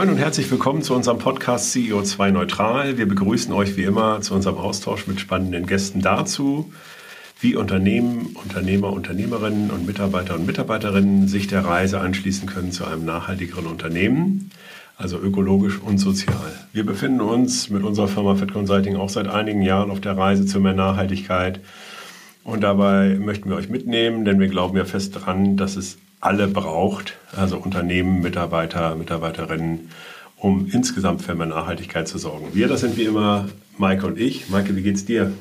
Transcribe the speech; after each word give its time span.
Moin 0.00 0.08
und 0.08 0.16
herzlich 0.16 0.50
willkommen 0.50 0.80
zu 0.80 0.94
unserem 0.94 1.18
Podcast 1.18 1.74
CEO2 1.74 2.30
Neutral. 2.30 2.96
Wir 2.96 3.06
begrüßen 3.06 3.52
euch 3.52 3.76
wie 3.76 3.82
immer 3.82 4.22
zu 4.22 4.32
unserem 4.32 4.56
Austausch 4.56 5.06
mit 5.06 5.20
spannenden 5.20 5.66
Gästen 5.66 6.00
dazu, 6.00 6.72
wie 7.38 7.54
Unternehmen, 7.54 8.34
Unternehmer, 8.42 8.94
Unternehmerinnen 8.94 9.70
und 9.70 9.86
Mitarbeiter 9.86 10.36
und 10.36 10.46
Mitarbeiterinnen 10.46 11.28
sich 11.28 11.48
der 11.48 11.66
Reise 11.66 12.00
anschließen 12.00 12.48
können 12.48 12.72
zu 12.72 12.86
einem 12.86 13.04
nachhaltigeren 13.04 13.66
Unternehmen, 13.66 14.50
also 14.96 15.18
ökologisch 15.18 15.78
und 15.78 15.98
sozial. 15.98 16.50
Wir 16.72 16.86
befinden 16.86 17.20
uns 17.20 17.68
mit 17.68 17.82
unserer 17.82 18.08
Firma 18.08 18.36
Fed 18.36 18.54
Consulting 18.54 18.96
auch 18.96 19.10
seit 19.10 19.28
einigen 19.28 19.60
Jahren 19.60 19.90
auf 19.90 20.00
der 20.00 20.16
Reise 20.16 20.46
zu 20.46 20.60
mehr 20.60 20.72
Nachhaltigkeit. 20.72 21.60
Und 22.42 22.62
dabei 22.62 23.18
möchten 23.20 23.50
wir 23.50 23.56
euch 23.56 23.68
mitnehmen, 23.68 24.24
denn 24.24 24.40
wir 24.40 24.48
glauben 24.48 24.78
ja 24.78 24.86
fest 24.86 25.14
daran, 25.14 25.58
dass 25.58 25.76
es 25.76 25.98
alle 26.20 26.48
braucht, 26.48 27.16
also 27.34 27.58
Unternehmen, 27.58 28.20
Mitarbeiter, 28.20 28.94
Mitarbeiterinnen, 28.94 29.90
um 30.36 30.68
insgesamt 30.70 31.22
für 31.22 31.34
mehr 31.34 31.46
Nachhaltigkeit 31.46 32.08
zu 32.08 32.18
sorgen. 32.18 32.48
Wir, 32.52 32.68
das 32.68 32.80
sind 32.80 32.96
wie 32.96 33.04
immer 33.04 33.48
Maike 33.78 34.06
und 34.06 34.18
ich. 34.18 34.48
Maike, 34.48 34.76
wie 34.76 34.82
geht's 34.82 35.04
dir? 35.04 35.32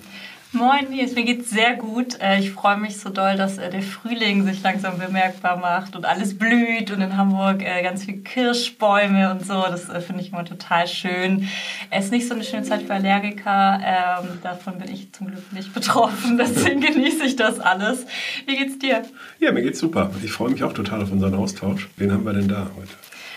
Moin 0.52 0.90
Nils, 0.90 1.14
mir 1.14 1.26
geht's 1.26 1.52
sehr 1.52 1.76
gut. 1.76 2.20
Äh, 2.20 2.40
ich 2.40 2.50
freue 2.50 2.76
mich 2.76 2.98
so 2.98 3.12
doll, 3.12 3.36
dass 3.36 3.60
äh, 3.60 3.70
der 3.70 3.84
Frühling 3.84 4.44
sich 4.46 4.64
langsam 4.64 4.98
bemerkbar 4.98 5.58
macht 5.58 5.96
und 5.96 6.06
alles 6.06 6.40
blüht 6.40 6.90
und 6.90 7.02
in 7.02 7.16
Hamburg 7.16 7.62
äh, 7.62 7.84
ganz 7.84 8.06
viele 8.06 8.18
Kirschbäume 8.18 9.30
und 9.30 9.46
so. 9.46 9.54
Das 9.54 9.86
finde 10.06 10.24
ich 10.24 10.32
immer 10.32 10.46
total 10.46 10.88
schön. 10.88 11.48
Es 11.92 12.06
ist 12.06 12.12
nicht 12.12 12.28
so 12.28 12.34
eine 12.34 12.44
schöne 12.44 12.64
Zeit 12.64 12.82
für 12.82 12.96
Allergiker. 12.96 13.80
Ähm, 13.84 14.40
davon 14.42 14.80
bin 14.80 14.92
ich 14.92 15.12
zum 15.14 15.28
Glück 15.28 15.54
nicht 15.54 15.72
betroffen. 15.72 16.38
Deswegen 16.40 16.82
genieße 16.82 17.26
ich 17.26 17.36
das 17.36 17.60
alles. 17.60 18.08
Wie 18.48 18.58
geht's 18.58 18.80
dir? 18.80 19.04
Ja, 19.40 19.52
mir 19.52 19.62
geht's 19.62 19.78
super. 19.78 20.10
Ich 20.24 20.32
freue 20.32 20.50
mich 20.50 20.64
auch 20.64 20.74
total 20.74 21.04
auf 21.04 21.12
unseren 21.12 21.36
Austausch. 21.36 21.90
Wen 21.98 22.12
haben 22.12 22.26
wir 22.26 22.34
denn 22.34 22.48
da 22.48 22.72
heute? 22.76 22.94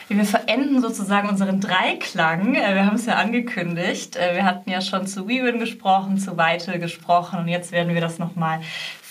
Wir 0.08 0.25
verenden 0.25 0.81
sozusagen 0.81 1.28
unseren 1.28 1.61
Dreiklang. 1.61 2.55
Äh, 2.55 2.75
wir 2.75 2.86
haben 2.86 2.97
es 2.97 3.06
ja 3.06 3.14
angekündigt. 3.14 4.17
Äh, 4.17 4.34
wir 4.36 4.45
hatten 4.45 4.70
ja 4.70 4.81
schon 4.81 5.06
zu 5.06 5.28
WeWin 5.28 5.58
gesprochen, 5.58 6.19
zu 6.19 6.36
Weitel 6.36 6.78
gesprochen 6.78 7.39
und 7.39 7.48
jetzt 7.48 7.72
werden 7.72 7.95
wir 7.95 8.00
das 8.00 8.19
nochmal 8.19 8.61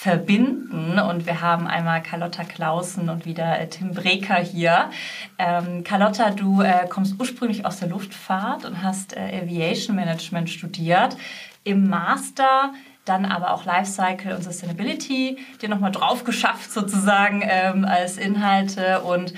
verbinden. 0.01 0.97
Und 0.97 1.27
wir 1.27 1.41
haben 1.41 1.67
einmal 1.67 2.01
Carlotta 2.01 2.43
Clausen 2.43 3.07
und 3.09 3.27
wieder 3.27 3.59
äh, 3.59 3.69
Tim 3.69 3.91
Breker 3.91 4.37
hier. 4.37 4.89
Ähm, 5.37 5.83
Carlotta, 5.83 6.31
du 6.31 6.61
äh, 6.61 6.87
kommst 6.89 7.19
ursprünglich 7.19 7.67
aus 7.67 7.79
der 7.79 7.89
Luftfahrt 7.89 8.65
und 8.65 8.81
hast 8.81 9.15
äh, 9.15 9.41
Aviation 9.43 9.95
Management 9.95 10.49
studiert. 10.49 11.15
Im 11.63 11.87
Master 11.87 12.73
dann 13.05 13.25
aber 13.25 13.53
auch 13.53 13.65
Lifecycle 13.65 14.35
und 14.35 14.43
Sustainability 14.43 15.37
dir 15.61 15.69
nochmal 15.69 15.91
drauf 15.91 16.23
geschafft 16.23 16.71
sozusagen 16.71 17.41
ähm, 17.43 17.83
als 17.83 18.17
Inhalte 18.17 19.01
und 19.01 19.33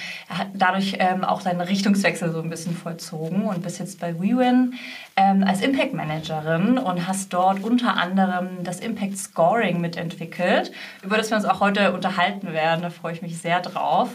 dadurch 0.53 0.97
ähm, 1.00 1.23
auch 1.23 1.42
deinen 1.42 1.61
Richtungswechsel 1.61 2.31
so 2.31 2.41
ein 2.41 2.50
bisschen 2.50 2.75
vollzogen 2.75 3.44
und 3.44 3.64
bist 3.64 3.80
jetzt 3.80 4.02
bei 4.02 4.19
WeWin 4.19 4.73
ähm, 5.16 5.44
als 5.44 5.61
Impact 5.61 5.94
Managerin 5.94 6.78
und 6.78 7.08
hast 7.08 7.31
dort 7.34 7.64
unter 7.64 7.95
anderem 7.95 8.64
das 8.64 8.80
Impact 8.80 9.17
Scoring 9.17 9.80
mitentwickelt, 9.80 10.72
über 11.02 11.17
das 11.17 11.30
wir 11.30 11.38
uns 11.38 11.45
auch 11.45 11.61
heute 11.61 11.94
unterhalten 11.94 12.52
werden. 12.52 12.81
Da 12.81 12.89
freue 12.89 13.14
ich 13.14 13.22
mich 13.22 13.38
sehr 13.38 13.61
drauf, 13.61 14.09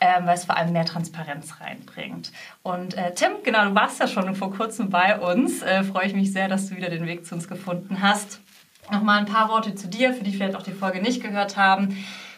ähm, 0.00 0.26
weil 0.26 0.34
es 0.34 0.46
vor 0.46 0.56
allem 0.56 0.72
mehr 0.72 0.86
Transparenz 0.86 1.60
reinbringt. 1.60 2.32
Und 2.62 2.96
äh, 2.96 3.12
Tim, 3.14 3.32
genau, 3.42 3.66
du 3.66 3.74
warst 3.74 4.00
ja 4.00 4.08
schon 4.08 4.34
vor 4.34 4.52
kurzem 4.52 4.88
bei 4.88 5.18
uns. 5.18 5.62
Äh, 5.62 5.82
freue 5.82 6.06
ich 6.06 6.14
mich 6.14 6.32
sehr, 6.32 6.48
dass 6.48 6.68
du 6.68 6.76
wieder 6.76 6.88
den 6.88 7.06
Weg 7.06 7.26
zu 7.26 7.34
uns 7.34 7.48
gefunden 7.48 8.00
hast. 8.00 8.40
Nochmal 8.90 9.20
ein 9.20 9.26
paar 9.26 9.48
Worte 9.48 9.74
zu 9.74 9.88
dir, 9.88 10.12
für 10.12 10.24
die 10.24 10.32
vielleicht 10.32 10.56
auch 10.56 10.62
die 10.62 10.72
Folge 10.72 11.00
nicht 11.00 11.22
gehört 11.22 11.56
haben. 11.56 11.96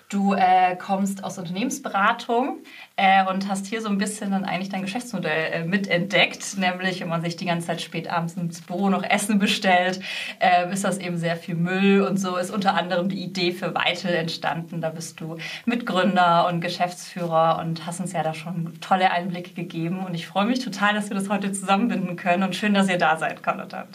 Du 0.08 0.34
äh, 0.34 0.76
kommst 0.76 1.24
aus 1.24 1.36
Unternehmensberatung 1.36 2.62
äh, 2.94 3.26
und 3.26 3.48
hast 3.48 3.66
hier 3.66 3.82
so 3.82 3.88
ein 3.88 3.98
bisschen 3.98 4.30
dann 4.30 4.44
eigentlich 4.44 4.68
dein 4.68 4.82
Geschäftsmodell 4.82 5.52
äh, 5.52 5.64
mitentdeckt. 5.64 6.58
Nämlich, 6.58 7.00
wenn 7.00 7.08
man 7.08 7.22
sich 7.22 7.34
die 7.34 7.46
ganze 7.46 7.66
Zeit 7.66 7.82
spät 7.82 8.08
abends 8.08 8.34
ins 8.34 8.60
Büro 8.60 8.88
noch 8.88 9.02
Essen 9.02 9.40
bestellt, 9.40 9.98
äh, 10.38 10.72
ist 10.72 10.84
das 10.84 10.98
eben 10.98 11.18
sehr 11.18 11.34
viel 11.34 11.56
Müll. 11.56 12.02
Und 12.02 12.18
so 12.18 12.36
ist 12.36 12.52
unter 12.52 12.74
anderem 12.74 13.08
die 13.08 13.20
Idee 13.20 13.50
für 13.50 13.74
Weitel 13.74 14.14
entstanden. 14.14 14.80
Da 14.80 14.90
bist 14.90 15.20
du 15.20 15.38
Mitgründer 15.64 16.46
und 16.46 16.60
Geschäftsführer 16.60 17.58
und 17.58 17.84
hast 17.84 17.98
uns 17.98 18.12
ja 18.12 18.22
da 18.22 18.32
schon 18.32 18.78
tolle 18.80 19.10
Einblicke 19.10 19.54
gegeben. 19.54 20.06
Und 20.06 20.14
ich 20.14 20.28
freue 20.28 20.46
mich 20.46 20.60
total, 20.60 20.94
dass 20.94 21.10
wir 21.10 21.16
das 21.16 21.28
heute 21.28 21.50
zusammenbinden 21.50 22.14
können. 22.14 22.44
Und 22.44 22.54
schön, 22.54 22.74
dass 22.74 22.88
ihr 22.88 22.98
da 22.98 23.16
seid, 23.16 23.42
Carlotta. 23.42 23.88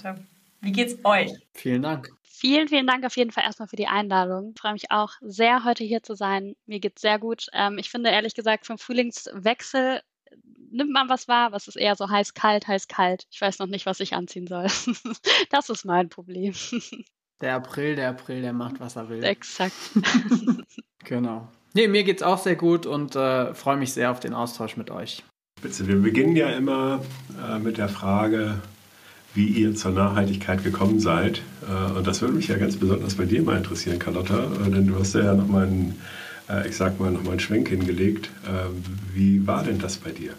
Wie 0.60 0.74
geht's 0.74 0.98
euch? 1.06 1.32
Vielen 1.54 1.84
Dank. 1.84 2.10
Vielen, 2.42 2.68
vielen 2.70 2.88
Dank 2.88 3.06
auf 3.06 3.16
jeden 3.18 3.30
Fall 3.30 3.44
erstmal 3.44 3.68
für 3.68 3.76
die 3.76 3.86
Einladung. 3.86 4.54
Ich 4.56 4.60
freue 4.60 4.74
mich 4.74 4.90
auch 4.90 5.12
sehr, 5.22 5.64
heute 5.64 5.84
hier 5.84 6.02
zu 6.02 6.16
sein. 6.16 6.56
Mir 6.66 6.80
geht 6.80 6.94
es 6.96 7.04
sehr 7.04 7.20
gut. 7.20 7.46
Ähm, 7.54 7.78
ich 7.78 7.92
finde 7.92 8.10
ehrlich 8.10 8.34
gesagt, 8.34 8.66
vom 8.66 8.80
Frühlingswechsel 8.80 10.02
nimmt 10.72 10.92
man 10.92 11.08
was 11.08 11.28
wahr, 11.28 11.52
was 11.52 11.68
ist 11.68 11.76
eher 11.76 11.96
so 11.96 12.10
heiß, 12.10 12.34
kalt, 12.34 12.68
heiß, 12.68 12.88
kalt. 12.88 13.28
Ich 13.30 13.40
weiß 13.40 13.60
noch 13.60 13.68
nicht, 13.68 13.86
was 13.86 14.00
ich 14.00 14.16
anziehen 14.16 14.48
soll. 14.48 14.66
das 15.52 15.70
ist 15.70 15.86
mein 15.86 16.10
Problem. 16.10 16.56
Der 17.42 17.54
April, 17.56 17.96
der 17.96 18.10
April, 18.10 18.42
der 18.44 18.54
macht, 18.54 18.80
was 18.80 18.96
er 18.96 19.10
will. 19.10 19.24
Exakt. 19.24 19.74
genau. 21.04 21.48
Nee, 21.74 21.88
mir 21.88 22.04
geht's 22.04 22.22
auch 22.22 22.38
sehr 22.38 22.56
gut 22.56 22.86
und 22.86 23.16
äh, 23.16 23.56
freue 23.56 23.78
mich 23.78 23.94
sehr 23.94 24.12
auf 24.12 24.20
den 24.20 24.36
Austausch 24.36 24.78
mit 24.78 24.92
euch. 24.92 25.24
Spitze. 25.60 25.88
Wir 25.88 26.00
beginnen 26.00 26.36
ja 26.36 26.50
immer 26.50 27.04
äh, 27.44 27.58
mit 27.58 27.80
der 27.80 27.90
Frage, 27.90 28.62
wie 29.34 29.48
ihr 29.48 29.76
zur 29.76 29.92
Nachhaltigkeit 29.92 30.64
gekommen 30.64 31.00
seid. 31.00 31.42
Äh, 31.68 31.98
und 31.98 32.08
das 32.08 32.22
würde 32.22 32.34
mich 32.34 32.48
ja 32.48 32.58
ganz 32.58 32.78
besonders 32.78 33.16
bei 33.16 33.26
dir 33.26 33.42
mal 33.42 33.58
interessieren, 33.58 34.00
Carlotta, 34.00 34.44
äh, 34.44 34.70
denn 34.70 34.88
du 34.88 35.00
hast 35.00 35.14
ja 35.16 35.34
nochmal 35.34 35.68
einen, 35.68 36.02
äh, 36.50 36.68
ich 36.68 36.76
sag 36.76 37.00
mal, 37.00 37.12
nochmal 37.12 37.32
einen 37.32 37.40
Schwenk 37.40 37.70
hingelegt. 37.70 38.30
Wie 39.14 39.46
war 39.48 39.64
denn 39.64 39.80
das 39.80 39.98
bei 39.98 40.12
dir? 40.12 40.34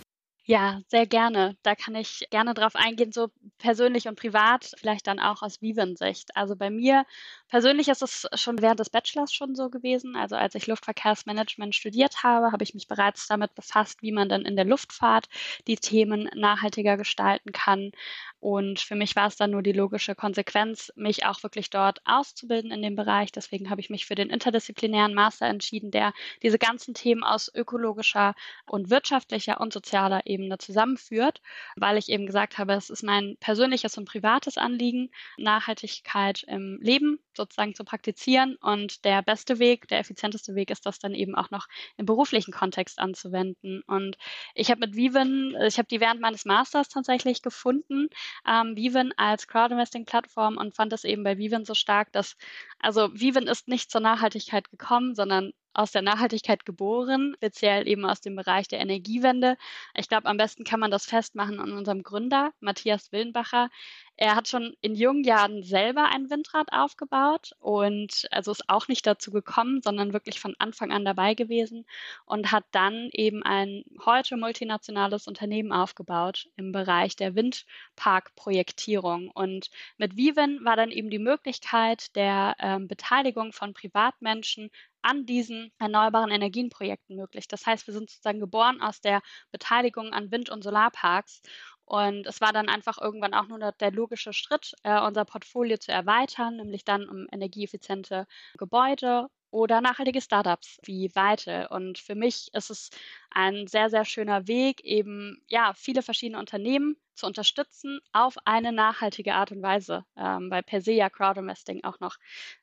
Ja, 0.45 0.81
sehr 0.89 1.07
gerne. 1.07 1.57
Da 1.63 1.77
kann 1.77 1.95
ich 1.95 2.27
gerne 2.31 2.53
drauf 2.53 2.75
eingehen, 2.75 3.13
so 3.13 3.29
persönlich 3.59 4.09
und 4.09 4.19
privat, 4.19 4.73
vielleicht 4.77 5.07
dann 5.07 5.21
auch 5.21 5.41
aus 5.43 5.63
Viven-Sicht. 5.63 6.37
Also 6.37 6.57
bei 6.57 6.69
mir 6.69 7.05
persönlich 7.53 7.89
ist 7.89 8.01
es 8.01 8.27
schon 8.41 8.63
während 8.63 8.81
des 8.81 8.89
Bachelors 8.89 9.31
schon 9.31 9.55
so 9.55 9.69
gewesen. 9.69 10.17
Also 10.17 10.37
als 10.37 10.55
ich 10.55 10.69
Luftverkehrsmanagement 10.69 11.75
studiert 11.75 12.23
habe, 12.23 12.51
habe 12.51 12.65
ich 12.65 12.73
mich 12.73 12.89
bereits 12.89 13.27
damit 13.29 13.55
befasst, 13.55 14.01
wie 14.01 14.11
man 14.11 14.31
dann 14.31 14.47
in 14.47 14.57
der 14.57 14.65
Luftfahrt 14.65 15.29
die 15.67 15.77
Themen 15.77 16.31
nachhaltiger 16.35 16.97
gestalten 16.97 17.53
kann. 17.53 17.93
Und 18.41 18.81
für 18.81 18.95
mich 18.95 19.17
war 19.17 19.27
es 19.27 19.37
dann 19.37 19.51
nur 19.51 19.63
die 19.63 19.73
logische 19.73 20.15
Konsequenz, 20.15 20.95
mich 20.97 21.27
auch 21.27 21.43
wirklich 21.43 21.69
dort 21.69 22.01
auszubilden 22.07 22.71
in 22.71 22.81
dem 22.81 22.97
Bereich. 22.97 23.33
Deswegen 23.33 23.69
habe 23.69 23.83
ich 23.83 23.91
mich 23.91 24.07
für 24.07 24.15
den 24.15 24.31
interdisziplinären 24.31 25.13
Master 25.13 25.45
entschieden, 25.45 25.91
der 25.91 26.15
diese 26.43 26.59
ganzen 26.59 26.95
Themen 26.95 27.23
aus 27.23 27.55
ökologischer 27.55 28.35
und 28.65 28.89
wirtschaftlicher 28.89 29.61
und 29.61 29.75
sozialer 29.75 30.23
Ebene 30.25 30.57
zusammenführt, 30.57 31.43
weil 31.77 31.99
ich 31.99 32.09
eben 32.09 32.25
gesagt 32.25 32.57
habe, 32.57 32.73
es 32.73 32.89
ist 32.89 33.03
mein 33.03 33.37
persönliches 33.41 33.99
und 33.99 34.07
privates 34.07 34.57
Anliegen, 34.57 35.11
Nachhaltigkeit 35.37 36.45
im 36.45 36.79
Leben 36.81 37.19
sozusagen 37.37 37.75
zu 37.75 37.85
praktizieren. 37.85 38.57
Und 38.61 39.05
der 39.05 39.23
beste 39.23 39.59
Weg, 39.59 39.89
der 39.89 39.99
effizienteste 39.99 40.55
Weg 40.55 40.71
ist 40.71 40.87
das 40.87 40.99
dann 40.99 41.15
eben 41.15 41.35
auch 41.35 41.51
noch 41.51 41.67
im 41.97 42.07
beruflichen 42.07 42.53
Kontext 42.53 42.99
anzuwenden. 42.99 43.83
Und 43.87 44.17
ich 44.55 44.71
habe 44.71 44.81
mit 44.81 44.97
Viven, 44.97 45.57
ich 45.67 45.79
habe 45.79 45.89
die 45.89 46.01
während 46.01 46.21
meines 46.21 46.45
Masters 46.45 46.89
tatsächlich 46.89 47.43
gefunden, 47.43 48.09
ähm, 48.47 48.77
Viven 48.77 49.13
als 49.17 49.47
Crowdinvesting-Plattform 49.49 50.57
und 50.57 50.75
fand 50.75 50.93
es 50.93 51.05
eben 51.05 51.25
bei 51.25 51.39
Viven 51.39 51.65
so 51.65 51.75
stark, 51.75 52.13
dass, 52.13 52.37
also 52.79 53.09
Viven 53.13 53.47
ist 53.47 53.69
nicht 53.69 53.91
zur 53.91 54.01
Nachhaltigkeit 54.01 54.71
gekommen, 54.71 55.15
sondern 55.15 55.53
aus 55.75 55.93
der 55.93 56.03
Nachhaltigkeit 56.03 56.65
geboren, 56.67 57.35
speziell 57.37 57.89
eben 57.89 58.05
aus 58.05 58.21
dem 58.21 58.37
Bereich 58.37 58.69
der 58.69 58.81
Energiewende. 58.81 59.57
Ich 59.95 60.09
glaube, 60.09 60.27
am 60.27 60.37
besten 60.37 60.65
kann 60.65 60.81
man 60.81 60.91
das 60.91 61.07
festmachen 61.07 61.61
an 61.61 61.73
unserem 61.73 62.03
Gründer, 62.03 62.53
Matthias 62.61 63.13
Willenbacher. 63.13 63.71
Er 64.17 64.37
hat 64.37 64.47
schon 64.47 64.77
in 64.83 64.95
jungen 64.95 65.25
Jahren 65.25 65.63
selber 65.63 66.11
ein 66.11 66.31
Windrad 66.31 66.73
aufgebaut 66.73 67.53
und 67.59 68.29
also 68.31 68.53
ist 68.53 68.69
auch 68.69 68.87
nicht 68.87 69.07
dazu 69.07 69.31
gekommen, 69.31 69.81
sondern 69.83 70.13
wirklich 70.13 70.39
von 70.39 70.55
Anfang 70.59 70.93
an 70.93 71.05
dabei 71.05 71.35
gewesen 71.35 71.87
und 72.27 72.53
hat 72.53 72.65
dann 72.73 73.09
eben 73.13 73.43
ein 73.43 73.85
heute 74.05 74.37
multinationales 74.37 75.27
Unternehmen 75.27 75.73
aufgebaut 75.73 76.49
im 76.57 76.73
Bereich 76.73 77.17
der 77.17 77.35
Windparkprojektierung. 77.35 79.31
Und 79.31 79.71
mit 79.97 80.17
Viven 80.17 80.65
war 80.65 80.77
dann 80.77 80.91
eben 80.91 81.11
die 81.11 81.19
Möglichkeit 81.19 82.15
der 82.15 82.55
ähm, 82.59 82.89
Beteiligung 82.89 83.53
von 83.53 83.73
Privatmenschen 83.73 84.71
an 85.03 85.27
diesen 85.27 85.73
erneuerbaren 85.79 86.31
Energienprojekten 86.31 87.17
möglich. 87.17 87.49
Das 87.49 87.67
heißt, 87.67 87.87
wir 87.87 87.95
sind 87.95 88.11
sozusagen 88.11 88.41
geboren 88.41 88.81
aus 88.81 89.01
der 89.01 89.23
Beteiligung 89.51 90.13
an 90.13 90.31
Wind- 90.31 90.51
und 90.51 90.63
Solarparks. 90.63 91.43
Und 91.85 92.27
es 92.27 92.41
war 92.41 92.53
dann 92.53 92.69
einfach 92.69 92.99
irgendwann 93.01 93.35
auch 93.35 93.49
nur 93.49 93.59
der 93.73 93.93
logische 93.93 94.33
Schritt, 94.33 94.75
äh, 94.85 95.01
unser 95.01 95.25
Portfolio 95.25 95.77
zu 95.79 95.93
erweitern, 95.93 96.57
nämlich 96.57 96.85
dann 96.85 97.09
um 97.09 97.27
energieeffiziente 97.31 98.27
Gebäude 98.57 99.29
oder 99.53 99.81
nachhaltige 99.81 100.21
Startups 100.21 100.81
wie 100.83 101.11
Vital. 101.15 101.69
Und 101.71 101.99
für 101.99 102.17
mich 102.17 102.49
ist 102.55 102.71
es 102.71 102.91
ein 103.31 103.67
sehr, 103.69 103.91
sehr 103.91 104.05
schöner 104.05 104.49
Weg, 104.49 104.83
eben 104.83 105.43
ja, 105.47 105.73
viele 105.75 106.03
verschiedene 106.03 106.39
Unternehmen 106.41 106.97
zu 107.15 107.27
unterstützen 107.27 108.01
auf 108.13 108.37
eine 108.47 108.73
nachhaltige 108.73 109.35
Art 109.35 109.53
und 109.53 109.63
Weise, 109.63 110.07
ähm, 110.17 110.51
weil 110.51 110.63
per 110.63 110.81
se 110.81 110.93
ja 110.93 111.11
Crowdinvesting 111.11 111.85
auch 111.85 112.01
noch 112.01 112.17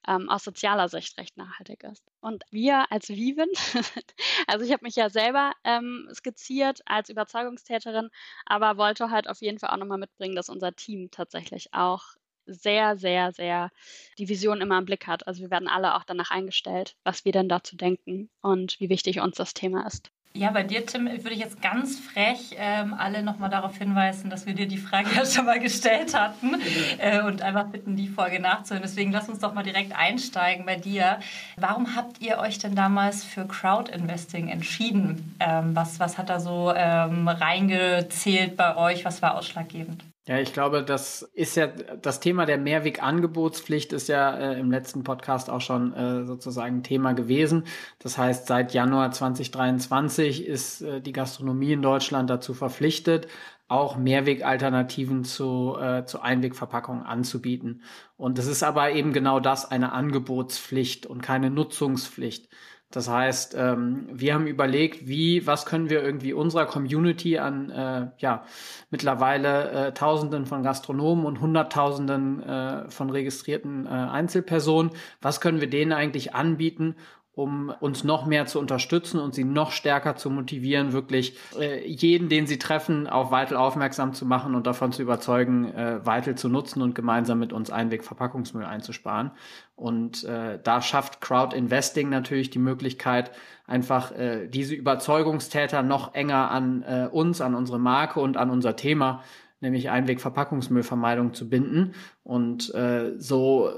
ähm, 0.07 0.27
aus 0.29 0.43
sozialer 0.43 0.89
Sicht 0.89 1.17
recht 1.19 1.37
nachhaltig 1.37 1.83
ist. 1.83 2.03
Und 2.21 2.43
wir 2.49 2.91
als 2.91 3.09
Viven, 3.09 3.49
also 4.47 4.65
ich 4.65 4.71
habe 4.71 4.83
mich 4.83 4.95
ja 4.95 5.11
selber 5.11 5.53
ähm, 5.63 6.09
skizziert 6.11 6.81
als 6.85 7.09
Überzeugungstäterin, 7.09 8.09
aber 8.45 8.77
wollte 8.77 9.11
halt 9.11 9.29
auf 9.29 9.41
jeden 9.41 9.59
Fall 9.59 9.69
auch 9.69 9.77
nochmal 9.77 9.99
mitbringen, 9.99 10.35
dass 10.35 10.49
unser 10.49 10.75
Team 10.75 11.11
tatsächlich 11.11 11.73
auch 11.73 12.15
sehr, 12.49 12.97
sehr, 12.97 13.31
sehr 13.31 13.71
die 14.17 14.29
Vision 14.29 14.61
immer 14.61 14.77
im 14.77 14.85
Blick 14.85 15.07
hat. 15.07 15.27
Also 15.27 15.41
wir 15.41 15.51
werden 15.51 15.67
alle 15.67 15.95
auch 15.95 16.03
danach 16.03 16.31
eingestellt, 16.31 16.95
was 17.03 17.25
wir 17.25 17.31
denn 17.31 17.49
dazu 17.49 17.75
denken 17.75 18.29
und 18.41 18.79
wie 18.79 18.89
wichtig 18.89 19.19
uns 19.19 19.35
das 19.35 19.53
Thema 19.53 19.85
ist. 19.85 20.11
Ja, 20.35 20.51
bei 20.51 20.61
dir, 20.61 20.85
Tim, 20.85 21.07
würde 21.07 21.31
ich 21.31 21.39
jetzt 21.39 21.59
ganz 21.59 21.99
frech 21.99 22.55
ähm, 22.57 22.93
alle 22.93 23.23
nochmal 23.23 23.49
darauf 23.49 23.75
hinweisen, 23.77 24.29
dass 24.29 24.45
wir 24.45 24.53
dir 24.53 24.67
die 24.67 24.77
Frage 24.77 25.09
ja 25.15 25.25
schon 25.25 25.45
mal 25.45 25.59
gestellt 25.59 26.13
hatten 26.13 26.55
äh, 26.99 27.21
und 27.23 27.41
einfach 27.41 27.65
bitten, 27.65 27.95
die 27.95 28.07
Folge 28.07 28.39
nachzuhören. 28.39 28.83
Deswegen 28.83 29.11
lass 29.11 29.27
uns 29.27 29.39
doch 29.39 29.53
mal 29.53 29.63
direkt 29.63 29.91
einsteigen 29.97 30.65
bei 30.65 30.75
dir. 30.75 31.19
Warum 31.57 31.95
habt 31.95 32.21
ihr 32.21 32.37
euch 32.37 32.59
denn 32.59 32.75
damals 32.75 33.23
für 33.23 33.47
Crowd-Investing 33.47 34.49
entschieden? 34.49 35.35
Ähm, 35.39 35.75
was, 35.75 35.99
was 35.99 36.19
hat 36.19 36.29
da 36.29 36.39
so 36.39 36.71
ähm, 36.75 37.27
reingezählt 37.27 38.55
bei 38.55 38.77
euch? 38.77 39.05
Was 39.05 39.23
war 39.23 39.35
ausschlaggebend? 39.35 40.03
Ja, 40.29 40.37
ich 40.37 40.53
glaube, 40.53 40.83
das 40.83 41.23
ist 41.23 41.55
ja 41.55 41.65
das 41.65 42.19
Thema 42.19 42.45
der 42.45 42.59
Mehrwegangebotspflicht 42.59 43.93
ist 43.93 44.09
ja 44.09 44.37
äh, 44.37 44.59
im 44.59 44.69
letzten 44.69 45.03
Podcast 45.03 45.49
auch 45.49 45.59
schon 45.59 45.91
äh, 45.93 46.23
sozusagen 46.23 46.83
Thema 46.83 47.13
gewesen. 47.13 47.63
Das 47.97 48.19
heißt, 48.19 48.45
seit 48.45 48.75
Januar 48.75 49.09
2023 49.09 50.45
ist 50.45 50.81
äh, 50.83 51.01
die 51.01 51.13
Gastronomie 51.13 51.71
in 51.71 51.81
Deutschland 51.81 52.29
dazu 52.29 52.53
verpflichtet, 52.53 53.27
auch 53.69 53.97
Mehrwegalternativen 53.97 55.23
zu, 55.23 55.75
äh, 55.81 56.05
zu 56.05 56.21
Einwegverpackungen 56.21 57.01
anzubieten. 57.01 57.81
Und 58.15 58.37
es 58.37 58.45
ist 58.45 58.61
aber 58.61 58.91
eben 58.91 59.13
genau 59.13 59.39
das, 59.39 59.71
eine 59.71 59.93
Angebotspflicht 59.93 61.07
und 61.07 61.23
keine 61.23 61.49
Nutzungspflicht. 61.49 62.49
Das 62.91 63.07
heißt, 63.07 63.55
ähm, 63.55 64.07
wir 64.11 64.33
haben 64.33 64.47
überlegt, 64.47 65.07
wie, 65.07 65.45
was 65.45 65.67
können 65.67 65.91
wir 65.91 66.01
irgendwie 66.01 66.33
unserer 66.33 66.65
Community 66.65 67.37
an, 67.37 67.69
äh, 67.69 68.07
ja, 68.17 68.43
mittlerweile 68.89 69.69
äh, 69.69 69.93
Tausenden 69.93 70.47
von 70.47 70.63
Gastronomen 70.63 71.25
und 71.25 71.39
Hunderttausenden 71.39 72.41
äh, 72.41 72.89
von 72.89 73.11
registrierten 73.11 73.85
äh, 73.85 73.89
Einzelpersonen, 73.89 74.91
was 75.21 75.39
können 75.39 75.61
wir 75.61 75.69
denen 75.69 75.93
eigentlich 75.93 76.33
anbieten, 76.33 76.95
um 77.39 77.73
uns 77.79 78.03
noch 78.03 78.25
mehr 78.25 78.47
zu 78.47 78.59
unterstützen 78.59 79.17
und 79.17 79.33
sie 79.33 79.45
noch 79.45 79.71
stärker 79.71 80.17
zu 80.17 80.29
motivieren, 80.29 80.91
wirklich 80.91 81.37
äh, 81.57 81.87
jeden, 81.87 82.27
den 82.27 82.47
sie 82.47 82.59
treffen, 82.59 83.07
auf 83.07 83.31
Vital 83.31 83.55
aufmerksam 83.55 84.13
zu 84.13 84.25
machen 84.25 84.55
und 84.55 84.67
davon 84.67 84.91
zu 84.91 85.01
überzeugen, 85.01 85.73
äh, 85.73 86.05
Vital 86.05 86.35
zu 86.35 86.49
nutzen 86.49 86.81
und 86.81 86.95
gemeinsam 86.95 87.39
mit 87.39 87.53
uns 87.53 87.71
Einwegverpackungsmüll 87.71 88.65
einzusparen. 88.65 89.31
Und 89.77 90.25
äh, 90.25 90.59
da 90.61 90.81
schafft 90.81 91.21
Crowd 91.21 91.55
Investing 91.55 92.09
natürlich 92.09 92.49
die 92.49 92.59
Möglichkeit, 92.59 93.31
einfach 93.67 94.11
äh, 94.11 94.49
diese 94.49 94.75
Überzeugungstäter 94.75 95.81
noch 95.81 96.15
enger 96.15 96.51
an 96.51 96.83
äh, 96.83 97.07
uns, 97.09 97.39
an 97.39 97.55
unsere 97.55 97.79
Marke 97.79 98.19
und 98.19 98.35
an 98.35 98.49
unser 98.49 98.75
Thema 98.75 99.23
nämlich 99.61 99.89
Einwegverpackungsmüllvermeidung 99.89 101.33
zu 101.33 101.49
binden. 101.49 101.93
Und 102.23 102.73
äh, 102.75 103.13
so 103.17 103.71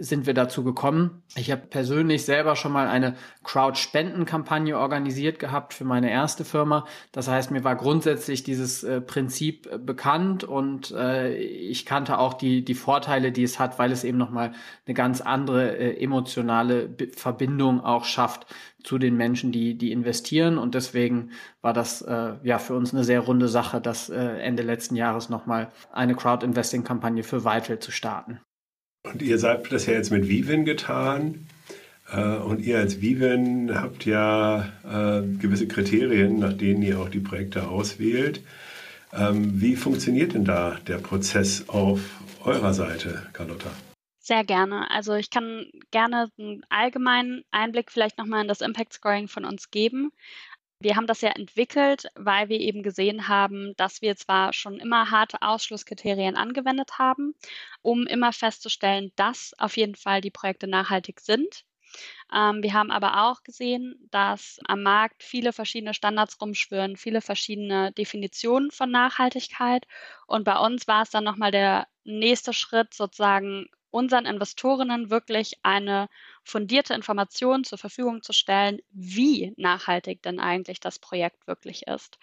sind 0.00 0.26
wir 0.26 0.34
dazu 0.34 0.64
gekommen. 0.64 1.22
Ich 1.36 1.50
habe 1.50 1.62
persönlich 1.62 2.24
selber 2.24 2.56
schon 2.56 2.72
mal 2.72 2.88
eine 2.88 3.14
Crowd-Spenden-Kampagne 3.44 4.76
organisiert 4.78 5.38
gehabt 5.38 5.74
für 5.74 5.84
meine 5.84 6.10
erste 6.10 6.44
Firma. 6.44 6.86
Das 7.12 7.28
heißt, 7.28 7.50
mir 7.50 7.64
war 7.64 7.76
grundsätzlich 7.76 8.42
dieses 8.42 8.82
äh, 8.84 9.00
Prinzip 9.00 9.68
äh, 9.70 9.78
bekannt 9.78 10.44
und 10.44 10.90
äh, 10.90 11.34
ich 11.34 11.86
kannte 11.86 12.18
auch 12.18 12.34
die, 12.34 12.64
die 12.64 12.74
Vorteile, 12.74 13.32
die 13.32 13.42
es 13.42 13.58
hat, 13.58 13.78
weil 13.78 13.92
es 13.92 14.04
eben 14.04 14.18
nochmal 14.18 14.52
eine 14.86 14.94
ganz 14.94 15.20
andere 15.20 15.76
äh, 15.76 16.02
emotionale 16.02 16.94
Verbindung 17.16 17.80
auch 17.80 18.04
schafft 18.04 18.46
zu 18.84 18.98
den 18.98 19.16
Menschen, 19.16 19.52
die, 19.52 19.74
die 19.74 19.92
investieren. 19.92 20.58
Und 20.58 20.74
deswegen 20.74 21.30
war 21.60 21.72
das 21.72 22.02
äh, 22.02 22.32
ja 22.42 22.58
für 22.58 22.74
uns 22.74 22.92
eine 22.92 23.04
sehr 23.04 23.20
runde 23.20 23.48
Sache, 23.48 23.80
dass 23.80 24.08
äh, 24.08 24.18
Ende 24.18 24.62
letzten 24.62 24.96
Jahres 24.96 25.28
nochmal 25.28 25.70
eine 25.92 26.14
Crowd-Investing-Kampagne 26.14 27.22
für 27.22 27.44
Vital 27.44 27.78
zu 27.78 27.90
starten. 27.90 28.40
Und 29.04 29.20
ihr 29.22 29.38
seid 29.38 29.70
das 29.72 29.86
ja 29.86 29.94
jetzt 29.94 30.10
mit 30.10 30.28
Vivin 30.28 30.64
getan. 30.64 31.46
Äh, 32.12 32.36
und 32.36 32.60
ihr 32.60 32.78
als 32.78 33.00
Vivin 33.00 33.72
habt 33.74 34.04
ja 34.04 34.68
äh, 34.84 35.22
gewisse 35.38 35.66
Kriterien, 35.66 36.38
nach 36.38 36.52
denen 36.52 36.82
ihr 36.82 37.00
auch 37.00 37.08
die 37.08 37.20
Projekte 37.20 37.68
auswählt. 37.68 38.42
Ähm, 39.12 39.60
wie 39.60 39.76
funktioniert 39.76 40.34
denn 40.34 40.44
da 40.44 40.78
der 40.86 40.98
Prozess 40.98 41.68
auf 41.68 42.00
eurer 42.44 42.72
Seite, 42.72 43.26
Carlotta? 43.32 43.70
Sehr 44.22 44.44
gerne. 44.44 44.88
Also 44.90 45.14
ich 45.14 45.30
kann 45.30 45.70
gerne 45.90 46.30
einen 46.38 46.64
allgemeinen 46.70 47.44
Einblick 47.50 47.90
vielleicht 47.90 48.18
nochmal 48.18 48.42
in 48.42 48.48
das 48.48 48.60
Impact 48.60 48.92
Scoring 48.92 49.26
von 49.28 49.44
uns 49.44 49.70
geben. 49.70 50.12
Wir 50.80 50.96
haben 50.96 51.06
das 51.08 51.20
ja 51.22 51.30
entwickelt, 51.30 52.06
weil 52.16 52.48
wir 52.48 52.60
eben 52.60 52.82
gesehen 52.84 53.28
haben, 53.28 53.74
dass 53.76 54.02
wir 54.02 54.16
zwar 54.16 54.52
schon 54.52 54.78
immer 54.80 55.10
harte 55.10 55.42
Ausschlusskriterien 55.42 56.36
angewendet 56.36 56.98
haben, 56.98 57.34
um 57.82 58.06
immer 58.06 58.32
festzustellen, 58.32 59.12
dass 59.16 59.54
auf 59.58 59.76
jeden 59.76 59.96
Fall 59.96 60.20
die 60.20 60.30
Projekte 60.30 60.68
nachhaltig 60.68 61.20
sind. 61.20 61.64
Ähm, 62.32 62.62
wir 62.62 62.72
haben 62.74 62.90
aber 62.92 63.24
auch 63.24 63.42
gesehen, 63.44 64.08
dass 64.10 64.60
am 64.66 64.82
Markt 64.82 65.22
viele 65.24 65.52
verschiedene 65.52 65.94
Standards 65.94 66.40
rumschwören, 66.40 66.96
viele 66.96 67.20
verschiedene 67.22 67.92
Definitionen 67.92 68.70
von 68.70 68.90
Nachhaltigkeit. 68.90 69.86
Und 70.26 70.44
bei 70.44 70.58
uns 70.58 70.88
war 70.88 71.02
es 71.02 71.10
dann 71.10 71.24
nochmal 71.24 71.50
der 71.52 71.88
nächste 72.04 72.52
Schritt, 72.52 72.94
sozusagen 72.94 73.66
unseren 73.92 74.26
Investorinnen 74.26 75.10
wirklich 75.10 75.60
eine 75.62 76.08
fundierte 76.44 76.94
Information 76.94 77.64
zur 77.64 77.78
Verfügung 77.78 78.22
zu 78.22 78.32
stellen, 78.32 78.80
wie 78.90 79.52
nachhaltig 79.56 80.22
denn 80.22 80.40
eigentlich 80.40 80.80
das 80.80 80.98
Projekt 80.98 81.46
wirklich 81.46 81.86
ist. 81.86 82.18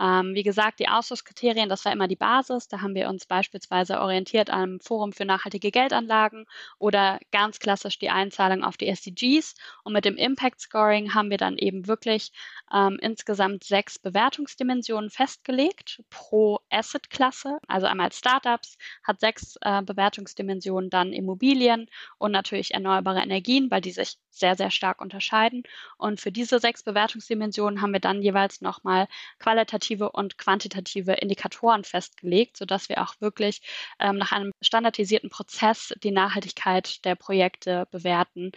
Ähm, 0.00 0.34
wie 0.34 0.42
gesagt, 0.42 0.78
die 0.78 0.88
Ausschlusskriterien, 0.88 1.68
das 1.68 1.84
war 1.84 1.92
immer 1.92 2.08
die 2.08 2.16
Basis. 2.16 2.68
Da 2.68 2.80
haben 2.80 2.94
wir 2.94 3.08
uns 3.08 3.26
beispielsweise 3.26 4.00
orientiert 4.00 4.50
am 4.50 4.80
Forum 4.80 5.12
für 5.12 5.24
nachhaltige 5.24 5.70
Geldanlagen 5.70 6.46
oder 6.78 7.18
ganz 7.30 7.58
klassisch 7.58 7.98
die 7.98 8.10
Einzahlung 8.10 8.64
auf 8.64 8.76
die 8.76 8.88
SDGs. 8.88 9.54
Und 9.84 9.92
mit 9.92 10.04
dem 10.04 10.16
Impact 10.16 10.60
Scoring 10.60 11.14
haben 11.14 11.30
wir 11.30 11.38
dann 11.38 11.58
eben 11.58 11.86
wirklich 11.86 12.32
ähm, 12.72 12.98
insgesamt 13.00 13.64
sechs 13.64 13.98
Bewertungsdimensionen 13.98 15.10
festgelegt 15.10 16.02
pro 16.10 16.60
Asset-Klasse. 16.70 17.58
Also 17.68 17.86
einmal 17.86 18.12
Startups 18.12 18.76
hat 19.02 19.20
sechs 19.20 19.56
äh, 19.60 19.82
Bewertungsdimensionen, 19.82 20.90
dann 20.90 21.12
Immobilien 21.12 21.88
und 22.18 22.32
natürlich 22.32 22.74
erneuerbare 22.74 23.20
Energien, 23.20 23.61
weil 23.70 23.80
die 23.80 23.92
sich 23.92 24.16
sehr, 24.30 24.56
sehr 24.56 24.70
stark 24.70 25.00
unterscheiden. 25.00 25.62
Und 25.98 26.20
für 26.20 26.32
diese 26.32 26.58
sechs 26.58 26.82
Bewertungsdimensionen 26.82 27.82
haben 27.82 27.92
wir 27.92 28.00
dann 28.00 28.22
jeweils 28.22 28.60
nochmal 28.60 29.08
qualitative 29.38 30.10
und 30.10 30.38
quantitative 30.38 31.12
Indikatoren 31.12 31.84
festgelegt, 31.84 32.56
sodass 32.56 32.88
wir 32.88 33.02
auch 33.02 33.14
wirklich 33.20 33.60
ähm, 34.00 34.16
nach 34.16 34.32
einem 34.32 34.52
standardisierten 34.62 35.30
Prozess 35.30 35.92
die 36.02 36.10
Nachhaltigkeit 36.10 37.04
der 37.04 37.14
Projekte 37.14 37.86
bewerten. 37.90 38.52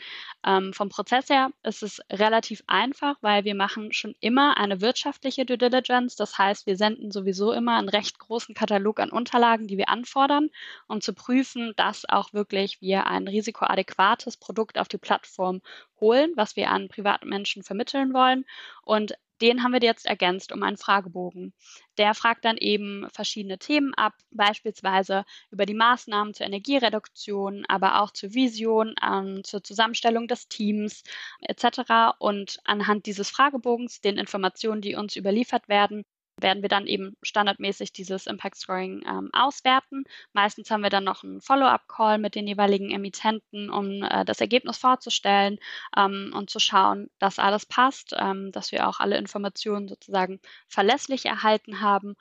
Ähm, 0.46 0.74
vom 0.74 0.90
Prozess 0.90 1.30
her 1.30 1.52
ist 1.64 1.84
es 1.84 2.02
relativ 2.12 2.64
einfach, 2.68 3.18
weil 3.22 3.44
wir 3.44 3.56
machen 3.56 3.92
schon 3.92 4.16
immer 4.22 4.58
eine 4.58 4.82
wirtschaftliche 4.82 5.46
Due 5.46 5.58
Diligence. 5.58 6.16
Das 6.16 6.38
heißt, 6.38 6.66
wir 6.66 6.78
senden 6.78 7.12
sowieso 7.12 7.52
immer 7.52 7.78
einen 7.78 7.90
recht 7.90 8.20
großen 8.20 8.56
Katalog 8.56 9.00
an 9.00 9.10
Unterlagen, 9.10 9.68
die 9.68 9.78
wir 9.78 9.90
anfordern, 9.90 10.50
um 10.88 11.02
zu 11.02 11.14
prüfen, 11.14 11.74
dass 11.76 12.08
auch 12.08 12.34
wirklich 12.34 12.82
wir 12.82 13.08
ein 13.08 13.28
risikoadäquates 13.28 14.38
Produkt 14.38 14.78
auf 14.78 14.88
die 14.88 14.95
Plattform 14.98 15.62
holen, 16.00 16.34
was 16.36 16.56
wir 16.56 16.70
an 16.70 16.88
privaten 16.88 17.30
Menschen 17.30 17.64
vermitteln 17.64 18.14
wollen. 18.14 18.46
Und 18.84 19.16
den 19.42 19.64
haben 19.64 19.74
wir 19.74 19.82
jetzt 19.82 20.06
ergänzt 20.06 20.52
um 20.54 20.64
einen 20.64 20.78
Fragebogen. 20.78 21.54
Der 21.98 22.14
fragt 22.14 22.46
dann 22.46 22.58
eben 22.58 23.08
verschiedene 23.12 23.58
Themen 23.58 23.94
ab, 23.94 24.14
beispielsweise 24.32 25.26
über 25.52 25.66
die 25.66 25.74
Maßnahmen 25.74 26.34
zur 26.34 26.46
Energiereduktion, 26.46 27.66
aber 27.68 28.02
auch 28.02 28.12
zur 28.12 28.34
Vision, 28.34 28.96
ähm, 29.06 29.44
zur 29.44 29.64
Zusammenstellung 29.64 30.28
des 30.28 30.48
Teams 30.48 31.04
etc. 31.42 32.16
Und 32.20 32.60
anhand 32.64 33.06
dieses 33.06 33.30
Fragebogens, 33.30 34.00
den 34.00 34.18
Informationen, 34.18 34.82
die 34.82 34.96
uns 34.96 35.16
überliefert 35.18 35.68
werden, 35.68 36.06
werden 36.40 36.62
wir 36.62 36.70
dann 36.70 36.88
eben 36.88 37.16
standardmäßig 37.22 37.94
dieses 37.94 38.28
Impact 38.28 38.58
Scoring 38.58 39.04
ähm, 39.08 39.30
auswerten. 39.34 40.04
Meistens 40.34 40.70
haben 40.70 40.82
wir 40.82 40.90
dann 40.90 41.04
noch 41.04 41.24
einen 41.24 41.42
Follow-up-Call 41.42 42.18
mit 42.18 42.36
den 42.36 42.48
jeweiligen 42.48 42.92
Emittenten, 42.92 43.70
um 43.70 44.04
äh, 44.04 44.26
das 44.26 44.42
Ergebnis 44.42 44.78
vorzustellen 44.78 45.60
ähm, 45.98 46.34
und 46.36 46.50
zu 46.50 46.60
schauen, 46.60 47.10
dass 47.20 47.40
alles 47.40 47.66
passt, 47.66 48.16
ähm, 48.18 48.52
dass 48.52 48.72
wir 48.72 48.88
auch 48.88 49.00
alle 49.00 49.18
Informationen 49.18 49.88
sozusagen 49.88 50.40
verlässlich 50.68 51.26
erhalten 51.26 51.82
haben 51.82 52.16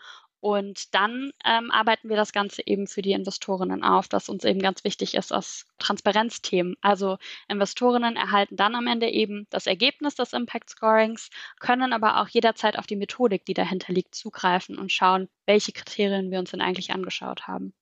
Und 0.44 0.94
dann 0.94 1.30
ähm, 1.42 1.70
arbeiten 1.70 2.10
wir 2.10 2.16
das 2.16 2.34
Ganze 2.34 2.60
eben 2.66 2.86
für 2.86 3.00
die 3.00 3.12
Investorinnen 3.12 3.82
auf, 3.82 4.08
dass 4.08 4.28
uns 4.28 4.44
eben 4.44 4.60
ganz 4.60 4.84
wichtig 4.84 5.14
ist 5.14 5.32
aus 5.32 5.64
Transparenzthemen. 5.78 6.76
Also 6.82 7.16
Investorinnen 7.48 8.16
erhalten 8.16 8.54
dann 8.54 8.74
am 8.74 8.86
Ende 8.86 9.08
eben 9.08 9.46
das 9.48 9.66
Ergebnis 9.66 10.16
des 10.16 10.34
Impact 10.34 10.68
Scorings, 10.68 11.30
können 11.60 11.94
aber 11.94 12.20
auch 12.20 12.28
jederzeit 12.28 12.78
auf 12.78 12.86
die 12.86 12.96
Methodik, 12.96 13.46
die 13.46 13.54
dahinter 13.54 13.94
liegt, 13.94 14.14
zugreifen 14.14 14.78
und 14.78 14.92
schauen, 14.92 15.30
welche 15.46 15.72
Kriterien 15.72 16.30
wir 16.30 16.40
uns 16.40 16.50
denn 16.50 16.60
eigentlich 16.60 16.92
angeschaut 16.92 17.48
haben. 17.48 17.72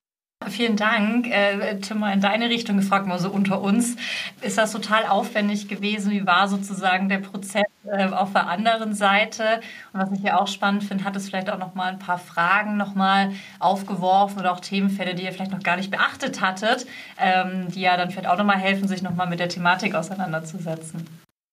Vielen 0.48 0.76
Dank. 0.76 1.26
Äh, 1.28 1.78
Tim, 1.80 2.02
in 2.04 2.20
deine 2.20 2.48
Richtung 2.48 2.76
gefragt, 2.76 3.06
mal 3.06 3.18
so 3.18 3.30
unter 3.30 3.60
uns. 3.60 3.96
Ist 4.40 4.58
das 4.58 4.72
total 4.72 5.06
aufwendig 5.06 5.68
gewesen? 5.68 6.10
Wie 6.10 6.26
war 6.26 6.48
sozusagen 6.48 7.08
der 7.08 7.18
Prozess 7.18 7.64
äh, 7.84 8.08
auf 8.08 8.32
der 8.32 8.48
anderen 8.48 8.94
Seite? 8.94 9.60
Und 9.92 10.00
was 10.00 10.12
ich 10.12 10.22
ja 10.22 10.40
auch 10.40 10.48
spannend 10.48 10.84
finde, 10.84 11.04
hat 11.04 11.16
es 11.16 11.28
vielleicht 11.28 11.50
auch 11.50 11.58
noch 11.58 11.74
mal 11.74 11.92
ein 11.92 11.98
paar 11.98 12.18
Fragen 12.18 12.76
noch 12.76 12.94
mal 12.94 13.32
aufgeworfen 13.58 14.40
oder 14.40 14.52
auch 14.52 14.60
Themenfälle, 14.60 15.14
die 15.14 15.24
ihr 15.24 15.32
vielleicht 15.32 15.52
noch 15.52 15.62
gar 15.62 15.76
nicht 15.76 15.90
beachtet 15.90 16.40
hattet, 16.40 16.86
ähm, 17.18 17.68
die 17.68 17.80
ja 17.80 17.96
dann 17.96 18.10
vielleicht 18.10 18.28
auch 18.28 18.38
noch 18.38 18.44
mal 18.44 18.58
helfen, 18.58 18.88
sich 18.88 19.02
noch 19.02 19.14
mal 19.14 19.26
mit 19.26 19.40
der 19.40 19.48
Thematik 19.48 19.94
auseinanderzusetzen. 19.94 21.06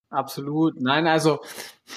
Absolut. 0.10 0.82
Nein, 0.82 1.08
also 1.08 1.40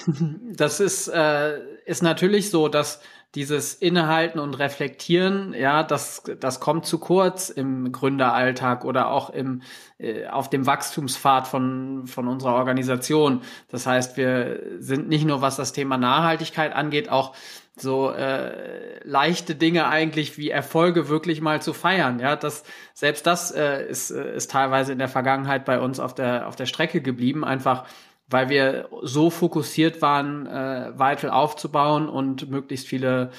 das 0.55 0.79
ist, 0.79 1.07
äh, 1.07 1.59
ist 1.85 2.03
natürlich 2.03 2.51
so, 2.51 2.67
dass 2.67 3.01
dieses 3.35 3.73
Innehalten 3.73 4.39
und 4.39 4.53
Reflektieren, 4.59 5.55
ja, 5.55 5.81
das, 5.81 6.23
das 6.39 6.59
kommt 6.59 6.85
zu 6.85 6.99
kurz 6.99 7.49
im 7.49 7.91
Gründeralltag 7.91 8.85
oder 8.85 9.09
auch 9.09 9.31
im, 9.31 9.63
äh, 9.97 10.27
auf 10.27 10.51
dem 10.51 10.67
Wachstumspfad 10.67 11.47
von, 11.47 12.05
von 12.05 12.27
unserer 12.27 12.53
Organisation. 12.53 13.41
Das 13.69 13.87
heißt, 13.87 14.17
wir 14.17 14.61
sind 14.77 15.09
nicht 15.09 15.25
nur, 15.25 15.41
was 15.41 15.55
das 15.55 15.73
Thema 15.73 15.97
Nachhaltigkeit 15.97 16.73
angeht, 16.73 17.09
auch 17.09 17.35
so 17.75 18.11
äh, 18.11 18.99
leichte 19.03 19.55
Dinge 19.55 19.87
eigentlich 19.87 20.37
wie 20.37 20.51
Erfolge 20.51 21.09
wirklich 21.09 21.41
mal 21.41 21.59
zu 21.59 21.73
feiern. 21.73 22.19
Ja, 22.19 22.35
das 22.35 22.63
selbst 22.93 23.25
das 23.25 23.49
äh, 23.49 23.87
ist, 23.87 24.11
äh, 24.11 24.35
ist 24.35 24.51
teilweise 24.51 24.91
in 24.91 24.99
der 24.99 25.07
Vergangenheit 25.07 25.65
bei 25.65 25.79
uns 25.79 25.99
auf 25.99 26.13
der 26.13 26.47
auf 26.47 26.55
der 26.55 26.67
Strecke 26.67 27.01
geblieben. 27.01 27.43
Einfach 27.43 27.85
weil 28.33 28.49
wir 28.49 28.89
so 29.03 29.29
fokussiert 29.29 30.01
waren, 30.01 30.47
äh, 30.47 30.91
Vital 30.97 31.29
aufzubauen 31.29 32.09
und 32.09 32.49
möglichst 32.49 32.87
viele 32.87 33.29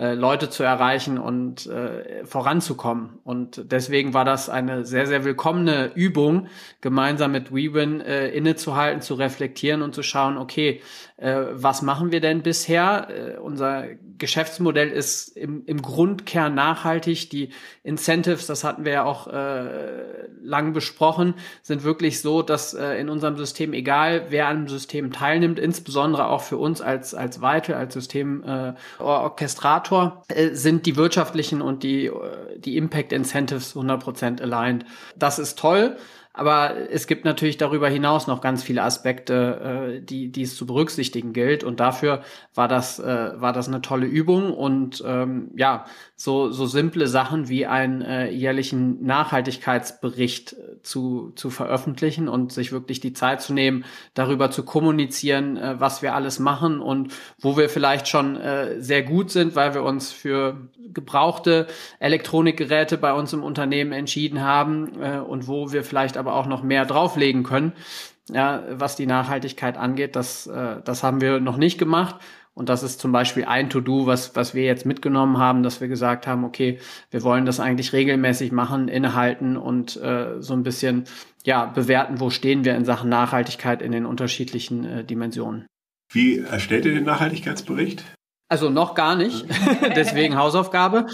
äh, 0.00 0.14
Leute 0.14 0.48
zu 0.48 0.62
erreichen 0.62 1.18
und 1.18 1.66
äh, 1.66 2.24
voranzukommen. 2.24 3.18
Und 3.22 3.70
deswegen 3.70 4.14
war 4.14 4.24
das 4.24 4.48
eine 4.48 4.86
sehr, 4.86 5.06
sehr 5.06 5.24
willkommene 5.24 5.92
Übung, 5.94 6.46
gemeinsam 6.80 7.32
mit 7.32 7.54
WeWin 7.54 8.00
äh, 8.00 8.28
innezuhalten, 8.28 9.02
zu 9.02 9.12
reflektieren 9.12 9.82
und 9.82 9.94
zu 9.94 10.02
schauen, 10.02 10.38
okay, 10.38 10.80
äh, 11.18 11.36
was 11.52 11.82
machen 11.82 12.12
wir 12.12 12.20
denn 12.20 12.42
bisher? 12.42 13.08
Äh, 13.10 13.38
unser 13.38 13.88
Geschäftsmodell 14.16 14.88
ist 14.88 15.36
im, 15.36 15.64
im 15.66 15.82
Grundkern 15.82 16.54
nachhaltig. 16.54 17.28
Die 17.28 17.50
Incentives, 17.82 18.46
das 18.46 18.64
hatten 18.64 18.86
wir 18.86 18.92
ja 18.92 19.04
auch 19.04 19.26
äh, 19.26 20.28
lang 20.42 20.72
besprochen, 20.72 21.34
sind 21.62 21.84
wirklich 21.84 22.20
so, 22.22 22.40
dass 22.42 22.72
äh, 22.72 22.94
in 22.94 23.10
unserem 23.10 23.36
System, 23.36 23.74
egal 23.74 24.26
wer 24.30 24.48
an 24.48 24.64
dem 24.64 24.68
System 24.68 25.12
teilnimmt, 25.12 25.58
insbesondere 25.58 26.28
auch 26.28 26.42
für 26.42 26.56
uns 26.56 26.80
als, 26.80 27.14
als 27.14 27.42
Vital, 27.42 27.74
als 27.74 27.92
System 27.92 28.42
äh, 28.44 28.72
Orchestrator, 28.98 29.89
äh, 30.28 30.54
sind 30.54 30.86
die 30.86 30.96
wirtschaftlichen 30.96 31.62
und 31.62 31.82
die, 31.82 32.06
äh, 32.06 32.12
die 32.58 32.76
Impact 32.76 33.12
Incentives 33.12 33.74
100% 33.74 34.40
aligned. 34.40 34.84
Das 35.16 35.38
ist 35.38 35.58
toll. 35.58 35.96
Aber 36.32 36.90
es 36.90 37.08
gibt 37.08 37.24
natürlich 37.24 37.56
darüber 37.56 37.88
hinaus 37.88 38.28
noch 38.28 38.40
ganz 38.40 38.62
viele 38.62 38.84
Aspekte, 38.84 39.96
äh, 39.98 40.00
die, 40.00 40.30
die 40.30 40.42
es 40.42 40.54
zu 40.54 40.64
berücksichtigen 40.64 41.32
gilt. 41.32 41.64
Und 41.64 41.80
dafür 41.80 42.22
war 42.54 42.68
das, 42.68 43.00
äh, 43.00 43.40
war 43.40 43.52
das 43.52 43.66
eine 43.66 43.82
tolle 43.82 44.06
Übung. 44.06 44.54
Und 44.54 45.02
ähm, 45.04 45.50
ja, 45.56 45.86
so, 46.14 46.50
so 46.52 46.66
simple 46.66 47.08
Sachen 47.08 47.48
wie 47.48 47.66
einen 47.66 48.02
äh, 48.02 48.30
jährlichen 48.30 49.04
Nachhaltigkeitsbericht 49.04 50.52
äh, 50.52 50.82
zu, 50.82 51.32
zu 51.34 51.50
veröffentlichen 51.50 52.28
und 52.28 52.52
sich 52.52 52.70
wirklich 52.70 53.00
die 53.00 53.12
Zeit 53.12 53.42
zu 53.42 53.52
nehmen, 53.52 53.84
darüber 54.14 54.52
zu 54.52 54.64
kommunizieren, 54.64 55.56
äh, 55.56 55.80
was 55.80 56.00
wir 56.00 56.14
alles 56.14 56.38
machen 56.38 56.80
und 56.80 57.12
wo 57.40 57.56
wir 57.56 57.68
vielleicht 57.68 58.06
schon 58.06 58.36
äh, 58.36 58.80
sehr 58.80 59.02
gut 59.02 59.32
sind, 59.32 59.56
weil 59.56 59.74
wir 59.74 59.82
uns 59.82 60.12
für 60.12 60.68
gebrauchte 60.92 61.66
Elektronikgeräte 61.98 62.98
bei 62.98 63.12
uns 63.12 63.32
im 63.32 63.42
Unternehmen 63.42 63.92
entschieden 63.92 64.42
haben 64.42 65.00
äh, 65.02 65.18
und 65.18 65.48
wo 65.48 65.72
wir 65.72 65.82
vielleicht 65.82 66.19
aber 66.20 66.34
auch 66.34 66.46
noch 66.46 66.62
mehr 66.62 66.86
drauflegen 66.86 67.42
können, 67.42 67.72
ja, 68.30 68.62
was 68.70 68.94
die 68.94 69.06
Nachhaltigkeit 69.06 69.76
angeht. 69.76 70.14
Das, 70.14 70.46
äh, 70.46 70.76
das 70.84 71.02
haben 71.02 71.20
wir 71.20 71.40
noch 71.40 71.56
nicht 71.56 71.78
gemacht. 71.78 72.16
Und 72.52 72.68
das 72.68 72.82
ist 72.82 73.00
zum 73.00 73.12
Beispiel 73.12 73.44
ein 73.44 73.70
To-Do, 73.70 74.06
was, 74.06 74.36
was 74.36 74.54
wir 74.54 74.64
jetzt 74.64 74.84
mitgenommen 74.84 75.38
haben, 75.38 75.62
dass 75.62 75.80
wir 75.80 75.88
gesagt 75.88 76.26
haben, 76.26 76.44
okay, 76.44 76.78
wir 77.10 77.22
wollen 77.22 77.46
das 77.46 77.60
eigentlich 77.60 77.92
regelmäßig 77.92 78.52
machen, 78.52 78.88
innehalten 78.88 79.56
und 79.56 79.96
äh, 79.96 80.40
so 80.40 80.54
ein 80.54 80.62
bisschen 80.62 81.04
ja, 81.44 81.66
bewerten, 81.66 82.20
wo 82.20 82.28
stehen 82.28 82.64
wir 82.64 82.74
in 82.74 82.84
Sachen 82.84 83.08
Nachhaltigkeit 83.08 83.80
in 83.80 83.92
den 83.92 84.04
unterschiedlichen 84.04 84.84
äh, 84.84 85.04
Dimensionen. 85.04 85.66
Wie 86.12 86.40
erstellt 86.40 86.84
ihr 86.84 86.94
den 86.94 87.04
Nachhaltigkeitsbericht? 87.04 88.04
Also 88.50 88.68
noch 88.68 88.96
gar 88.96 89.14
nicht, 89.14 89.46
deswegen 89.94 90.36
Hausaufgabe. 90.36 91.06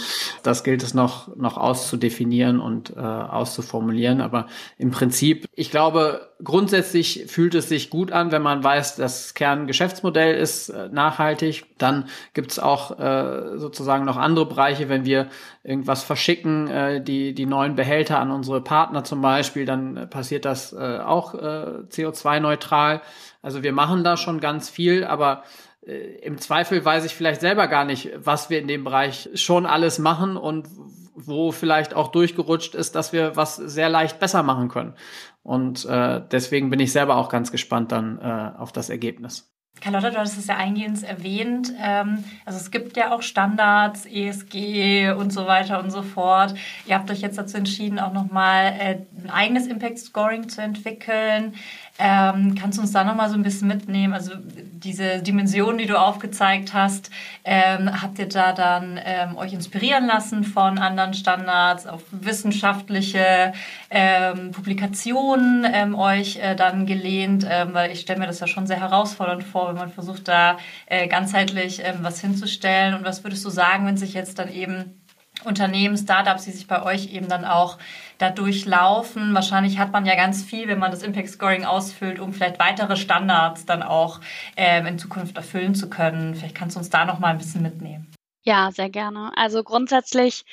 Das 0.43 0.64
gilt 0.64 0.83
es 0.83 0.95
noch, 0.95 1.37
noch 1.37 1.59
auszudefinieren 1.59 2.61
und 2.61 2.97
äh, 2.97 2.99
auszuformulieren. 2.99 4.23
Aber 4.23 4.47
im 4.78 4.90
Prinzip, 4.90 5.47
ich 5.52 5.71
glaube, 5.71 6.31
grundsätzlich 6.43 7.26
fühlt 7.28 7.55
es 7.55 7.69
sich 7.69 7.90
gut 7.90 8.11
an, 8.11 8.33
wenn 8.33 8.40
man 8.40 8.64
weiß, 8.64 8.97
das 8.97 9.35
Kerngeschäftsmodell 9.35 10.35
ist 10.35 10.71
äh, 10.71 10.88
nachhaltig. 10.88 11.66
Dann 11.76 12.07
gibt 12.33 12.52
es 12.52 12.59
auch 12.59 12.99
äh, 12.99 13.59
sozusagen 13.59 14.07
noch 14.07 14.16
andere 14.16 14.47
Bereiche, 14.47 14.88
wenn 14.88 15.05
wir 15.05 15.28
irgendwas 15.62 16.05
verschicken, 16.05 16.69
äh, 16.69 17.02
die, 17.02 17.35
die 17.35 17.45
neuen 17.45 17.75
Behälter 17.75 18.19
an 18.19 18.31
unsere 18.31 18.62
Partner 18.62 19.05
zum 19.05 19.21
Beispiel, 19.21 19.66
dann 19.66 20.09
passiert 20.09 20.47
das 20.47 20.73
äh, 20.73 21.00
auch 21.05 21.35
äh, 21.35 21.83
CO2-neutral. 21.90 23.02
Also 23.43 23.62
wir 23.62 23.75
machen 23.75 24.05
da 24.05 24.16
schon 24.16 24.40
ganz 24.40 24.71
viel, 24.71 25.05
aber 25.05 25.43
im 25.87 26.38
Zweifel 26.38 26.85
weiß 26.85 27.05
ich 27.05 27.14
vielleicht 27.14 27.40
selber 27.40 27.69
gar 27.69 27.85
nicht, 27.85 28.11
was 28.16 28.50
wir 28.50 28.59
in 28.59 28.66
dem 28.66 28.85
Bereich 28.85 29.28
schon 29.35 29.66
alles 29.66 29.99
machen 29.99 30.37
und 30.37 30.69
wo 31.14 31.52
vielleicht 31.52 31.95
auch 31.95 32.09
durchgerutscht 32.09 32.75
ist, 32.75 32.95
dass 32.95 33.12
wir 33.12 33.37
was 33.37 33.57
sehr 33.57 33.88
leicht 33.88 34.19
besser 34.19 34.43
machen 34.43 34.69
können. 34.69 34.95
Und 35.43 35.85
äh, 35.85 36.21
deswegen 36.31 36.71
bin 36.71 36.81
ich 36.81 36.93
selber 36.93 37.16
auch 37.16 37.28
ganz 37.28 37.52
gespannt 37.52 37.93
dann 37.93 38.19
äh, 38.19 38.59
auf 38.59 38.73
das 38.73 38.90
Ergebnis. 38.90 39.50
Carlotta, 39.81 40.11
du 40.11 40.16
hattest 40.16 40.38
es 40.38 40.47
ja 40.47 40.57
eingehend 40.57 41.02
erwähnt. 41.02 41.73
Ähm, 41.78 42.25
also 42.47 42.59
es 42.59 42.71
gibt 42.71 42.97
ja 42.97 43.12
auch 43.12 43.23
Standards, 43.23 44.07
ESG 44.07 45.11
und 45.11 45.33
so 45.33 45.47
weiter 45.47 45.83
und 45.83 45.90
so 45.90 46.02
fort. 46.02 46.55
Ihr 46.87 46.95
habt 46.95 47.11
euch 47.11 47.21
jetzt 47.21 47.37
dazu 47.37 47.59
entschieden, 47.59 47.99
auch 47.99 48.12
nochmal 48.12 48.75
äh, 48.78 48.99
ein 49.23 49.31
eigenes 49.31 49.66
Impact 49.66 49.99
Scoring 49.99 50.49
zu 50.49 50.62
entwickeln. 50.62 51.55
Ähm, 51.98 52.54
kannst 52.54 52.76
du 52.76 52.82
uns 52.82 52.92
da 52.92 53.04
nochmal 53.04 53.30
so 53.30 53.36
ein 53.36 53.42
bisschen 53.42 53.68
mitnehmen? 53.68 54.12
Also 54.12 54.32
diese 54.36 55.22
Dimension, 55.22 55.78
die 55.78 55.86
du 55.86 55.98
aufgezeigt 55.98 56.74
hast, 56.74 57.10
ähm, 57.44 58.02
habt 58.02 58.18
ihr 58.18 58.28
da 58.28 58.52
dann 58.52 59.00
ähm, 59.02 59.36
euch 59.36 59.52
inspirieren 59.52 60.06
lassen 60.06 60.44
von 60.44 60.78
anderen 60.78 61.14
Standards, 61.14 61.86
auf 61.86 62.02
wissenschaftliche 62.10 63.52
ähm, 63.90 64.52
Publikationen 64.52 65.66
ähm, 65.72 65.94
euch 65.94 66.36
äh, 66.36 66.54
dann 66.54 66.86
gelehnt? 66.86 67.46
Ähm, 67.48 67.72
weil 67.72 67.90
ich 67.90 68.00
stelle 68.00 68.18
mir 68.18 68.26
das 68.26 68.40
ja 68.40 68.46
schon 68.46 68.66
sehr 68.66 68.80
herausfordernd 68.80 69.44
vor, 69.44 69.68
wenn 69.68 69.76
man 69.76 69.90
versucht, 69.90 70.28
da 70.28 70.58
äh, 70.86 71.08
ganzheitlich 71.08 71.82
was 72.02 72.20
hinzustellen. 72.20 72.94
Und 72.94 73.04
was 73.04 73.24
würdest 73.24 73.44
du 73.44 73.50
sagen, 73.50 73.86
wenn 73.86 73.96
sich 73.96 74.12
jetzt 74.12 74.38
dann 74.38 74.52
eben 74.52 75.00
Unternehmen, 75.45 75.97
Startups, 75.97 76.45
die 76.45 76.52
sich 76.52 76.66
bei 76.66 76.83
euch 76.83 77.12
eben 77.12 77.28
dann 77.28 77.45
auch 77.45 77.78
da 78.19 78.31
durchlaufen. 78.31 79.35
Wahrscheinlich 79.35 79.78
hat 79.78 79.93
man 79.93 80.07
ja 80.07 80.16
ganz 80.16 80.43
viel, 80.43 80.69
wenn 80.69 80.78
man 80.78 80.90
das 80.90 81.02
Impact 81.02 81.28
Scoring 81.28 81.64
ausfüllt, 81.64 82.19
um 82.19 82.33
vielleicht 82.33 82.59
weitere 82.59 82.97
Standards 82.97 83.66
dann 83.66 83.83
auch 83.83 84.21
ähm, 84.57 84.87
in 84.87 84.99
Zukunft 84.99 85.37
erfüllen 85.37 85.75
zu 85.75 85.88
können. 85.90 86.35
Vielleicht 86.35 86.55
kannst 86.55 86.76
du 86.76 86.81
uns 86.81 86.90
da 86.90 87.05
noch 87.05 87.19
mal 87.19 87.28
ein 87.28 87.38
bisschen 87.38 87.62
mitnehmen. 87.62 88.11
Ja, 88.43 88.71
sehr 88.71 88.90
gerne. 88.90 89.33
Also 89.37 89.62
grundsätzlich 89.62 90.45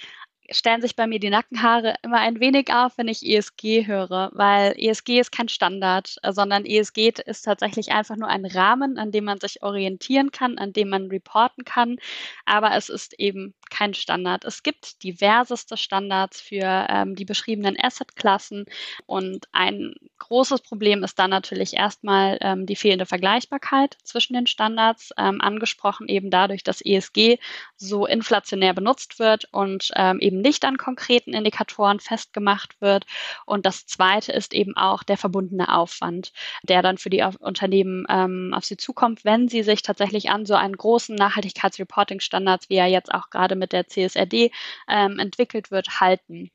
stellen 0.50 0.82
sich 0.82 0.96
bei 0.96 1.08
mir 1.08 1.20
die 1.20 1.30
Nackenhaare 1.30 1.96
immer 2.04 2.20
ein 2.20 2.40
wenig 2.40 2.74
auf, 2.74 2.98
wenn 2.98 3.08
ich 3.08 3.25
ESG 3.25 3.88
höre, 3.88 4.32
weil 4.34 4.74
ESG 4.78 5.20
ist 5.20 5.32
kein 5.32 5.48
Standard, 5.48 6.18
sondern 6.28 6.66
ESG 6.66 7.13
ist 7.25 7.44
tatsächlich 7.44 7.92
einfach 7.92 8.16
nur 8.16 8.28
ein 8.28 8.46
Rahmen, 8.46 8.98
an 8.98 9.12
dem 9.12 9.25
man 9.25 9.40
sich 9.40 9.63
orientieren 9.63 10.32
kann, 10.32 10.58
an 10.58 10.74
dem 10.74 10.90
man 10.90 11.08
reporten 11.08 11.63
kann, 11.66 11.98
aber 12.46 12.75
es 12.75 12.90
ist 12.90 13.13
eben 13.20 13.54
keinen 13.74 13.94
Standard. 13.94 14.46
Es 14.46 14.63
gibt 14.63 15.03
diverseste 15.03 15.77
Standards 15.77 16.39
für 16.39 16.88
ähm, 16.89 17.15
die 17.15 17.25
beschriebenen 17.25 17.75
Assetklassen 17.82 18.65
und 19.06 19.48
ein 19.51 19.96
großes 20.20 20.62
Problem 20.62 21.03
ist 21.03 21.20
dann 21.20 21.30
natürlich 21.30 21.74
erstmal 21.74 22.38
ähm, 22.42 22.65
die 22.65 22.75
fehlende 22.75 23.06
Vergleichbarkeit 23.06 23.98
zwischen 24.03 24.34
den 24.34 24.48
Standards, 24.48 25.12
ähm, 25.18 25.42
angesprochen 25.42 26.08
eben 26.08 26.30
dadurch, 26.30 26.63
dass 26.63 26.82
ESG 26.82 27.39
so 27.75 28.06
inflationär 28.06 28.74
benutzt 28.74 29.20
wird 29.20 29.46
und 29.51 29.92
ähm, 29.96 30.20
eben 30.20 30.39
nicht 30.39 30.65
an 30.65 30.77
konkreten 30.77 31.34
Indikatoren 31.34 32.00
festgemacht 32.00 32.80
wird. 32.80 33.06
Und 33.46 33.65
das 33.65 33.86
Zweite 33.86 34.32
ist 34.32 34.53
eben 34.53 34.77
auch 34.77 35.03
der 35.03 35.18
verbundene 35.18 35.74
Aufwand, 35.75 36.32
der 36.63 36.82
dann 36.82 36.98
für 36.98 37.10
die 37.10 37.24
Unternehmen 37.39 38.06
ähm, 38.10 38.53
auf 38.56 38.65
sie 38.65 38.77
zukommt, 38.77 39.25
wenn 39.25 39.50
sie 39.50 39.63
sich 39.63 39.82
tatsächlich 39.82 40.30
an 40.30 40.46
so 40.46 40.56
einen 40.56 40.77
großen 40.77 41.15
Nachhaltigkeitsreporting-Standards, 41.15 42.70
wie 42.70 42.75
er 42.75 42.88
jetzt 42.88 43.13
auch 43.13 43.30
gerade 43.30 43.56
mit 43.56 43.62
der 43.67 43.88
CSRD 43.88 44.51
ähm, 44.88 45.20
entwickelt 45.20 45.72
wird, 45.72 46.00
halten. 46.01 46.51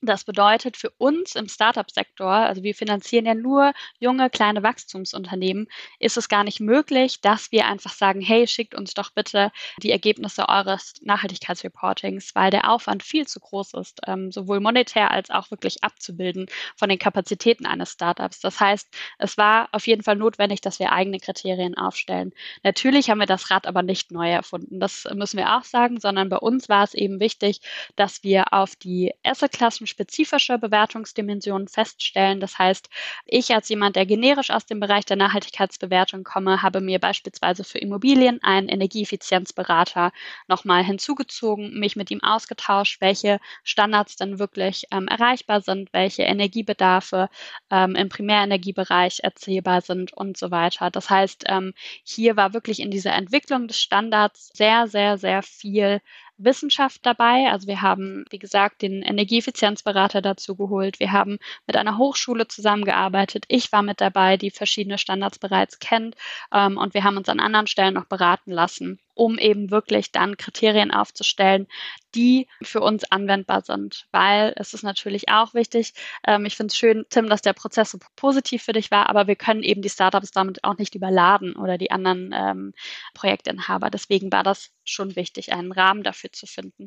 Das 0.00 0.22
bedeutet 0.22 0.76
für 0.76 0.90
uns 0.90 1.34
im 1.34 1.48
Startup-Sektor, 1.48 2.30
also 2.30 2.62
wir 2.62 2.72
finanzieren 2.76 3.26
ja 3.26 3.34
nur 3.34 3.72
junge, 3.98 4.30
kleine 4.30 4.62
Wachstumsunternehmen, 4.62 5.66
ist 5.98 6.16
es 6.16 6.28
gar 6.28 6.44
nicht 6.44 6.60
möglich, 6.60 7.20
dass 7.20 7.50
wir 7.50 7.66
einfach 7.66 7.92
sagen, 7.92 8.20
hey, 8.20 8.46
schickt 8.46 8.76
uns 8.76 8.94
doch 8.94 9.10
bitte 9.10 9.50
die 9.82 9.90
Ergebnisse 9.90 10.48
eures 10.48 10.94
Nachhaltigkeitsreportings, 11.02 12.36
weil 12.36 12.52
der 12.52 12.70
Aufwand 12.70 13.02
viel 13.02 13.26
zu 13.26 13.40
groß 13.40 13.74
ist, 13.74 14.00
ähm, 14.06 14.30
sowohl 14.30 14.60
monetär 14.60 15.10
als 15.10 15.30
auch 15.30 15.50
wirklich 15.50 15.82
abzubilden 15.82 16.46
von 16.76 16.88
den 16.88 17.00
Kapazitäten 17.00 17.66
eines 17.66 17.90
Startups. 17.90 18.38
Das 18.38 18.60
heißt, 18.60 18.86
es 19.18 19.36
war 19.36 19.68
auf 19.72 19.88
jeden 19.88 20.04
Fall 20.04 20.16
notwendig, 20.16 20.60
dass 20.60 20.78
wir 20.78 20.92
eigene 20.92 21.18
Kriterien 21.18 21.76
aufstellen. 21.76 22.32
Natürlich 22.62 23.10
haben 23.10 23.18
wir 23.18 23.26
das 23.26 23.50
Rad 23.50 23.66
aber 23.66 23.82
nicht 23.82 24.12
neu 24.12 24.30
erfunden. 24.30 24.78
Das 24.78 25.08
müssen 25.12 25.38
wir 25.38 25.56
auch 25.56 25.64
sagen, 25.64 25.98
sondern 25.98 26.28
bei 26.28 26.38
uns 26.38 26.68
war 26.68 26.84
es 26.84 26.94
eben 26.94 27.18
wichtig, 27.18 27.60
dass 27.96 28.22
wir 28.22 28.52
auf 28.52 28.76
die 28.76 29.12
Asset-Klassen 29.24 29.87
spezifische 29.88 30.58
Bewertungsdimensionen 30.58 31.68
feststellen. 31.68 32.40
Das 32.40 32.58
heißt, 32.58 32.88
ich 33.26 33.54
als 33.54 33.68
jemand, 33.68 33.96
der 33.96 34.06
generisch 34.06 34.50
aus 34.50 34.66
dem 34.66 34.80
Bereich 34.80 35.04
der 35.04 35.16
Nachhaltigkeitsbewertung 35.16 36.24
komme, 36.24 36.62
habe 36.62 36.80
mir 36.80 36.98
beispielsweise 36.98 37.64
für 37.64 37.78
Immobilien 37.78 38.42
einen 38.42 38.68
Energieeffizienzberater 38.68 40.12
nochmal 40.46 40.84
hinzugezogen, 40.84 41.78
mich 41.78 41.96
mit 41.96 42.10
ihm 42.10 42.22
ausgetauscht, 42.22 43.00
welche 43.00 43.40
Standards 43.64 44.16
dann 44.16 44.38
wirklich 44.38 44.84
ähm, 44.92 45.08
erreichbar 45.08 45.60
sind, 45.60 45.92
welche 45.92 46.22
Energiebedarfe 46.22 47.28
ähm, 47.70 47.94
im 47.96 48.08
Primärenergiebereich 48.08 49.20
erzählbar 49.22 49.80
sind 49.80 50.12
und 50.12 50.36
so 50.36 50.50
weiter. 50.50 50.90
Das 50.90 51.10
heißt, 51.10 51.44
ähm, 51.48 51.74
hier 52.04 52.36
war 52.36 52.52
wirklich 52.52 52.80
in 52.80 52.90
dieser 52.90 53.14
Entwicklung 53.14 53.68
des 53.68 53.80
Standards 53.80 54.50
sehr, 54.54 54.86
sehr, 54.88 55.18
sehr 55.18 55.42
viel 55.42 56.00
Wissenschaft 56.38 57.04
dabei. 57.04 57.50
Also 57.50 57.66
wir 57.66 57.82
haben, 57.82 58.24
wie 58.30 58.38
gesagt, 58.38 58.82
den 58.82 59.02
Energieeffizienzberater 59.02 60.22
dazu 60.22 60.56
geholt. 60.56 61.00
Wir 61.00 61.12
haben 61.12 61.38
mit 61.66 61.76
einer 61.76 61.98
Hochschule 61.98 62.48
zusammengearbeitet. 62.48 63.44
Ich 63.48 63.72
war 63.72 63.82
mit 63.82 64.00
dabei, 64.00 64.36
die 64.36 64.50
verschiedene 64.50 64.98
Standards 64.98 65.38
bereits 65.38 65.78
kennt. 65.78 66.16
Ähm, 66.52 66.78
und 66.78 66.94
wir 66.94 67.04
haben 67.04 67.16
uns 67.16 67.28
an 67.28 67.40
anderen 67.40 67.66
Stellen 67.66 67.94
noch 67.94 68.06
beraten 68.06 68.52
lassen 68.52 68.98
um 69.18 69.36
eben 69.36 69.70
wirklich 69.70 70.12
dann 70.12 70.36
Kriterien 70.36 70.92
aufzustellen, 70.92 71.66
die 72.14 72.46
für 72.62 72.80
uns 72.80 73.10
anwendbar 73.10 73.62
sind. 73.62 74.06
Weil 74.12 74.52
es 74.56 74.74
ist 74.74 74.84
natürlich 74.84 75.28
auch 75.28 75.54
wichtig, 75.54 75.92
ähm, 76.26 76.46
ich 76.46 76.56
finde 76.56 76.70
es 76.72 76.78
schön, 76.78 77.04
Tim, 77.10 77.28
dass 77.28 77.42
der 77.42 77.52
Prozess 77.52 77.90
so 77.90 77.98
positiv 78.16 78.62
für 78.62 78.72
dich 78.72 78.90
war, 78.90 79.08
aber 79.08 79.26
wir 79.26 79.36
können 79.36 79.62
eben 79.62 79.82
die 79.82 79.90
Startups 79.90 80.30
damit 80.30 80.62
auch 80.64 80.78
nicht 80.78 80.94
überladen 80.94 81.56
oder 81.56 81.78
die 81.78 81.90
anderen 81.90 82.32
ähm, 82.32 82.74
Projektinhaber. 83.14 83.90
Deswegen 83.90 84.30
war 84.32 84.44
das 84.44 84.70
schon 84.84 85.16
wichtig, 85.16 85.52
einen 85.52 85.72
Rahmen 85.72 86.02
dafür 86.02 86.32
zu 86.32 86.46
finden. 86.46 86.86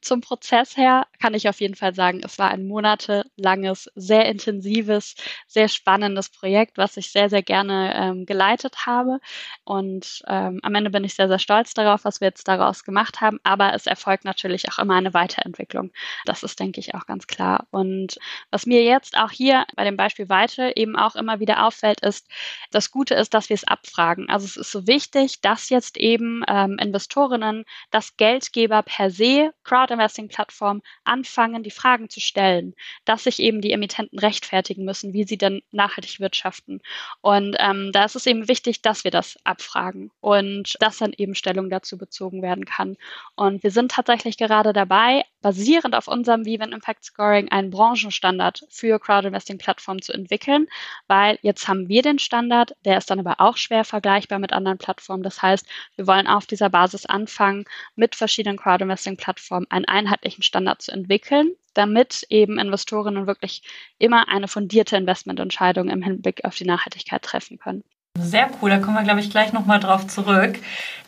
Zum 0.00 0.20
Prozess 0.20 0.76
her 0.76 1.06
kann 1.18 1.34
ich 1.34 1.48
auf 1.48 1.60
jeden 1.60 1.74
Fall 1.74 1.94
sagen, 1.94 2.20
es 2.24 2.38
war 2.38 2.50
ein 2.50 2.66
monatelanges, 2.66 3.90
sehr 3.94 4.26
intensives, 4.26 5.14
sehr 5.46 5.68
spannendes 5.68 6.28
Projekt, 6.28 6.78
was 6.78 6.96
ich 6.96 7.10
sehr, 7.10 7.28
sehr 7.30 7.42
gerne 7.42 7.94
ähm, 7.96 8.26
geleitet 8.26 8.86
habe. 8.86 9.18
Und 9.64 10.22
ähm, 10.28 10.60
am 10.62 10.74
Ende 10.74 10.90
bin 10.90 11.04
ich 11.04 11.14
sehr, 11.14 11.28
sehr 11.28 11.38
stolz 11.38 11.69
stolz 11.70 11.74
darauf, 11.74 12.04
was 12.04 12.20
wir 12.20 12.28
jetzt 12.28 12.48
daraus 12.48 12.84
gemacht 12.84 13.20
haben, 13.20 13.38
aber 13.42 13.74
es 13.74 13.86
erfolgt 13.86 14.24
natürlich 14.24 14.70
auch 14.70 14.78
immer 14.78 14.94
eine 14.94 15.14
Weiterentwicklung. 15.14 15.90
Das 16.24 16.42
ist, 16.42 16.58
denke 16.58 16.80
ich, 16.80 16.94
auch 16.94 17.06
ganz 17.06 17.26
klar. 17.26 17.66
Und 17.70 18.18
was 18.50 18.66
mir 18.66 18.82
jetzt 18.82 19.16
auch 19.16 19.30
hier 19.30 19.66
bei 19.76 19.84
dem 19.84 19.96
Beispiel 19.96 20.28
Weite 20.28 20.72
eben 20.76 20.96
auch 20.96 21.16
immer 21.16 21.40
wieder 21.40 21.66
auffällt, 21.66 22.00
ist, 22.00 22.28
das 22.70 22.90
Gute 22.90 23.14
ist, 23.14 23.34
dass 23.34 23.48
wir 23.48 23.54
es 23.54 23.64
abfragen. 23.64 24.28
Also 24.28 24.46
es 24.46 24.56
ist 24.56 24.72
so 24.72 24.86
wichtig, 24.86 25.40
dass 25.40 25.68
jetzt 25.68 25.96
eben 25.96 26.42
ähm, 26.48 26.78
Investorinnen, 26.78 27.64
dass 27.90 28.16
Geldgeber 28.16 28.82
per 28.82 29.10
se, 29.10 29.52
Crowdinvesting-Plattformen 29.64 30.82
anfangen, 31.04 31.62
die 31.62 31.70
Fragen 31.70 32.08
zu 32.08 32.20
stellen, 32.20 32.74
dass 33.04 33.24
sich 33.24 33.40
eben 33.40 33.60
die 33.60 33.72
Emittenten 33.72 34.18
rechtfertigen 34.18 34.84
müssen, 34.84 35.12
wie 35.12 35.24
sie 35.24 35.38
denn 35.38 35.62
nachhaltig 35.70 36.20
wirtschaften. 36.20 36.80
Und 37.20 37.56
ähm, 37.58 37.92
da 37.92 38.04
ist 38.04 38.16
es 38.16 38.26
eben 38.26 38.48
wichtig, 38.48 38.82
dass 38.82 39.04
wir 39.04 39.10
das 39.10 39.38
abfragen 39.44 40.10
und 40.20 40.76
das 40.80 40.98
dann 40.98 41.12
eben 41.16 41.34
Stellung 41.34 41.59
Stellung 41.60 41.70
dazu 41.70 41.98
bezogen 41.98 42.42
werden 42.42 42.64
kann. 42.64 42.96
Und 43.36 43.62
wir 43.62 43.70
sind 43.70 43.92
tatsächlich 43.92 44.36
gerade 44.38 44.72
dabei, 44.72 45.24
basierend 45.42 45.94
auf 45.94 46.08
unserem 46.08 46.44
Viven 46.44 46.72
Impact 46.72 47.04
Scoring 47.04 47.50
einen 47.50 47.70
Branchenstandard 47.70 48.64
für 48.70 48.98
Crowdinvesting-Plattformen 48.98 50.02
zu 50.02 50.12
entwickeln, 50.12 50.66
weil 51.06 51.38
jetzt 51.42 51.68
haben 51.68 51.88
wir 51.88 52.02
den 52.02 52.18
Standard, 52.18 52.74
der 52.84 52.98
ist 52.98 53.10
dann 53.10 53.20
aber 53.20 53.36
auch 53.40 53.56
schwer 53.56 53.84
vergleichbar 53.84 54.38
mit 54.38 54.52
anderen 54.52 54.78
Plattformen. 54.78 55.22
Das 55.22 55.42
heißt, 55.42 55.66
wir 55.96 56.06
wollen 56.06 56.26
auf 56.26 56.46
dieser 56.46 56.70
Basis 56.70 57.06
anfangen, 57.06 57.64
mit 57.94 58.16
verschiedenen 58.16 58.56
Crowdinvesting-Plattformen 58.56 59.66
einen 59.70 59.86
einheitlichen 59.86 60.42
Standard 60.42 60.82
zu 60.82 60.92
entwickeln, 60.92 61.50
damit 61.74 62.24
eben 62.30 62.58
Investorinnen 62.58 63.26
wirklich 63.26 63.62
immer 63.98 64.28
eine 64.28 64.48
fundierte 64.48 64.96
Investmententscheidung 64.96 65.88
im 65.88 66.02
Hinblick 66.02 66.44
auf 66.44 66.54
die 66.56 66.64
Nachhaltigkeit 66.64 67.22
treffen 67.22 67.58
können. 67.58 67.84
Sehr 68.20 68.48
cool, 68.60 68.70
da 68.70 68.78
kommen 68.78 68.96
wir, 68.96 69.02
glaube 69.02 69.20
ich, 69.20 69.30
gleich 69.30 69.52
nochmal 69.52 69.80
drauf 69.80 70.06
zurück. 70.06 70.58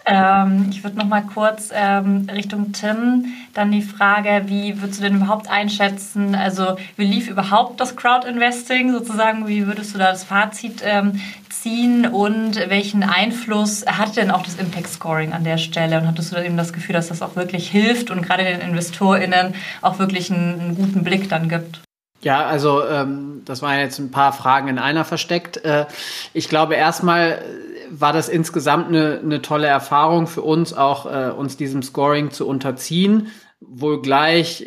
Ähm, 0.05 0.69
ich 0.71 0.83
würde 0.83 0.99
nochmal 0.99 1.23
kurz 1.23 1.71
ähm, 1.73 2.27
Richtung 2.33 2.73
Tim 2.73 3.27
dann 3.55 3.71
die 3.71 3.83
Frage, 3.83 4.43
wie 4.47 4.81
würdest 4.81 4.99
du 4.99 5.05
denn 5.05 5.17
überhaupt 5.17 5.49
einschätzen, 5.49 6.35
also 6.35 6.77
wie 6.97 7.05
lief 7.05 7.29
überhaupt 7.29 7.79
das 7.81 7.95
Crowd-Investing 7.95 8.93
sozusagen, 8.93 9.47
wie 9.47 9.67
würdest 9.67 9.95
du 9.95 9.99
da 9.99 10.11
das 10.11 10.25
Fazit 10.25 10.83
ähm, 10.85 11.21
ziehen 11.51 12.07
und 12.07 12.57
welchen 12.69 13.05
Einfluss 13.05 13.85
hat 13.87 14.17
denn 14.17 14.33
auch 14.33 14.43
das 14.43 14.57
Impact-Scoring 14.57 15.33
an 15.33 15.45
der 15.45 15.59
Stelle 15.59 15.99
und 15.99 16.09
hattest 16.09 16.33
du 16.33 16.37
dann 16.37 16.47
eben 16.47 16.57
das 16.57 16.73
Gefühl, 16.73 16.95
dass 16.95 17.09
das 17.09 17.23
auch 17.23 17.37
wirklich 17.37 17.71
hilft 17.71 18.11
und 18.11 18.23
gerade 18.23 18.43
den 18.43 18.61
InvestorInnen 18.61 19.55
auch 19.83 20.01
wirklich 20.01 20.33
einen, 20.33 20.61
einen 20.61 20.75
guten 20.75 21.05
Blick 21.05 21.29
dann 21.29 21.49
gibt? 21.49 21.81
Ja, 22.23 22.47
also 22.47 22.87
ähm, 22.87 23.43
das 23.45 23.63
waren 23.63 23.81
jetzt 23.81 23.99
ein 23.99 24.13
paar 24.13 24.33
Fragen 24.33 24.69
in 24.69 24.79
einer 24.79 25.05
versteckt. 25.05 25.65
Äh, 25.65 25.87
ich 26.33 26.49
glaube, 26.49 26.77
erstmal 26.77 27.43
war 27.91 28.13
das 28.13 28.29
insgesamt 28.29 28.89
eine, 28.89 29.21
eine 29.23 29.43
tolle 29.43 29.67
Erfahrung 29.67 30.27
für 30.27 30.43
uns, 30.43 30.73
auch 30.73 31.07
äh, 31.07 31.31
uns 31.31 31.57
diesem 31.57 31.83
Scoring 31.83 32.31
zu 32.31 32.47
unterziehen. 32.47 33.29
Wohl 33.61 34.01
gleich 34.03 34.67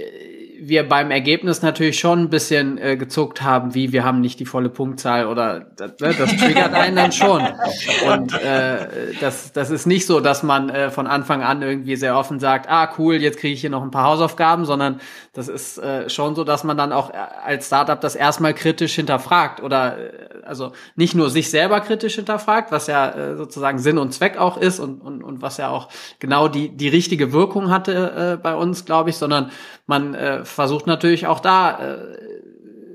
wir 0.59 0.87
beim 0.87 1.11
Ergebnis 1.11 1.61
natürlich 1.61 1.99
schon 1.99 2.23
ein 2.23 2.29
bisschen 2.29 2.77
äh, 2.77 2.97
gezuckt 2.97 3.41
haben, 3.41 3.75
wie 3.75 3.91
wir 3.91 4.03
haben 4.03 4.21
nicht 4.21 4.39
die 4.39 4.45
volle 4.45 4.69
Punktzahl 4.69 5.27
oder 5.27 5.59
das, 5.75 5.91
ne, 5.99 6.13
das 6.17 6.35
triggert 6.37 6.73
einen 6.73 6.95
dann 6.95 7.11
schon. 7.11 7.41
Und 8.07 8.33
äh, 8.41 9.13
das, 9.19 9.51
das 9.51 9.69
ist 9.69 9.85
nicht 9.85 10.05
so, 10.05 10.19
dass 10.19 10.43
man 10.43 10.69
äh, 10.69 10.91
von 10.91 11.07
Anfang 11.07 11.43
an 11.43 11.61
irgendwie 11.61 11.95
sehr 11.95 12.17
offen 12.17 12.39
sagt, 12.39 12.69
ah 12.69 12.89
cool, 12.97 13.15
jetzt 13.15 13.39
kriege 13.39 13.53
ich 13.53 13.61
hier 13.61 13.69
noch 13.69 13.83
ein 13.83 13.91
paar 13.91 14.05
Hausaufgaben, 14.05 14.65
sondern 14.65 14.99
das 15.33 15.47
ist 15.47 15.77
äh, 15.77 16.09
schon 16.09 16.35
so, 16.35 16.43
dass 16.43 16.63
man 16.63 16.77
dann 16.77 16.91
auch 16.91 17.09
äh, 17.09 17.17
als 17.43 17.67
Startup 17.67 17.99
das 17.99 18.15
erstmal 18.15 18.53
kritisch 18.53 18.95
hinterfragt 18.95 19.61
oder 19.61 19.97
äh, 19.97 20.11
also 20.45 20.71
nicht 20.95 21.15
nur 21.15 21.29
sich 21.29 21.49
selber 21.49 21.81
kritisch 21.81 22.15
hinterfragt, 22.15 22.71
was 22.71 22.87
ja 22.87 23.09
äh, 23.09 23.35
sozusagen 23.35 23.79
Sinn 23.79 23.97
und 23.97 24.13
Zweck 24.13 24.37
auch 24.37 24.57
ist 24.57 24.79
und, 24.79 25.01
und, 25.01 25.23
und 25.23 25.41
was 25.41 25.57
ja 25.57 25.69
auch 25.69 25.89
genau 26.19 26.47
die, 26.47 26.69
die 26.69 26.87
richtige 26.87 27.33
Wirkung 27.33 27.69
hatte 27.69 28.35
äh, 28.35 28.41
bei 28.41 28.55
uns, 28.55 28.85
glaube 28.85 29.09
ich, 29.09 29.17
sondern 29.17 29.51
man 29.87 30.15
äh, 30.15 30.44
versucht 30.45 30.87
natürlich 30.87 31.27
auch 31.27 31.39
da 31.39 31.79
äh, 31.79 32.17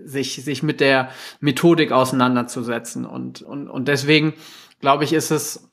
sich, 0.04 0.42
sich 0.42 0.62
mit 0.62 0.80
der 0.80 1.10
Methodik 1.40 1.92
auseinanderzusetzen. 1.92 3.04
Und, 3.06 3.42
und, 3.42 3.68
und 3.68 3.88
deswegen, 3.88 4.34
glaube 4.80 5.04
ich, 5.04 5.12
ist 5.12 5.30
es, 5.30 5.70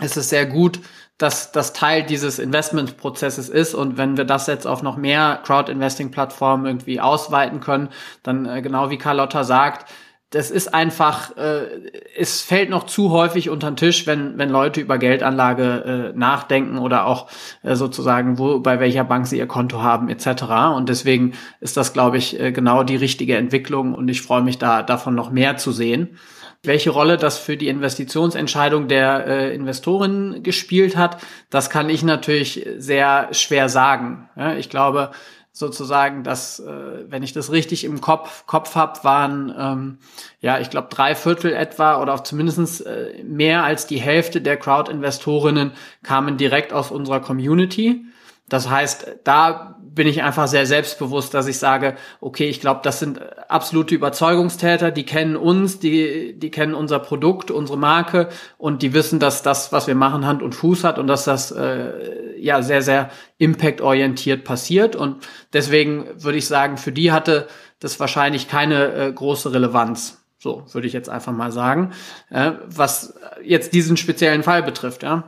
ist 0.00 0.16
es 0.16 0.28
sehr 0.28 0.46
gut, 0.46 0.80
dass 1.18 1.52
das 1.52 1.72
Teil 1.72 2.02
dieses 2.02 2.38
Investmentprozesses 2.38 3.48
ist. 3.48 3.74
Und 3.74 3.96
wenn 3.96 4.16
wir 4.16 4.24
das 4.24 4.46
jetzt 4.46 4.66
auf 4.66 4.82
noch 4.82 4.96
mehr 4.96 5.40
Crowd-Investing-Plattformen 5.44 6.66
irgendwie 6.66 7.00
ausweiten 7.00 7.60
können, 7.60 7.88
dann 8.22 8.46
äh, 8.46 8.62
genau 8.62 8.90
wie 8.90 8.98
Carlotta 8.98 9.44
sagt, 9.44 9.90
das 10.32 10.50
ist 10.50 10.72
einfach, 10.72 11.36
äh, 11.36 11.90
es 12.16 12.40
fällt 12.40 12.70
noch 12.70 12.86
zu 12.86 13.10
häufig 13.10 13.50
unter 13.50 13.70
den 13.70 13.76
Tisch, 13.76 14.06
wenn, 14.06 14.38
wenn 14.38 14.48
Leute 14.48 14.80
über 14.80 14.96
Geldanlage 14.96 16.12
äh, 16.14 16.18
nachdenken 16.18 16.78
oder 16.78 17.06
auch 17.06 17.28
äh, 17.62 17.76
sozusagen, 17.76 18.38
wo, 18.38 18.58
bei 18.58 18.80
welcher 18.80 19.04
Bank 19.04 19.26
sie 19.26 19.36
ihr 19.36 19.46
Konto 19.46 19.82
haben, 19.82 20.08
etc. 20.08 20.44
Und 20.74 20.88
deswegen 20.88 21.34
ist 21.60 21.76
das, 21.76 21.92
glaube 21.92 22.16
ich, 22.16 22.40
äh, 22.40 22.50
genau 22.50 22.82
die 22.82 22.96
richtige 22.96 23.36
Entwicklung 23.36 23.94
und 23.94 24.08
ich 24.08 24.22
freue 24.22 24.42
mich 24.42 24.58
da 24.58 24.82
davon 24.82 25.14
noch 25.14 25.30
mehr 25.30 25.58
zu 25.58 25.70
sehen. 25.70 26.18
Welche 26.64 26.90
Rolle 26.90 27.18
das 27.18 27.38
für 27.38 27.58
die 27.58 27.68
Investitionsentscheidung 27.68 28.88
der 28.88 29.26
äh, 29.26 29.54
Investoren 29.54 30.42
gespielt 30.42 30.96
hat, 30.96 31.18
das 31.50 31.68
kann 31.68 31.90
ich 31.90 32.02
natürlich 32.04 32.66
sehr 32.78 33.28
schwer 33.32 33.68
sagen. 33.68 34.30
Ja, 34.36 34.54
ich 34.54 34.70
glaube 34.70 35.10
sozusagen, 35.52 36.24
dass, 36.24 36.60
äh, 36.60 37.04
wenn 37.08 37.22
ich 37.22 37.34
das 37.34 37.52
richtig 37.52 37.84
im 37.84 38.00
Kopf, 38.00 38.46
Kopf 38.46 38.74
habe, 38.74 39.04
waren, 39.04 39.54
ähm, 39.56 39.98
ja, 40.40 40.58
ich 40.58 40.70
glaube, 40.70 40.88
drei 40.90 41.14
Viertel 41.14 41.52
etwa 41.52 42.00
oder 42.00 42.14
auch 42.14 42.20
zumindest 42.20 42.86
äh, 42.86 43.22
mehr 43.22 43.62
als 43.62 43.86
die 43.86 44.00
Hälfte 44.00 44.40
der 44.40 44.56
Crowd-Investorinnen 44.56 45.72
kamen 46.02 46.38
direkt 46.38 46.72
aus 46.72 46.90
unserer 46.90 47.20
Community. 47.20 48.06
Das 48.48 48.68
heißt, 48.68 49.18
da 49.24 49.78
bin 49.94 50.06
ich 50.06 50.22
einfach 50.22 50.48
sehr 50.48 50.66
selbstbewusst, 50.66 51.34
dass 51.34 51.46
ich 51.46 51.58
sage, 51.58 51.96
okay, 52.20 52.48
ich 52.48 52.60
glaube, 52.60 52.80
das 52.82 52.98
sind 52.98 53.20
absolute 53.48 53.94
Überzeugungstäter, 53.94 54.90
die 54.90 55.04
kennen 55.04 55.36
uns, 55.36 55.78
die, 55.78 56.38
die 56.38 56.50
kennen 56.50 56.74
unser 56.74 56.98
Produkt, 56.98 57.50
unsere 57.50 57.78
Marke 57.78 58.28
und 58.58 58.82
die 58.82 58.94
wissen, 58.94 59.18
dass 59.18 59.42
das, 59.42 59.72
was 59.72 59.86
wir 59.86 59.94
machen, 59.94 60.26
Hand 60.26 60.42
und 60.42 60.54
Fuß 60.54 60.84
hat 60.84 60.98
und 60.98 61.06
dass 61.06 61.24
das 61.24 61.50
äh, 61.52 62.38
ja 62.38 62.62
sehr, 62.62 62.82
sehr 62.82 63.10
impactorientiert 63.38 64.44
passiert. 64.44 64.96
Und 64.96 65.26
deswegen 65.52 66.06
würde 66.16 66.38
ich 66.38 66.46
sagen, 66.46 66.78
für 66.78 66.92
die 66.92 67.12
hatte 67.12 67.46
das 67.78 68.00
wahrscheinlich 68.00 68.48
keine 68.48 68.92
äh, 68.94 69.12
große 69.12 69.52
Relevanz. 69.52 70.18
So 70.38 70.64
würde 70.72 70.88
ich 70.88 70.92
jetzt 70.92 71.08
einfach 71.08 71.32
mal 71.32 71.52
sagen, 71.52 71.92
äh, 72.30 72.52
was 72.66 73.14
jetzt 73.44 73.74
diesen 73.74 73.96
speziellen 73.96 74.42
Fall 74.42 74.62
betrifft. 74.62 75.02
Ja. 75.02 75.24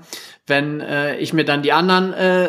Wenn 0.47 0.81
äh, 0.81 1.17
ich 1.19 1.33
mir 1.33 1.45
dann 1.45 1.63
die 1.63 1.73
anderen 1.73 2.13
äh, 2.13 2.47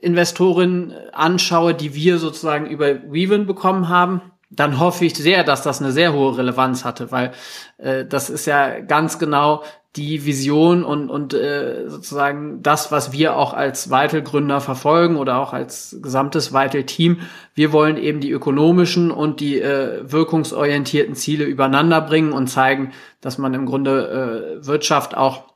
Investoren 0.00 0.94
anschaue, 1.12 1.74
die 1.74 1.94
wir 1.94 2.18
sozusagen 2.18 2.66
über 2.66 3.02
Weavin 3.12 3.46
bekommen 3.46 3.88
haben, 3.88 4.22
dann 4.50 4.80
hoffe 4.80 5.04
ich 5.04 5.14
sehr, 5.14 5.44
dass 5.44 5.62
das 5.62 5.80
eine 5.80 5.92
sehr 5.92 6.12
hohe 6.12 6.36
Relevanz 6.36 6.84
hatte, 6.84 7.12
weil 7.12 7.32
äh, 7.78 8.04
das 8.04 8.30
ist 8.30 8.46
ja 8.46 8.80
ganz 8.80 9.18
genau 9.18 9.62
die 9.96 10.24
Vision 10.24 10.84
und, 10.84 11.10
und 11.10 11.34
äh, 11.34 11.88
sozusagen 11.88 12.62
das, 12.62 12.92
was 12.92 13.12
wir 13.12 13.36
auch 13.36 13.54
als 13.54 13.90
Vital-Gründer 13.90 14.60
verfolgen 14.60 15.16
oder 15.16 15.38
auch 15.38 15.52
als 15.52 15.96
gesamtes 16.00 16.52
Vital-Team. 16.52 17.18
Wir 17.54 17.72
wollen 17.72 17.96
eben 17.96 18.20
die 18.20 18.30
ökonomischen 18.30 19.10
und 19.10 19.40
die 19.40 19.60
äh, 19.60 20.02
wirkungsorientierten 20.04 21.16
Ziele 21.16 21.44
übereinander 21.44 22.00
bringen 22.00 22.32
und 22.32 22.46
zeigen, 22.46 22.92
dass 23.20 23.36
man 23.36 23.52
im 23.52 23.66
Grunde 23.66 24.60
äh, 24.60 24.66
Wirtschaft 24.66 25.16
auch 25.16 25.50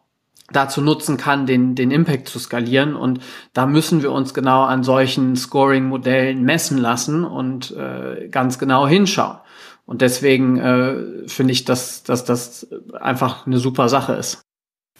dazu 0.52 0.82
nutzen 0.82 1.16
kann, 1.16 1.46
den, 1.46 1.74
den 1.74 1.90
Impact 1.90 2.28
zu 2.28 2.38
skalieren. 2.38 2.96
Und 2.96 3.20
da 3.52 3.66
müssen 3.66 4.02
wir 4.02 4.12
uns 4.12 4.34
genau 4.34 4.62
an 4.64 4.82
solchen 4.82 5.36
Scoring-Modellen 5.36 6.42
messen 6.42 6.78
lassen 6.78 7.24
und 7.24 7.70
äh, 7.76 8.28
ganz 8.28 8.58
genau 8.58 8.86
hinschauen. 8.86 9.38
Und 9.86 10.00
deswegen 10.00 10.58
äh, 10.58 11.28
finde 11.28 11.52
ich, 11.52 11.64
dass, 11.64 12.02
dass 12.02 12.24
das 12.24 12.66
einfach 12.98 13.46
eine 13.46 13.58
super 13.58 13.88
Sache 13.88 14.14
ist. 14.14 14.40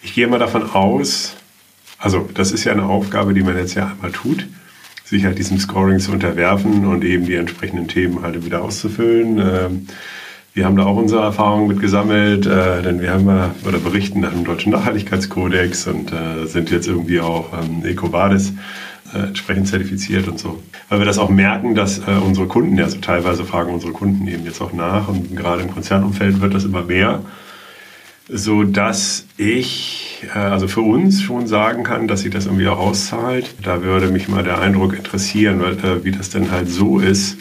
Ich 0.02 0.14
gehe 0.14 0.26
mal 0.26 0.38
davon 0.38 0.70
aus, 0.70 1.34
also 1.98 2.28
das 2.34 2.52
ist 2.52 2.64
ja 2.64 2.72
eine 2.72 2.84
Aufgabe, 2.84 3.32
die 3.32 3.42
man 3.42 3.56
jetzt 3.56 3.74
ja 3.74 3.86
einmal 3.86 4.12
tut, 4.12 4.46
sich 5.04 5.24
halt 5.24 5.38
diesem 5.38 5.58
Scoring 5.58 6.00
zu 6.00 6.12
unterwerfen 6.12 6.86
und 6.86 7.04
eben 7.04 7.24
die 7.24 7.34
entsprechenden 7.34 7.88
Themen 7.88 8.22
halt 8.22 8.44
wieder 8.44 8.62
auszufüllen. 8.62 9.38
Ähm, 9.38 9.86
wir 10.54 10.64
haben 10.64 10.76
da 10.76 10.84
auch 10.84 10.96
unsere 10.96 11.20
Erfahrungen 11.20 11.66
mit 11.66 11.80
gesammelt, 11.80 12.46
äh, 12.46 12.80
denn 12.80 13.00
wir 13.00 13.10
haben 13.10 13.26
ja, 13.26 13.52
oder 13.66 13.78
berichten 13.78 14.20
nach 14.20 14.30
dem 14.30 14.44
Deutschen 14.44 14.70
Nachhaltigkeitskodex 14.70 15.88
und 15.88 16.12
äh, 16.12 16.46
sind 16.46 16.70
jetzt 16.70 16.86
irgendwie 16.86 17.18
auch 17.20 17.52
ähm, 17.52 17.84
EcoVadis 17.84 18.52
äh, 19.12 19.18
entsprechend 19.18 19.66
zertifiziert 19.66 20.28
und 20.28 20.38
so. 20.38 20.62
Weil 20.88 21.00
wir 21.00 21.06
das 21.06 21.18
auch 21.18 21.28
merken, 21.28 21.74
dass 21.74 21.98
äh, 21.98 22.12
unsere 22.24 22.46
Kunden, 22.46 22.78
ja 22.78 22.88
so 22.88 22.98
teilweise 22.98 23.44
fragen 23.44 23.74
unsere 23.74 23.92
Kunden 23.92 24.28
eben 24.28 24.44
jetzt 24.44 24.60
auch 24.60 24.72
nach 24.72 25.08
und 25.08 25.36
gerade 25.36 25.62
im 25.62 25.72
Konzernumfeld 25.72 26.40
wird 26.40 26.54
das 26.54 26.62
immer 26.62 26.84
mehr, 26.84 27.22
so 28.28 28.62
dass 28.62 29.26
ich 29.36 30.24
äh, 30.36 30.38
also 30.38 30.68
für 30.68 30.82
uns 30.82 31.20
schon 31.20 31.48
sagen 31.48 31.82
kann, 31.82 32.06
dass 32.06 32.20
sich 32.20 32.30
das 32.30 32.46
irgendwie 32.46 32.68
auch 32.68 32.78
auszahlt. 32.78 33.56
Da 33.60 33.82
würde 33.82 34.06
mich 34.06 34.28
mal 34.28 34.44
der 34.44 34.60
Eindruck 34.60 34.96
interessieren, 34.96 35.60
weil, 35.60 35.72
äh, 35.78 36.04
wie 36.04 36.12
das 36.12 36.30
denn 36.30 36.52
halt 36.52 36.68
so 36.70 37.00
ist 37.00 37.38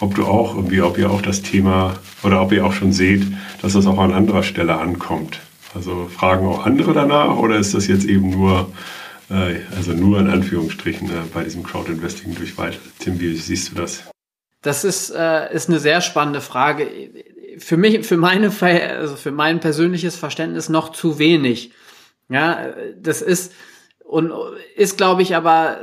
ob 0.00 0.14
du 0.14 0.24
auch 0.24 0.56
irgendwie, 0.56 0.82
ob 0.82 0.98
ihr 0.98 1.10
auch 1.10 1.22
das 1.22 1.42
Thema 1.42 1.98
oder 2.22 2.40
ob 2.42 2.52
ihr 2.52 2.64
auch 2.64 2.72
schon 2.72 2.92
seht, 2.92 3.22
dass 3.62 3.74
das 3.74 3.86
auch 3.86 3.98
an 3.98 4.12
anderer 4.12 4.42
Stelle 4.42 4.78
ankommt. 4.78 5.40
Also 5.74 6.08
fragen 6.08 6.46
auch 6.46 6.66
andere 6.66 6.92
danach 6.92 7.36
oder 7.36 7.56
ist 7.56 7.74
das 7.74 7.86
jetzt 7.86 8.04
eben 8.04 8.30
nur, 8.30 8.72
äh, 9.30 9.56
also 9.76 9.92
nur 9.92 10.18
in 10.18 10.28
Anführungsstrichen 10.28 11.08
äh, 11.08 11.12
bei 11.32 11.44
diesem 11.44 11.62
Crowdinvesting 11.62 12.34
durch 12.34 12.58
Weite? 12.58 12.78
Tim, 12.98 13.20
wie 13.20 13.36
siehst 13.36 13.70
du 13.70 13.76
das? 13.76 14.02
Das 14.62 14.84
ist, 14.84 15.10
äh, 15.10 15.54
ist 15.54 15.68
eine 15.68 15.78
sehr 15.78 16.00
spannende 16.00 16.40
Frage. 16.40 16.88
Für 17.58 17.76
mich, 17.76 18.06
für 18.06 18.16
meine, 18.16 18.50
also 18.98 19.16
für 19.16 19.32
mein 19.32 19.60
persönliches 19.60 20.16
Verständnis 20.16 20.68
noch 20.68 20.92
zu 20.92 21.18
wenig. 21.18 21.72
Ja, 22.28 22.68
das 23.00 23.22
ist 23.22 23.52
und 24.10 24.32
ist, 24.74 24.96
glaube 24.96 25.22
ich, 25.22 25.36
aber 25.36 25.78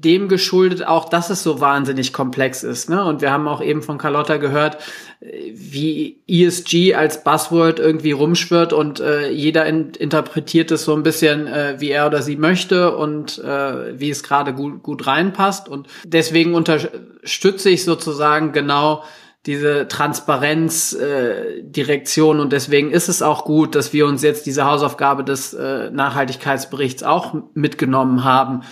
dem 0.00 0.28
geschuldet 0.28 0.86
auch, 0.86 1.08
dass 1.08 1.30
es 1.30 1.42
so 1.42 1.60
wahnsinnig 1.60 2.12
komplex 2.12 2.64
ist. 2.64 2.90
Ne? 2.90 3.04
Und 3.04 3.20
wir 3.20 3.30
haben 3.30 3.46
auch 3.46 3.62
eben 3.62 3.82
von 3.82 3.96
Carlotta 3.96 4.38
gehört, 4.38 4.78
wie 5.20 6.20
ESG 6.26 6.94
als 6.94 7.22
Buzzword 7.22 7.78
irgendwie 7.78 8.12
rumschwirrt 8.12 8.72
und 8.72 9.00
äh, 9.00 9.30
jeder 9.30 9.66
in, 9.66 9.90
interpretiert 9.90 10.70
es 10.70 10.84
so 10.84 10.94
ein 10.94 11.02
bisschen, 11.02 11.46
äh, 11.46 11.76
wie 11.78 11.90
er 11.90 12.06
oder 12.06 12.22
sie 12.22 12.36
möchte 12.36 12.96
und 12.96 13.38
äh, 13.38 13.98
wie 13.98 14.10
es 14.10 14.22
gerade 14.22 14.52
gut, 14.52 14.82
gut 14.82 15.06
reinpasst. 15.06 15.68
Und 15.68 15.86
deswegen 16.04 16.54
unterstütze 16.54 17.70
ich 17.70 17.84
sozusagen 17.84 18.52
genau 18.52 19.04
diese 19.46 19.88
Transparenzdirektion 19.88 22.38
äh, 22.38 22.40
und 22.40 22.52
deswegen 22.52 22.90
ist 22.90 23.08
es 23.08 23.22
auch 23.22 23.44
gut, 23.44 23.74
dass 23.74 23.92
wir 23.92 24.06
uns 24.06 24.22
jetzt 24.22 24.46
diese 24.46 24.64
Hausaufgabe 24.64 25.22
des 25.22 25.52
äh, 25.52 25.90
Nachhaltigkeitsberichts 25.90 27.02
auch 27.02 27.34
mitgenommen 27.52 28.24
haben, 28.24 28.62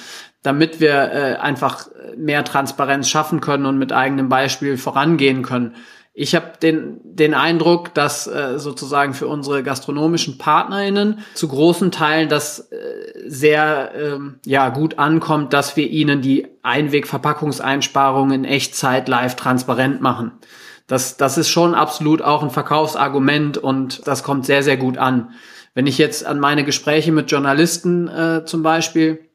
damit 0.42 0.80
wir 0.80 0.90
äh, 0.90 1.36
einfach 1.36 1.88
mehr 2.16 2.44
Transparenz 2.44 3.08
schaffen 3.08 3.40
können 3.40 3.66
und 3.66 3.78
mit 3.78 3.92
eigenem 3.92 4.28
Beispiel 4.28 4.76
vorangehen 4.76 5.42
können. 5.42 5.76
Ich 6.14 6.34
habe 6.34 6.52
den, 6.60 7.00
den 7.04 7.32
Eindruck, 7.32 7.94
dass 7.94 8.26
äh, 8.26 8.58
sozusagen 8.58 9.14
für 9.14 9.28
unsere 9.28 9.62
gastronomischen 9.62 10.36
PartnerInnen 10.36 11.20
zu 11.32 11.48
großen 11.48 11.90
Teilen 11.90 12.28
das 12.28 12.70
äh, 12.70 12.76
sehr 13.26 13.92
ähm, 13.96 14.38
ja, 14.44 14.68
gut 14.68 14.98
ankommt, 14.98 15.54
dass 15.54 15.74
wir 15.76 15.88
ihnen 15.88 16.20
die 16.20 16.48
Einwegverpackungseinsparungen 16.62 18.44
in 18.44 18.44
Echtzeit 18.44 19.08
live 19.08 19.36
transparent 19.36 20.02
machen. 20.02 20.32
Das, 20.86 21.16
das 21.16 21.38
ist 21.38 21.48
schon 21.48 21.74
absolut 21.74 22.20
auch 22.20 22.42
ein 22.42 22.50
Verkaufsargument 22.50 23.56
und 23.56 24.06
das 24.06 24.22
kommt 24.22 24.44
sehr, 24.44 24.62
sehr 24.62 24.76
gut 24.76 24.98
an. 24.98 25.30
Wenn 25.72 25.86
ich 25.86 25.96
jetzt 25.96 26.26
an 26.26 26.38
meine 26.38 26.64
Gespräche 26.64 27.12
mit 27.12 27.30
Journalisten 27.30 28.08
äh, 28.08 28.44
zum 28.44 28.62
Beispiel 28.62 29.31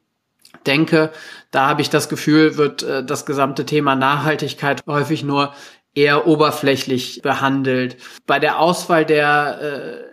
denke, 0.66 1.10
da 1.50 1.68
habe 1.68 1.82
ich 1.82 1.90
das 1.90 2.08
Gefühl, 2.08 2.56
wird 2.56 2.82
äh, 2.82 3.04
das 3.04 3.26
gesamte 3.26 3.66
Thema 3.66 3.94
Nachhaltigkeit 3.94 4.82
häufig 4.86 5.22
nur 5.24 5.52
eher 5.94 6.26
oberflächlich 6.26 7.20
behandelt. 7.22 7.96
Bei 8.26 8.38
der 8.38 8.60
Auswahl 8.60 9.04
der 9.04 9.60
äh, 9.60 10.08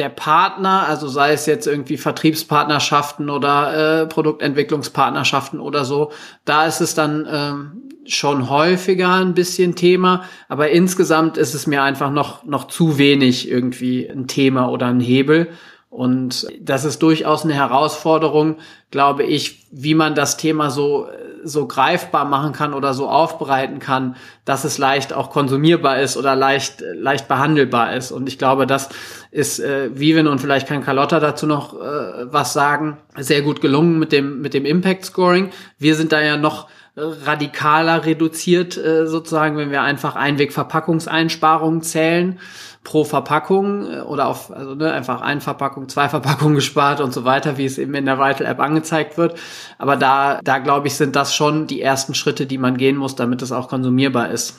der 0.00 0.08
Partner, 0.08 0.86
also 0.88 1.08
sei 1.08 1.32
es 1.32 1.44
jetzt 1.46 1.66
irgendwie 1.66 1.98
Vertriebspartnerschaften 1.98 3.28
oder 3.28 4.02
äh, 4.02 4.06
Produktentwicklungspartnerschaften 4.06 5.60
oder 5.60 5.84
so, 5.84 6.12
da 6.46 6.64
ist 6.64 6.80
es 6.80 6.94
dann 6.94 7.28
ähm, 7.30 7.82
schon 8.06 8.48
häufiger 8.48 9.16
ein 9.16 9.34
bisschen 9.34 9.74
Thema, 9.74 10.24
aber 10.48 10.70
insgesamt 10.70 11.36
ist 11.36 11.54
es 11.54 11.66
mir 11.66 11.82
einfach 11.82 12.10
noch 12.10 12.44
noch 12.44 12.66
zu 12.66 12.96
wenig 12.98 13.50
irgendwie 13.50 14.08
ein 14.08 14.26
Thema 14.26 14.70
oder 14.70 14.86
ein 14.86 15.00
Hebel. 15.00 15.48
Und 15.90 16.46
das 16.60 16.84
ist 16.84 17.02
durchaus 17.02 17.44
eine 17.44 17.54
Herausforderung, 17.54 18.58
glaube 18.92 19.24
ich, 19.24 19.66
wie 19.72 19.94
man 19.94 20.14
das 20.14 20.36
Thema 20.36 20.70
so, 20.70 21.08
so 21.42 21.66
greifbar 21.66 22.24
machen 22.24 22.52
kann 22.52 22.74
oder 22.74 22.94
so 22.94 23.08
aufbereiten 23.08 23.80
kann, 23.80 24.14
dass 24.44 24.62
es 24.62 24.78
leicht 24.78 25.12
auch 25.12 25.30
konsumierbar 25.30 26.00
ist 26.00 26.16
oder 26.16 26.36
leicht, 26.36 26.84
leicht 26.94 27.26
behandelbar 27.26 27.96
ist. 27.96 28.12
Und 28.12 28.28
ich 28.28 28.38
glaube, 28.38 28.68
das 28.68 28.88
ist 29.32 29.58
äh, 29.58 29.90
Vivin 29.98 30.28
und 30.28 30.40
vielleicht 30.40 30.68
kann 30.68 30.84
Carlotta 30.84 31.18
dazu 31.18 31.48
noch 31.48 31.74
äh, 31.74 32.32
was 32.32 32.52
sagen, 32.52 32.98
sehr 33.16 33.42
gut 33.42 33.60
gelungen 33.60 33.98
mit 33.98 34.12
dem, 34.12 34.40
mit 34.40 34.54
dem 34.54 34.64
Impact 34.64 35.04
Scoring. 35.04 35.50
Wir 35.78 35.96
sind 35.96 36.12
da 36.12 36.20
ja 36.20 36.36
noch 36.36 36.68
radikaler 36.96 38.04
reduziert, 38.04 38.76
äh, 38.76 39.06
sozusagen, 39.06 39.56
wenn 39.56 39.70
wir 39.70 39.82
einfach 39.82 40.16
Einwegverpackungseinsparungen 40.16 41.82
zählen 41.82 42.40
pro 42.82 43.04
Verpackung 43.04 43.90
äh, 43.90 44.00
oder 44.00 44.28
auf, 44.28 44.50
also 44.50 44.74
ne, 44.74 44.92
einfach 44.92 45.20
ein 45.20 45.40
Verpackung, 45.40 45.88
zwei 45.88 46.08
Verpackungen 46.08 46.54
gespart 46.56 47.00
und 47.00 47.12
so 47.12 47.24
weiter, 47.24 47.58
wie 47.58 47.64
es 47.64 47.78
eben 47.78 47.94
in 47.94 48.06
der 48.06 48.18
Vital 48.18 48.46
App 48.46 48.60
angezeigt 48.60 49.18
wird. 49.18 49.38
Aber 49.78 49.96
da, 49.96 50.40
da 50.42 50.58
glaube 50.58 50.88
ich, 50.88 50.94
sind 50.94 51.16
das 51.16 51.34
schon 51.34 51.66
die 51.66 51.80
ersten 51.80 52.14
Schritte, 52.14 52.46
die 52.46 52.58
man 52.58 52.76
gehen 52.76 52.96
muss, 52.96 53.14
damit 53.14 53.42
es 53.42 53.52
auch 53.52 53.68
konsumierbar 53.68 54.30
ist. 54.30 54.58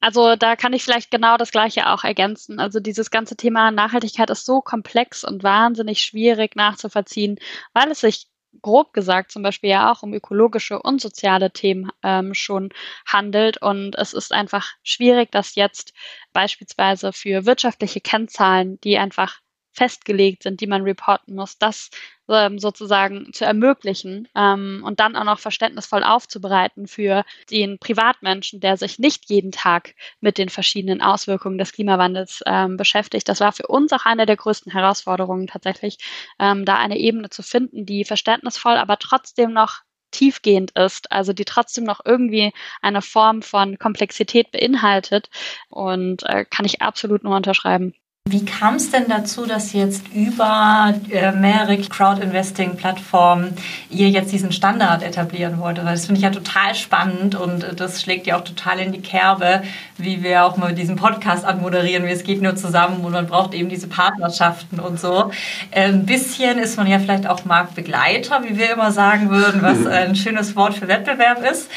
Also 0.00 0.34
da 0.34 0.56
kann 0.56 0.72
ich 0.72 0.82
vielleicht 0.82 1.12
genau 1.12 1.36
das 1.36 1.52
Gleiche 1.52 1.88
auch 1.88 2.02
ergänzen. 2.02 2.58
Also 2.58 2.80
dieses 2.80 3.12
ganze 3.12 3.36
Thema 3.36 3.70
Nachhaltigkeit 3.70 4.30
ist 4.30 4.44
so 4.44 4.60
komplex 4.60 5.22
und 5.22 5.44
wahnsinnig 5.44 6.02
schwierig 6.02 6.56
nachzuvollziehen, 6.56 7.38
weil 7.72 7.88
es 7.92 8.00
sich 8.00 8.26
grob 8.60 8.92
gesagt 8.92 9.32
zum 9.32 9.42
Beispiel 9.42 9.70
ja 9.70 9.90
auch 9.90 10.02
um 10.02 10.12
ökologische 10.12 10.80
und 10.80 11.00
soziale 11.00 11.50
Themen 11.52 11.90
ähm, 12.02 12.34
schon 12.34 12.70
handelt. 13.06 13.58
Und 13.58 13.96
es 13.96 14.12
ist 14.12 14.32
einfach 14.32 14.74
schwierig, 14.82 15.30
dass 15.32 15.54
jetzt 15.54 15.94
beispielsweise 16.32 17.12
für 17.12 17.46
wirtschaftliche 17.46 18.00
Kennzahlen, 18.00 18.80
die 18.82 18.98
einfach 18.98 19.40
festgelegt 19.72 20.42
sind, 20.42 20.60
die 20.60 20.66
man 20.66 20.82
reporten 20.82 21.34
muss, 21.34 21.58
das 21.58 21.90
ähm, 22.28 22.58
sozusagen 22.58 23.32
zu 23.32 23.44
ermöglichen 23.44 24.28
ähm, 24.34 24.82
und 24.84 25.00
dann 25.00 25.16
auch 25.16 25.24
noch 25.24 25.38
verständnisvoll 25.38 26.04
aufzubereiten 26.04 26.86
für 26.86 27.24
den 27.50 27.78
Privatmenschen, 27.78 28.60
der 28.60 28.76
sich 28.76 28.98
nicht 28.98 29.28
jeden 29.28 29.52
Tag 29.52 29.94
mit 30.20 30.38
den 30.38 30.48
verschiedenen 30.48 31.02
Auswirkungen 31.02 31.58
des 31.58 31.72
Klimawandels 31.72 32.42
ähm, 32.46 32.76
beschäftigt. 32.76 33.28
Das 33.28 33.40
war 33.40 33.52
für 33.52 33.66
uns 33.66 33.92
auch 33.92 34.04
eine 34.06 34.26
der 34.26 34.36
größten 34.36 34.72
Herausforderungen 34.72 35.46
tatsächlich, 35.46 35.98
ähm, 36.38 36.64
da 36.64 36.76
eine 36.76 36.98
Ebene 36.98 37.30
zu 37.30 37.42
finden, 37.42 37.86
die 37.86 38.04
verständnisvoll, 38.04 38.76
aber 38.76 38.98
trotzdem 38.98 39.52
noch 39.52 39.80
tiefgehend 40.12 40.72
ist, 40.72 41.10
also 41.10 41.32
die 41.32 41.44
trotzdem 41.44 41.84
noch 41.84 42.00
irgendwie 42.04 42.52
eine 42.82 43.02
Form 43.02 43.42
von 43.42 43.78
Komplexität 43.78 44.52
beinhaltet 44.52 45.30
und 45.70 46.22
äh, 46.24 46.44
kann 46.44 46.66
ich 46.66 46.82
absolut 46.82 47.24
nur 47.24 47.34
unterschreiben. 47.36 47.94
Wie 48.28 48.44
kam 48.44 48.76
es 48.76 48.92
denn 48.92 49.08
dazu, 49.08 49.46
dass 49.46 49.72
jetzt 49.72 50.04
über 50.14 50.94
äh, 51.10 51.32
mehrere 51.32 51.76
Crowd-Investing-Plattformen 51.76 53.52
ihr 53.90 54.10
jetzt 54.10 54.30
diesen 54.30 54.52
Standard 54.52 55.02
etablieren 55.02 55.58
wollt? 55.58 55.78
Weil 55.78 55.86
das 55.86 56.06
finde 56.06 56.20
ich 56.20 56.22
ja 56.22 56.30
total 56.30 56.76
spannend 56.76 57.34
und 57.34 57.64
äh, 57.64 57.74
das 57.74 58.00
schlägt 58.00 58.28
ja 58.28 58.38
auch 58.38 58.44
total 58.44 58.78
in 58.78 58.92
die 58.92 59.00
Kerbe, 59.00 59.62
wie 59.98 60.22
wir 60.22 60.44
auch 60.44 60.56
mal 60.56 60.72
diesen 60.72 60.94
Podcast 60.94 61.44
anmoderieren, 61.44 62.06
wie 62.06 62.10
es 62.10 62.22
geht 62.22 62.40
nur 62.40 62.54
zusammen 62.54 63.04
und 63.04 63.10
man 63.10 63.26
braucht 63.26 63.54
eben 63.54 63.68
diese 63.68 63.88
Partnerschaften 63.88 64.78
und 64.78 65.00
so. 65.00 65.32
Äh, 65.72 65.88
ein 65.88 66.06
bisschen 66.06 66.60
ist 66.60 66.76
man 66.76 66.86
ja 66.86 67.00
vielleicht 67.00 67.26
auch 67.26 67.44
Marktbegleiter, 67.44 68.44
wie 68.44 68.56
wir 68.56 68.72
immer 68.72 68.92
sagen 68.92 69.30
würden, 69.30 69.62
was 69.62 69.84
ein 69.86 70.14
schönes 70.14 70.54
Wort 70.54 70.74
für 70.74 70.86
Wettbewerb 70.86 71.42
ist. 71.42 71.68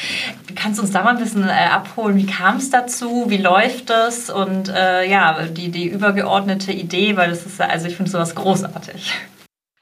Kannst 0.54 0.78
du 0.78 0.84
uns 0.84 0.92
da 0.92 1.02
mal 1.02 1.10
ein 1.10 1.18
bisschen 1.18 1.42
äh, 1.48 1.70
abholen? 1.72 2.16
Wie 2.16 2.26
kam 2.26 2.58
es 2.58 2.70
dazu? 2.70 3.24
Wie 3.26 3.36
läuft 3.36 3.90
es? 3.90 4.30
Und 4.30 4.68
äh, 4.68 5.10
ja, 5.10 5.42
die, 5.50 5.70
die 5.70 5.88
übergeordnete 5.88 6.35
übergeordnete 6.36 6.72
Idee, 6.72 7.16
weil 7.16 7.30
das 7.30 7.46
ist, 7.46 7.60
also 7.60 7.86
ich 7.86 7.96
finde 7.96 8.10
sowas 8.10 8.34
großartig. 8.34 9.12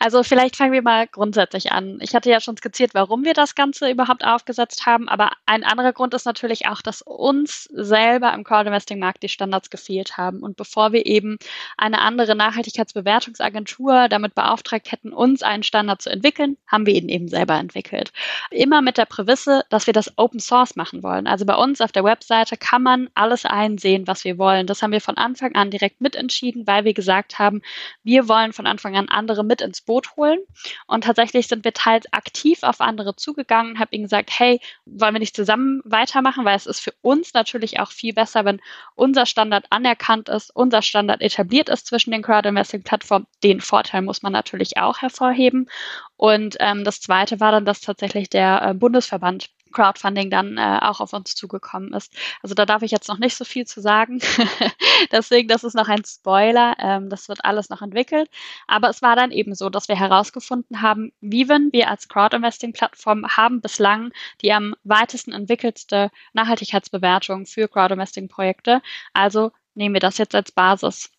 Also 0.01 0.23
vielleicht 0.23 0.57
fangen 0.57 0.73
wir 0.73 0.83
mal 0.83 1.07
grundsätzlich 1.07 1.73
an. 1.73 1.99
Ich 2.03 2.15
hatte 2.15 2.29
ja 2.29 2.41
schon 2.41 2.57
skizziert, 2.57 2.93
warum 2.95 3.25
wir 3.25 3.33
das 3.33 3.55
Ganze 3.55 3.91
überhaupt 3.91 4.25
aufgesetzt 4.25 4.85
haben, 4.85 5.09
aber 5.09 5.31
ein 5.47 5.65
anderer 5.65 5.93
Grund 5.93 6.13
ist 6.15 6.27
natürlich 6.27 6.67
auch, 6.67 6.83
dass 6.83 7.01
uns 7.01 7.65
selber 7.73 8.35
im 8.35 8.45
Crowdinvesting-Markt 8.45 9.23
die 9.23 9.29
Standards 9.29 9.71
gefehlt 9.71 10.19
haben. 10.19 10.41
Und 10.41 10.57
bevor 10.57 10.93
wir 10.93 11.07
eben 11.07 11.39
eine 11.79 12.01
andere 12.01 12.35
Nachhaltigkeitsbewertungsagentur 12.35 14.09
damit 14.09 14.35
beauftragt 14.35 14.93
hätten, 14.93 15.13
uns 15.13 15.43
einen 15.43 15.63
Standard 15.63 16.03
zu 16.03 16.11
entwickeln, 16.11 16.59
haben 16.67 16.87
wir 16.87 16.95
ihn 16.95 17.09
eben 17.09 17.29
selber 17.29 17.55
entwickelt. 17.55 18.13
Immer 18.51 18.83
mit 18.83 18.99
der 18.99 19.07
Prämisse, 19.07 19.65
dass 19.71 19.87
wir 19.87 19.95
das 19.95 20.13
Open 20.19 20.41
Source 20.41 20.77
machen 20.77 21.03
wollen. 21.03 21.27
Also 21.27 21.47
bei 21.47 21.55
uns 21.55 21.81
auf 21.81 21.93
der 21.93 22.05
Webseite 22.05 22.57
kann 22.57 22.83
man 22.83 23.09
alles 23.15 23.47
einsehen, 23.47 24.07
was 24.07 24.25
wir 24.25 24.37
wollen. 24.39 24.67
Das 24.67 24.83
haben 24.83 24.93
wir 24.93 25.01
von 25.01 25.17
Anfang 25.17 25.55
an 25.55 25.71
direkt 25.71 26.01
mitentschieden, 26.01 26.67
weil 26.67 26.85
wir 26.85 26.95
gesagt 26.95 27.39
haben, 27.39 27.63
wir 28.03 28.29
wollen 28.29 28.53
von 28.53 28.67
Anfang 28.67 28.97
an 28.97 29.09
andere 29.09 29.45
mit 29.45 29.63
ins 29.63 29.81
Boot 29.81 29.94
Boot 29.95 30.17
holen. 30.17 30.41
Und 30.89 31.05
tatsächlich 31.05 31.47
sind 31.47 31.65
wir 31.65 31.73
teils 31.73 32.13
aktiv 32.13 32.65
auf 32.65 32.81
andere 32.81 33.15
zugegangen, 33.15 33.79
habe 33.79 33.95
ihnen 33.95 34.05
gesagt, 34.05 34.31
hey, 34.37 34.61
wollen 34.87 35.15
wir 35.15 35.21
nicht 35.21 35.37
zusammen 35.37 35.83
weitermachen, 35.85 36.45
weil 36.45 36.57
es 36.57 36.67
ist 36.67 36.81
für 36.81 36.93
uns 37.01 37.33
natürlich 37.33 37.79
auch 37.79 37.93
viel 37.93 38.13
besser, 38.13 38.45
wenn 38.45 38.61
unser 38.97 39.25
Standard 39.25 39.67
anerkannt 39.71 40.29
ist, 40.29 40.51
unser 40.53 40.83
Standard 40.83 41.23
etabliert 41.23 41.69
ist 41.69 41.87
zwischen 41.87 42.11
den 42.11 42.23
Crowd-Investing-Plattformen. 42.23 43.29
Den 43.45 43.61
Vorteil 43.61 44.03
muss 44.03 44.23
man 44.23 44.33
natürlich 44.33 44.79
auch 44.79 44.99
hervorheben. 44.99 45.71
Und 46.17 46.57
ähm, 46.59 46.83
das 46.83 47.01
Zweite 47.01 47.39
war 47.39 47.53
dann, 47.53 47.65
dass 47.65 47.81
tatsächlich 47.81 48.29
der 48.29 48.63
äh, 48.63 48.75
Bundesverband 48.75 49.51
Crowdfunding 49.75 50.31
dann 50.31 50.57
äh, 50.57 50.79
auch 50.81 51.01
auf 51.01 51.13
uns 51.13 51.35
zugekommen 51.35 51.93
ist. 51.93 52.15
Also 52.43 52.55
da 52.55 52.65
darf 52.65 52.83
ich 52.83 52.91
jetzt 52.91 53.09
noch 53.09 53.19
nicht 53.19 53.37
so 53.37 53.45
viel 53.45 53.67
zu 53.67 53.83
sagen. 53.83 54.21
Deswegen, 55.13 55.49
das 55.49 55.65
ist 55.65 55.75
noch 55.75 55.89
ein 55.89 56.05
Spoiler. 56.07 56.77
Ähm, 56.79 57.11
das 57.11 57.29
wird 57.29 57.45
alles 57.45 57.69
noch 57.69 57.83
entwickelt. 57.83 58.31
Aber 58.67 58.89
es 58.89 59.03
war 59.03 59.17
dann 59.17 59.31
eben 59.31 59.55
so, 59.55 59.69
dass 59.69 59.89
wir 59.89 59.97
herausgefunden 59.99 60.81
haben, 60.81 61.13
Viven, 61.21 61.71
wir 61.73 61.91
als 61.91 62.09
Crowdinvesting-Plattform 62.09 63.27
haben 63.29 63.61
bislang 63.61 64.13
die 64.41 64.53
am 64.53 64.75
weitesten 64.85 65.33
entwickelste 65.33 66.11
Nachhaltigkeitsbewertung 66.33 67.47
für 67.47 67.69
Crowdinvesting-Projekte. 67.69 68.83
Also 69.13 69.53
nehmen 69.75 69.95
wir 69.95 70.01
das 70.01 70.19
jetzt 70.19 70.35
als 70.35 70.53
Basis. 70.53 71.11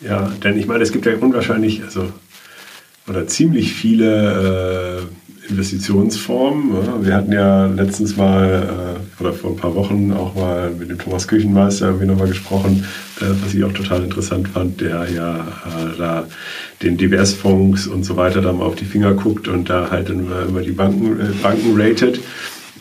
Ja, 0.00 0.28
denn 0.28 0.58
ich 0.58 0.66
meine, 0.66 0.82
es 0.82 0.92
gibt 0.92 1.06
ja 1.06 1.16
unwahrscheinlich, 1.16 1.82
also 1.82 2.12
oder 3.10 3.26
ziemlich 3.26 3.72
viele 3.74 5.02
äh, 5.48 5.50
Investitionsformen. 5.50 7.04
Wir 7.04 7.14
hatten 7.14 7.32
ja 7.32 7.66
letztens 7.66 8.16
mal 8.16 8.98
äh, 9.18 9.20
oder 9.20 9.32
vor 9.32 9.50
ein 9.50 9.56
paar 9.56 9.74
Wochen 9.74 10.12
auch 10.12 10.36
mal 10.36 10.70
mit 10.70 10.90
dem 10.90 10.98
Thomas 10.98 11.26
Küchenmeister 11.26 11.86
irgendwie 11.86 12.06
nochmal 12.06 12.28
gesprochen, 12.28 12.86
äh, 13.20 13.24
was 13.42 13.52
ich 13.52 13.64
auch 13.64 13.72
total 13.72 14.04
interessant 14.04 14.48
fand, 14.48 14.80
der 14.80 15.10
ja 15.10 15.38
äh, 15.38 15.98
da 15.98 16.26
den 16.82 16.96
DBS-Fonds 16.96 17.88
und 17.88 18.04
so 18.04 18.16
weiter 18.16 18.40
da 18.40 18.52
mal 18.52 18.64
auf 18.64 18.76
die 18.76 18.84
Finger 18.84 19.12
guckt 19.14 19.48
und 19.48 19.68
da 19.68 19.90
halt 19.90 20.08
immer, 20.08 20.42
immer 20.48 20.60
die 20.60 20.70
Banken, 20.70 21.18
Banken 21.42 21.80
ratet. 21.80 22.20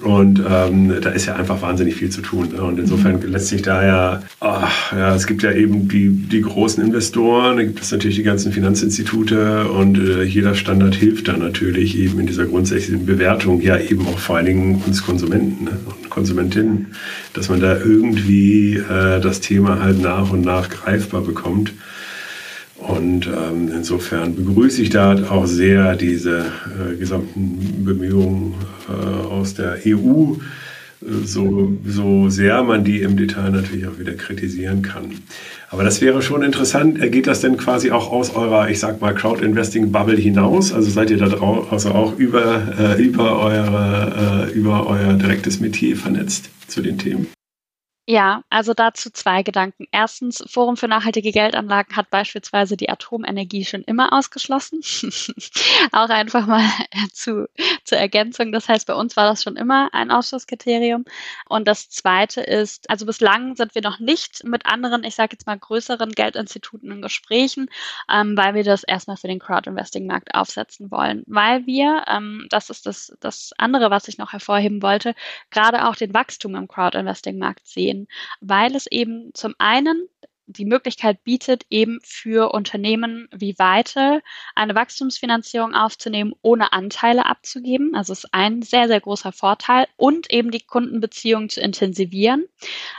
Und 0.02 0.42
ähm, 0.50 0.94
da 1.02 1.10
ist 1.10 1.26
ja 1.26 1.36
einfach 1.36 1.62
wahnsinnig 1.62 1.96
viel 1.96 2.10
zu 2.10 2.22
tun. 2.22 2.50
Ne? 2.54 2.62
Und 2.62 2.80
insofern 2.80 3.20
mhm. 3.20 3.32
lässt 3.32 3.48
sich 3.48 3.62
da 3.62 3.86
ja, 3.86 4.24
ach, 4.40 4.94
ja, 4.94 5.14
es 5.14 5.28
gibt 5.28 5.44
ja 5.44 5.52
eben 5.52 5.90
die, 5.90 6.10
die 6.10 6.42
großen 6.42 6.84
Investoren, 6.84 7.58
da 7.58 7.64
gibt 7.64 7.82
es 7.82 7.92
natürlich 7.92 8.16
die 8.16 8.24
ganzen 8.24 8.54
Finanzinstitute 8.54 9.68
und 9.68 9.98
äh, 9.98 10.24
jeder 10.24 10.56
Standard 10.56 10.96
hilft 10.96 11.28
da 11.28 11.36
natürlich 11.36 11.98
eben 11.98 12.20
in 12.20 12.28
dieser 12.28 12.46
grundsätzlichen 12.46 13.06
Bewertung, 13.06 13.62
ja 13.62 13.78
eben 13.78 14.08
auch 14.08 14.20
vor 14.20 14.38
allen 14.38 14.46
Dingen 14.46 14.84
uns 14.86 15.06
Konsumenten 15.06 15.66
ne? 15.66 15.72
und 15.86 16.10
Konsumentinnen, 16.10 16.88
dass 17.34 17.50
man 17.50 17.60
da 17.60 17.78
irgendwie 17.78 18.78
äh, 18.78 19.20
das 19.20 19.42
Thema 19.42 19.82
halt 19.82 20.02
nach 20.02 20.32
und 20.32 20.42
nach 20.42 20.70
greifbar 20.70 21.22
bekommt. 21.22 21.74
Und 22.80 23.28
ähm, 23.28 23.70
insofern 23.76 24.36
begrüße 24.36 24.82
ich 24.82 24.90
da 24.90 25.16
auch 25.30 25.46
sehr 25.46 25.96
diese 25.96 26.40
äh, 26.40 26.96
gesamten 26.96 27.84
Bemühungen 27.84 28.56
äh, 28.88 29.28
aus 29.28 29.54
der 29.54 29.78
EU, 29.86 30.36
so, 31.24 31.78
so 31.86 32.30
sehr 32.30 32.62
man 32.64 32.84
die 32.84 33.02
im 33.02 33.16
Detail 33.16 33.52
natürlich 33.52 33.88
auch 33.88 34.00
wieder 34.00 34.14
kritisieren 34.14 34.82
kann. 34.82 35.14
Aber 35.70 35.84
das 35.84 36.02
wäre 36.02 36.22
schon 36.22 36.44
interessant. 36.44 37.00
Geht 37.12 37.28
das 37.28 37.42
denn 37.42 37.58
quasi 37.58 37.92
auch 37.92 38.12
aus 38.12 38.36
eurer, 38.36 38.70
ich 38.70 38.80
sag 38.80 39.00
mal, 39.00 39.14
Crowd-Investing-Bubble 39.14 40.18
hinaus? 40.18 40.74
Also 40.74 40.90
seid 40.90 41.10
ihr 41.10 41.18
da 41.18 41.30
draußen 41.30 41.72
also 41.72 41.90
auch 41.92 42.18
über, 42.18 42.62
äh, 42.78 43.02
über, 43.02 43.40
eure, 43.40 44.50
äh, 44.50 44.58
über 44.58 44.88
euer 44.88 45.14
direktes 45.14 45.60
Metier 45.60 45.96
vernetzt 45.96 46.50
zu 46.68 46.82
den 46.82 46.98
Themen? 46.98 47.28
Ja, 48.12 48.44
also 48.50 48.74
dazu 48.74 49.12
zwei 49.12 49.44
Gedanken. 49.44 49.86
Erstens, 49.92 50.44
Forum 50.48 50.78
für 50.78 50.88
nachhaltige 50.88 51.32
Geldanlagen 51.32 51.96
hat 51.96 52.10
beispielsweise 52.10 52.76
die 52.76 52.90
Atomenergie 52.90 53.64
schon 53.66 53.84
immer 53.84 54.14
ausgeschlossen. 54.14 54.82
Auch 55.92 56.10
einfach 56.10 56.48
mal 56.48 56.68
zu, 57.14 57.48
zur 57.84 58.00
Ergänzung. 58.00 58.52
Das 58.52 58.68
heißt, 58.68 58.88
bei 58.88 58.96
uns 58.96 59.16
war 59.16 59.26
das 59.26 59.44
schon 59.44 59.58
immer 59.58 59.94
ein 59.94 60.10
Ausschlusskriterium. 60.10 61.06
Und 61.48 61.68
das 61.68 61.92
zweite 61.92 62.42
ist, 62.42 62.90
also 62.90 63.06
bislang 63.06 63.56
sind 63.56 63.76
wir 63.76 63.84
noch 63.84 64.00
nicht 64.00 64.44
mit 64.44 64.66
anderen, 64.66 65.04
ich 65.04 65.14
sage 65.14 65.34
jetzt 65.34 65.46
mal 65.46 65.60
größeren 65.60 66.12
Geldinstituten 66.12 66.90
in 66.90 67.04
Gesprächen, 67.04 67.70
ähm, 68.12 68.36
weil 68.36 68.56
wir 68.56 68.64
das 68.64 68.82
erstmal 68.84 69.18
für 69.18 69.28
den 69.28 69.38
Crowd-Investing-Markt 69.38 70.34
aufsetzen 70.34 70.90
wollen. 70.90 71.22
Weil 71.28 71.68
wir, 71.68 72.06
ähm, 72.08 72.48
das 72.50 72.72
ist 72.72 72.88
das, 72.88 73.16
das 73.20 73.52
andere, 73.60 73.92
was 73.92 74.08
ich 74.08 74.18
noch 74.18 74.32
hervorheben 74.34 74.82
wollte, 74.82 75.14
gerade 75.52 75.88
auch 75.88 75.96
den 75.96 76.12
Wachstum 76.16 76.56
im 76.56 76.68
Crowd-Investing-Markt 76.68 77.68
sehen 77.68 77.99
weil 78.42 78.76
es 78.76 78.88
eben 78.88 79.32
zum 79.34 79.56
einen 79.58 80.08
die 80.50 80.66
Möglichkeit 80.66 81.24
bietet, 81.24 81.66
eben 81.70 82.00
für 82.04 82.54
Unternehmen 82.54 83.28
wie 83.32 83.58
Weite 83.60 84.22
eine 84.56 84.74
Wachstumsfinanzierung 84.74 85.76
aufzunehmen, 85.76 86.34
ohne 86.42 86.74
Anteile 86.74 87.28
abzugeben. 87.28 87.96
Also 87.96 88.14
ist 88.14 88.34
ein 88.34 88.64
sehr, 88.64 88.88
sehr 88.88 89.00
großer 89.00 89.32
Vorteil 89.32 89.86
und 89.96 90.32
eben 90.34 90.50
die 90.50 90.62
Kundenbeziehungen 90.62 91.50
zu 91.50 91.62
intensivieren. 91.62 92.46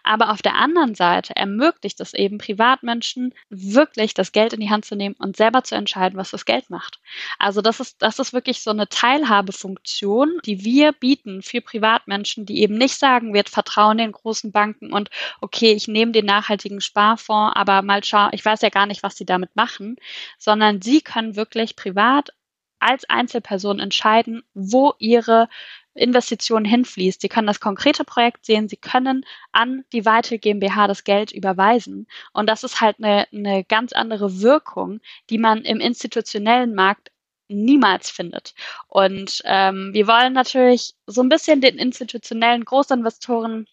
Aber 0.04 0.30
auf 0.30 0.42
der 0.42 0.54
anderen 0.54 0.94
Seite 0.94 1.34
ermöglicht 1.34 2.00
es 2.00 2.14
eben 2.14 2.38
Privatmenschen 2.38 3.34
wirklich 3.48 4.14
das 4.14 4.30
Geld 4.30 4.52
in 4.52 4.60
die 4.60 4.70
Hand 4.70 4.84
zu 4.84 4.94
nehmen 4.94 5.16
und 5.18 5.36
selber 5.36 5.64
zu 5.64 5.74
entscheiden, 5.74 6.18
was 6.18 6.30
das 6.30 6.44
Geld 6.44 6.70
macht. 6.70 7.00
Also 7.38 7.62
das 7.62 7.80
ist, 7.80 8.00
das 8.00 8.20
ist 8.20 8.32
wirklich 8.32 8.62
so 8.62 8.70
eine 8.70 8.88
Teilhabefunktion, 8.88 10.38
die 10.46 10.64
wir 10.64 10.92
bieten 10.92 11.42
für 11.42 11.60
Privatmenschen, 11.60 12.46
die 12.46 12.62
eben 12.62 12.78
nicht 12.78 12.96
sagen, 12.96 13.34
wir 13.34 13.42
vertrauen 13.44 13.98
den 13.98 14.12
großen 14.12 14.52
Banken 14.52 14.92
und 14.92 15.10
okay, 15.40 15.72
ich 15.72 15.88
nehme 15.88 16.12
den 16.12 16.26
nachhaltigen 16.26 16.80
Sparfonds 16.80 17.39
aber 17.40 17.82
mal 17.82 18.04
schauen, 18.04 18.30
ich 18.32 18.44
weiß 18.44 18.62
ja 18.62 18.68
gar 18.68 18.86
nicht, 18.86 19.02
was 19.02 19.16
sie 19.16 19.26
damit 19.26 19.54
machen, 19.56 19.96
sondern 20.38 20.82
sie 20.82 21.00
können 21.00 21.36
wirklich 21.36 21.76
privat 21.76 22.30
als 22.78 23.08
Einzelperson 23.08 23.78
entscheiden, 23.78 24.42
wo 24.54 24.94
ihre 24.98 25.48
Investition 25.94 26.64
hinfließt. 26.64 27.20
Sie 27.20 27.28
können 27.28 27.46
das 27.46 27.60
konkrete 27.60 28.04
Projekt 28.04 28.46
sehen, 28.46 28.68
Sie 28.68 28.76
können 28.76 29.24
an 29.52 29.84
die 29.92 30.06
Weitel 30.06 30.38
GmbH 30.38 30.86
das 30.86 31.04
Geld 31.04 31.32
überweisen. 31.32 32.06
Und 32.32 32.48
das 32.48 32.64
ist 32.64 32.80
halt 32.80 32.96
eine, 32.98 33.26
eine 33.32 33.64
ganz 33.64 33.92
andere 33.92 34.40
Wirkung, 34.40 35.00
die 35.28 35.38
man 35.38 35.62
im 35.62 35.80
institutionellen 35.80 36.74
Markt 36.74 37.10
niemals 37.48 38.10
findet. 38.10 38.54
Und 38.86 39.42
ähm, 39.44 39.90
wir 39.92 40.06
wollen 40.06 40.32
natürlich 40.32 40.94
so 41.06 41.22
ein 41.22 41.28
bisschen 41.28 41.60
den 41.60 41.78
institutionellen 41.78 42.64
Großinvestoren 42.64 43.66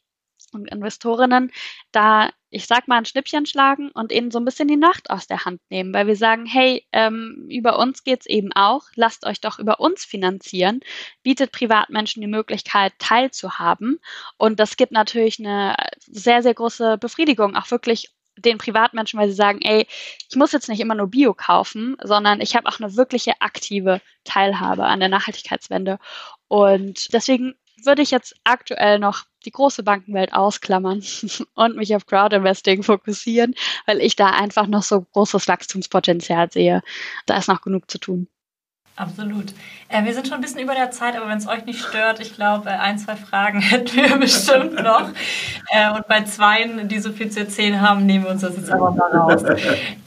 und 0.53 0.67
Investorinnen 0.71 1.51
da, 1.91 2.31
ich 2.49 2.65
sag 2.65 2.87
mal, 2.87 2.97
ein 2.97 3.05
Schnippchen 3.05 3.45
schlagen 3.45 3.91
und 3.91 4.11
ihnen 4.11 4.31
so 4.31 4.39
ein 4.39 4.45
bisschen 4.45 4.67
die 4.67 4.77
Nacht 4.77 5.09
aus 5.09 5.27
der 5.27 5.45
Hand 5.45 5.61
nehmen, 5.69 5.93
weil 5.93 6.07
wir 6.07 6.15
sagen, 6.15 6.45
hey, 6.45 6.85
ähm, 6.93 7.47
über 7.49 7.77
uns 7.77 8.03
geht's 8.03 8.25
eben 8.25 8.51
auch, 8.53 8.83
lasst 8.95 9.25
euch 9.25 9.41
doch 9.41 9.59
über 9.59 9.79
uns 9.79 10.05
finanzieren, 10.05 10.79
bietet 11.23 11.51
Privatmenschen 11.51 12.21
die 12.21 12.27
Möglichkeit, 12.27 12.93
teilzuhaben. 12.99 13.99
Und 14.37 14.59
das 14.59 14.77
gibt 14.77 14.91
natürlich 14.93 15.39
eine 15.39 15.75
sehr, 15.99 16.41
sehr 16.41 16.53
große 16.53 16.97
Befriedigung, 16.97 17.55
auch 17.55 17.69
wirklich 17.71 18.11
den 18.37 18.57
Privatmenschen, 18.57 19.19
weil 19.19 19.29
sie 19.29 19.35
sagen, 19.35 19.59
ey, 19.61 19.87
ich 20.29 20.35
muss 20.35 20.51
jetzt 20.51 20.69
nicht 20.69 20.79
immer 20.79 20.95
nur 20.95 21.07
Bio 21.07 21.33
kaufen, 21.33 21.97
sondern 22.03 22.39
ich 22.39 22.55
habe 22.55 22.69
auch 22.69 22.79
eine 22.79 22.95
wirkliche 22.95 23.33
aktive 23.41 24.01
Teilhabe 24.23 24.85
an 24.85 24.99
der 24.99 25.09
Nachhaltigkeitswende. 25.09 25.99
Und 26.47 27.13
deswegen 27.13 27.55
würde 27.85 28.01
ich 28.01 28.11
jetzt 28.11 28.35
aktuell 28.43 28.99
noch 28.99 29.25
die 29.45 29.51
große 29.51 29.83
Bankenwelt 29.83 30.33
ausklammern 30.33 31.03
und 31.55 31.75
mich 31.75 31.95
auf 31.95 32.05
Crowdinvesting 32.05 32.83
fokussieren, 32.83 33.55
weil 33.85 34.01
ich 34.01 34.15
da 34.15 34.31
einfach 34.31 34.67
noch 34.67 34.83
so 34.83 35.01
großes 35.01 35.47
Wachstumspotenzial 35.47 36.51
sehe. 36.51 36.81
Da 37.25 37.37
ist 37.37 37.47
noch 37.47 37.61
genug 37.61 37.89
zu 37.89 37.99
tun. 37.99 38.27
Absolut. 38.97 39.53
Äh, 39.89 40.05
wir 40.05 40.13
sind 40.15 40.27
schon 40.27 40.39
ein 40.39 40.41
bisschen 40.41 40.59
über 40.59 40.73
der 40.73 40.89
Zeit, 40.89 41.15
aber 41.15 41.29
wenn 41.29 41.37
es 41.37 41.47
euch 41.47 41.65
nicht 41.65 41.79
stört, 41.79 42.19
ich 42.19 42.33
glaube, 42.33 42.67
äh, 42.67 42.73
ein, 42.73 42.97
zwei 42.97 43.15
Fragen 43.15 43.59
hätten 43.61 43.95
wir 43.95 44.17
bestimmt 44.17 44.73
noch. 44.73 45.09
Äh, 45.69 45.91
und 45.95 46.07
bei 46.07 46.23
zweien, 46.23 46.87
die 46.87 46.97
so 46.99 47.11
viel 47.11 47.29
zu 47.29 47.39
erzählen 47.39 47.79
haben, 47.79 48.07
nehmen 48.07 48.25
wir 48.25 48.31
uns 48.31 48.41
das 48.41 48.57
jetzt 48.57 48.71
aber 48.71 48.89
mal 48.89 49.15
raus. 49.15 49.43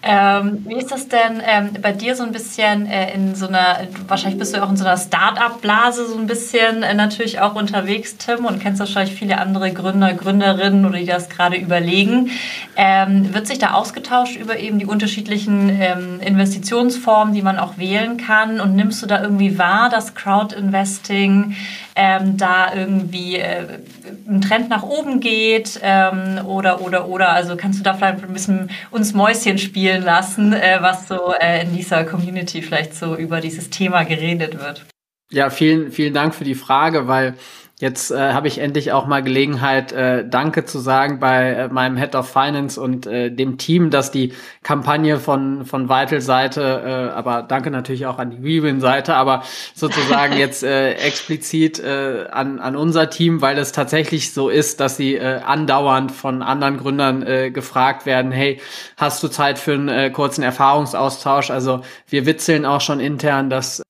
Ähm, 0.03 0.65
wie 0.67 0.75
ist 0.75 0.91
das 0.91 1.07
denn 1.07 1.41
ähm, 1.47 1.71
bei 1.81 1.93
dir 1.93 2.17
so 2.17 2.25
ein 2.25 2.33
bisschen 2.33 2.87
äh, 2.87 3.15
in 3.15 3.37
so 3.37 3.47
einer, 3.47 3.79
wahrscheinlich 4.09 4.41
bist 4.41 4.57
du 4.57 4.63
auch 4.63 4.71
in 4.71 4.77
so 4.77 4.85
einer 4.85 4.97
Start-up-Blase 4.97 6.09
so 6.09 6.19
ein 6.19 6.27
bisschen 6.27 6.83
äh, 6.83 6.93
natürlich 6.93 7.41
auch 7.41 7.55
unterwegs, 7.55 8.17
Tim, 8.17 8.47
und 8.47 8.61
kennst 8.61 8.81
wahrscheinlich 8.81 9.15
viele 9.15 9.39
andere 9.39 9.73
Gründer, 9.73 10.15
Gründerinnen 10.15 10.85
oder 10.85 10.99
die 10.99 11.07
das 11.07 11.29
gerade 11.29 11.57
überlegen. 11.57 12.31
Ähm, 12.77 13.33
wird 13.33 13.47
sich 13.47 13.59
da 13.59 13.73
ausgetauscht 13.75 14.37
über 14.37 14.59
eben 14.59 14.81
die 14.81 14.87
unterschiedlichen 14.87 15.69
ähm, 15.81 16.21
Investitionsformen, 16.21 17.35
die 17.35 17.43
man 17.43 17.59
auch 17.59 17.79
wählen 17.79 18.17
kann? 18.17 18.59
Und 18.61 18.80
nimmst 18.81 19.03
du 19.03 19.07
da 19.07 19.23
irgendwie 19.23 19.59
wahr, 19.59 19.91
dass 19.91 20.15
Crowd-Investing 20.15 21.55
ähm, 21.95 22.37
da 22.37 22.75
irgendwie 22.75 23.37
äh, 23.37 23.79
ein 24.27 24.41
Trend 24.41 24.71
nach 24.71 24.83
oben 24.83 25.21
geht 25.21 25.79
ähm, 25.83 26.41
oder 26.47 26.81
oder 26.81 27.09
oder 27.09 27.31
also 27.31 27.57
kannst 27.57 27.79
du 27.79 27.85
da 27.85 27.95
vielleicht 27.95 28.25
ein 28.25 28.33
bisschen 28.33 28.71
uns 28.91 29.13
Mäuschen 29.13 29.59
spielen 29.59 30.03
lassen, 30.03 30.53
äh, 30.53 30.79
was 30.81 31.09
so 31.09 31.35
äh, 31.39 31.63
in 31.63 31.77
dieser 31.77 32.05
Community 32.05 32.63
vielleicht 32.63 32.95
so 32.95 33.17
über 33.17 33.41
dieses 33.41 33.71
Thema 33.71 34.05
geredet 34.05 34.59
wird? 34.59 34.87
Ja, 35.31 35.51
vielen 35.51 35.93
vielen 35.93 36.15
Dank 36.15 36.35
für 36.35 36.45
die 36.45 36.55
Frage, 36.55 37.07
weil 37.07 37.35
Jetzt 37.81 38.11
äh, 38.11 38.35
habe 38.35 38.47
ich 38.47 38.59
endlich 38.59 38.93
auch 38.93 39.07
mal 39.07 39.23
Gelegenheit, 39.23 39.91
äh, 39.93 40.29
Danke 40.29 40.67
zu 40.67 40.79
sagen 40.79 41.19
bei 41.19 41.53
äh, 41.53 41.69
meinem 41.69 41.97
Head 41.97 42.15
of 42.15 42.29
Finance 42.31 42.79
und 42.79 43.07
äh, 43.07 43.31
dem 43.31 43.57
Team, 43.57 43.89
dass 43.89 44.11
die 44.11 44.35
Kampagne 44.63 45.19
von 45.19 45.65
von 45.65 45.89
Vital 45.89 46.21
Seite, 46.21 46.61
äh, 46.85 47.17
aber 47.17 47.43
danke 47.43 47.71
natürlich 47.71 48.05
auch 48.05 48.19
an 48.19 48.33
die 48.33 48.43
Weavin 48.45 48.83
Seite, 48.83 49.15
aber 49.15 49.45
sozusagen 49.75 50.37
jetzt 50.37 50.63
äh, 50.63 50.93
explizit 50.93 51.79
äh, 51.79 52.27
an 52.31 52.59
an 52.59 52.77
unser 52.77 53.09
Team, 53.09 53.41
weil 53.41 53.57
es 53.57 53.73
tatsächlich 53.73 54.35
so 54.35 54.51
ist, 54.51 54.81
dass 54.81 54.99
sie 54.99 55.15
äh, 55.15 55.41
andauernd 55.41 56.13
von 56.13 56.43
anderen 56.43 56.77
Gründern 56.77 57.23
äh, 57.23 57.51
gefragt 57.51 58.05
werden, 58.05 58.31
hey, 58.31 58.61
hast 58.99 59.23
du 59.23 59.29
Zeit 59.29 59.59
für 59.59 59.73
einen 59.73 59.89
äh, 59.89 60.11
kurzen 60.11 60.43
Erfahrungsaustausch? 60.43 61.51
Also 61.51 61.81
wir 62.09 62.27
witzeln 62.27 62.67
auch 62.67 62.83
schon 62.83 63.01
intern, 63.01 63.49
dass 63.49 63.81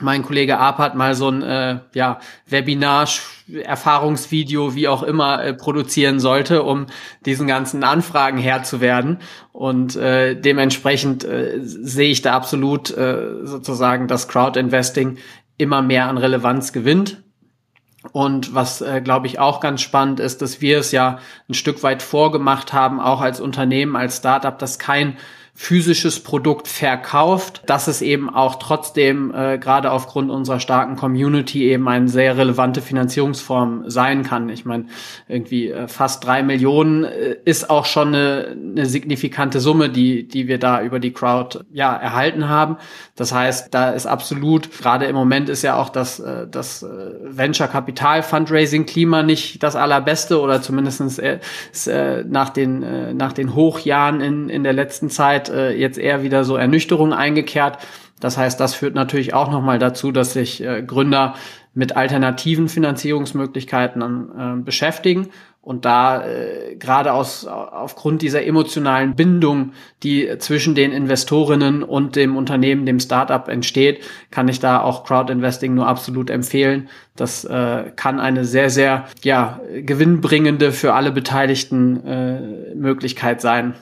mein 0.00 0.22
Kollege 0.22 0.58
Arp 0.58 0.94
mal 0.94 1.14
so 1.14 1.28
ein 1.28 1.42
äh, 1.42 1.80
ja, 1.94 2.18
Webinar, 2.46 3.08
Erfahrungsvideo, 3.62 4.74
wie 4.74 4.88
auch 4.88 5.02
immer, 5.02 5.44
äh, 5.44 5.52
produzieren 5.52 6.18
sollte, 6.18 6.62
um 6.62 6.86
diesen 7.26 7.46
ganzen 7.46 7.84
Anfragen 7.84 8.38
Herr 8.38 8.62
zu 8.62 8.80
werden. 8.80 9.18
Und 9.52 9.96
äh, 9.96 10.34
dementsprechend 10.34 11.24
äh, 11.24 11.60
sehe 11.62 12.10
ich 12.10 12.22
da 12.22 12.32
absolut 12.32 12.90
äh, 12.96 13.44
sozusagen, 13.44 14.08
dass 14.08 14.28
Crowdinvesting 14.28 15.18
immer 15.58 15.82
mehr 15.82 16.08
an 16.08 16.16
Relevanz 16.16 16.72
gewinnt. 16.72 17.22
Und 18.10 18.54
was, 18.54 18.80
äh, 18.80 19.00
glaube 19.00 19.26
ich, 19.26 19.38
auch 19.38 19.60
ganz 19.60 19.80
spannend 19.82 20.18
ist, 20.20 20.42
dass 20.42 20.60
wir 20.60 20.78
es 20.78 20.90
ja 20.90 21.18
ein 21.48 21.54
Stück 21.54 21.82
weit 21.82 22.02
vorgemacht 22.02 22.72
haben, 22.72 22.98
auch 22.98 23.20
als 23.20 23.40
Unternehmen, 23.40 23.94
als 23.94 24.16
Startup, 24.16 24.58
dass 24.58 24.78
kein 24.78 25.18
physisches 25.54 26.20
Produkt 26.20 26.66
verkauft, 26.66 27.62
dass 27.66 27.86
es 27.86 28.00
eben 28.00 28.30
auch 28.30 28.54
trotzdem 28.54 29.34
äh, 29.34 29.58
gerade 29.58 29.92
aufgrund 29.92 30.30
unserer 30.30 30.60
starken 30.60 30.96
Community 30.96 31.70
eben 31.70 31.86
eine 31.88 32.08
sehr 32.08 32.38
relevante 32.38 32.80
Finanzierungsform 32.80 33.84
sein 33.86 34.24
kann. 34.24 34.48
Ich 34.48 34.64
meine, 34.64 34.86
irgendwie 35.28 35.70
äh, 35.70 35.88
fast 35.88 36.24
drei 36.24 36.42
Millionen 36.42 37.04
äh, 37.04 37.36
ist 37.44 37.68
auch 37.68 37.84
schon 37.84 38.08
eine, 38.08 38.56
eine 38.56 38.86
signifikante 38.86 39.60
Summe, 39.60 39.90
die, 39.90 40.26
die 40.26 40.48
wir 40.48 40.58
da 40.58 40.82
über 40.82 40.98
die 40.98 41.12
Crowd 41.12 41.60
ja 41.70 41.94
erhalten 41.94 42.48
haben. 42.48 42.78
Das 43.14 43.32
heißt, 43.32 43.74
da 43.74 43.90
ist 43.90 44.06
absolut, 44.06 44.70
gerade 44.78 45.04
im 45.04 45.14
Moment 45.14 45.50
ist 45.50 45.62
ja 45.62 45.76
auch 45.76 45.90
das, 45.90 46.18
äh, 46.18 46.46
das 46.50 46.82
äh, 46.82 46.88
Venture 47.24 47.68
Capital 47.68 48.22
Fundraising 48.22 48.86
Klima 48.86 49.22
nicht 49.22 49.62
das 49.62 49.76
allerbeste 49.76 50.40
oder 50.40 50.62
zumindestens 50.62 51.18
äh, 51.18 51.40
äh, 51.86 52.24
nach 52.24 52.48
den, 52.48 52.82
äh, 52.82 53.12
nach 53.12 53.34
den 53.34 53.54
Hochjahren 53.54 54.22
in, 54.22 54.48
in 54.48 54.64
der 54.64 54.72
letzten 54.72 55.10
Zeit 55.10 55.41
Zeit 55.42 55.54
äh, 55.54 55.72
jetzt 55.72 55.98
eher 55.98 56.22
wieder 56.22 56.44
so 56.44 56.56
Ernüchterung 56.56 57.12
eingekehrt. 57.12 57.78
Das 58.20 58.38
heißt, 58.38 58.60
das 58.60 58.74
führt 58.74 58.94
natürlich 58.94 59.34
auch 59.34 59.50
nochmal 59.50 59.78
dazu, 59.78 60.12
dass 60.12 60.32
sich 60.32 60.62
äh, 60.62 60.82
Gründer 60.82 61.34
mit 61.74 61.96
alternativen 61.96 62.68
Finanzierungsmöglichkeiten 62.68 64.02
äh, 64.02 64.62
beschäftigen 64.62 65.30
und 65.62 65.84
da 65.84 66.26
äh, 66.26 66.74
gerade 66.76 67.12
aus 67.12 67.46
aufgrund 67.46 68.20
dieser 68.20 68.44
emotionalen 68.44 69.14
Bindung, 69.14 69.72
die 70.02 70.28
zwischen 70.38 70.74
den 70.74 70.90
Investorinnen 70.92 71.84
und 71.84 72.16
dem 72.16 72.36
Unternehmen, 72.36 72.84
dem 72.84 72.98
Startup 73.00 73.46
entsteht, 73.48 74.02
kann 74.30 74.48
ich 74.48 74.58
da 74.58 74.82
auch 74.82 75.04
Crowdinvesting 75.04 75.72
nur 75.72 75.86
absolut 75.86 76.30
empfehlen. 76.30 76.88
Das 77.14 77.44
äh, 77.44 77.92
kann 77.94 78.18
eine 78.18 78.44
sehr 78.44 78.70
sehr 78.70 79.06
ja 79.22 79.60
gewinnbringende 79.72 80.72
für 80.72 80.94
alle 80.94 81.12
Beteiligten 81.12 82.04
äh, 82.06 82.74
Möglichkeit 82.74 83.40
sein. 83.40 83.74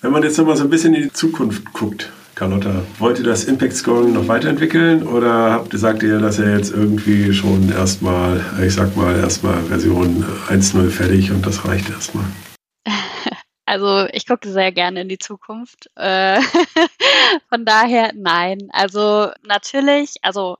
Wenn 0.00 0.12
man 0.12 0.22
jetzt 0.22 0.38
nochmal 0.38 0.56
so 0.56 0.62
ein 0.62 0.70
bisschen 0.70 0.94
in 0.94 1.02
die 1.02 1.12
Zukunft 1.12 1.72
guckt, 1.72 2.12
Carlotta, 2.36 2.84
wollt 3.00 3.18
ihr 3.18 3.24
das 3.24 3.42
Impact 3.44 3.74
Scoring 3.74 4.12
noch 4.12 4.28
weiterentwickeln 4.28 5.02
oder 5.02 5.50
habt, 5.50 5.76
sagt 5.76 6.04
ihr, 6.04 6.20
dass 6.20 6.38
ihr 6.38 6.56
jetzt 6.56 6.72
irgendwie 6.72 7.32
schon 7.32 7.68
erstmal, 7.68 8.40
ich 8.64 8.74
sag 8.74 8.96
mal, 8.96 9.16
erstmal 9.16 9.60
Version 9.64 10.24
1.0 10.48 10.90
fertig 10.90 11.32
und 11.32 11.44
das 11.44 11.64
reicht 11.64 11.90
erstmal? 11.90 12.24
Also 13.70 14.08
ich 14.14 14.26
gucke 14.26 14.48
sehr 14.48 14.72
gerne 14.72 15.02
in 15.02 15.10
die 15.10 15.18
Zukunft. 15.18 15.90
Äh, 15.94 16.40
von 17.50 17.66
daher 17.66 18.12
nein. 18.14 18.70
Also 18.70 19.30
natürlich, 19.46 20.14
also 20.22 20.56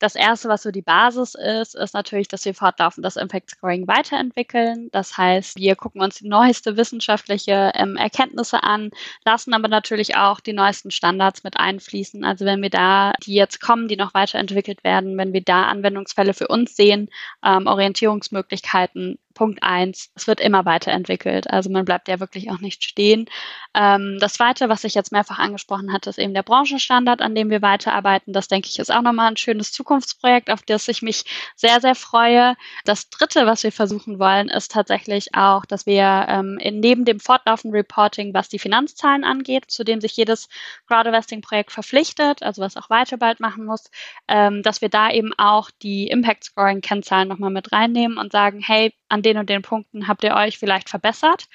das 0.00 0.14
erste, 0.14 0.48
was 0.48 0.62
so 0.62 0.70
die 0.70 0.82
Basis 0.82 1.34
ist, 1.34 1.76
ist 1.76 1.94
natürlich, 1.94 2.26
dass 2.26 2.44
wir 2.46 2.54
fortlaufend 2.54 3.04
das 3.04 3.16
Impact 3.16 3.50
Scoring 3.50 3.86
weiterentwickeln. 3.86 4.88
Das 4.92 5.16
heißt, 5.16 5.58
wir 5.58 5.76
gucken 5.76 6.00
uns 6.00 6.16
die 6.16 6.28
neueste 6.28 6.76
wissenschaftliche 6.78 7.72
ähm, 7.74 7.96
Erkenntnisse 7.96 8.62
an, 8.62 8.90
lassen 9.26 9.52
aber 9.52 9.68
natürlich 9.68 10.16
auch 10.16 10.40
die 10.40 10.54
neuesten 10.54 10.90
Standards 10.90 11.44
mit 11.44 11.58
einfließen. 11.58 12.24
Also 12.24 12.46
wenn 12.46 12.62
wir 12.62 12.70
da, 12.70 13.12
die 13.24 13.34
jetzt 13.34 13.60
kommen, 13.60 13.88
die 13.88 13.96
noch 13.96 14.14
weiterentwickelt 14.14 14.82
werden, 14.84 15.18
wenn 15.18 15.34
wir 15.34 15.42
da 15.42 15.64
Anwendungsfälle 15.64 16.32
für 16.32 16.48
uns 16.48 16.74
sehen, 16.74 17.10
ähm, 17.44 17.66
Orientierungsmöglichkeiten, 17.66 19.18
Punkt 19.34 19.62
eins, 19.62 20.10
es 20.14 20.26
wird 20.26 20.40
immer 20.40 20.64
weiterentwickelt. 20.64 21.50
Also 21.50 21.70
man 21.70 21.84
bleibt 21.84 22.08
ja 22.08 22.20
wirklich 22.20 22.50
auch 22.50 22.60
nicht 22.60 22.84
stehen. 22.84 23.26
Ähm, 23.74 24.18
das 24.20 24.34
zweite, 24.34 24.68
was 24.68 24.84
ich 24.84 24.94
jetzt 24.94 25.12
mehrfach 25.12 25.38
angesprochen 25.38 25.92
hatte, 25.92 26.10
ist 26.10 26.18
eben 26.18 26.34
der 26.34 26.42
Branchenstandard, 26.42 27.22
an 27.22 27.34
dem 27.34 27.50
wir 27.50 27.62
weiterarbeiten. 27.62 28.32
Das 28.32 28.48
denke 28.48 28.68
ich 28.68 28.78
ist 28.78 28.90
auch 28.90 29.02
nochmal 29.02 29.28
ein 29.28 29.36
schönes 29.36 29.72
Zukunft 29.72 29.90
Zukunftsprojekt, 29.90 30.50
auf 30.50 30.62
das 30.62 30.88
ich 30.88 31.02
mich 31.02 31.24
sehr, 31.56 31.80
sehr 31.80 31.94
freue. 31.94 32.56
Das 32.84 33.10
dritte, 33.10 33.46
was 33.46 33.62
wir 33.62 33.72
versuchen 33.72 34.18
wollen, 34.18 34.48
ist 34.48 34.72
tatsächlich 34.72 35.34
auch, 35.34 35.64
dass 35.66 35.86
wir 35.86 36.26
ähm, 36.28 36.58
in, 36.60 36.80
neben 36.80 37.04
dem 37.04 37.20
fortlaufenden 37.20 37.76
Reporting, 37.76 38.34
was 38.34 38.48
die 38.48 38.58
Finanzzahlen 38.58 39.24
angeht, 39.24 39.70
zu 39.70 39.84
dem 39.84 40.00
sich 40.00 40.16
jedes 40.16 40.48
Crowdinvesting-Projekt 40.86 41.72
verpflichtet, 41.72 42.42
also 42.42 42.62
was 42.62 42.76
auch 42.76 42.90
weiter 42.90 43.16
bald 43.16 43.40
machen 43.40 43.64
muss, 43.64 43.90
ähm, 44.28 44.62
dass 44.62 44.80
wir 44.80 44.88
da 44.88 45.10
eben 45.10 45.32
auch 45.38 45.70
die 45.82 46.08
Impact-Scoring-Kennzahlen 46.08 47.28
nochmal 47.28 47.50
mit 47.50 47.72
reinnehmen 47.72 48.18
und 48.18 48.32
sagen, 48.32 48.60
hey, 48.60 48.94
an 49.10 49.22
den 49.22 49.36
und 49.36 49.50
den 49.50 49.62
Punkten 49.62 50.08
habt 50.08 50.24
ihr 50.24 50.34
euch 50.34 50.58
vielleicht 50.58 50.88
verbessert 50.88 51.46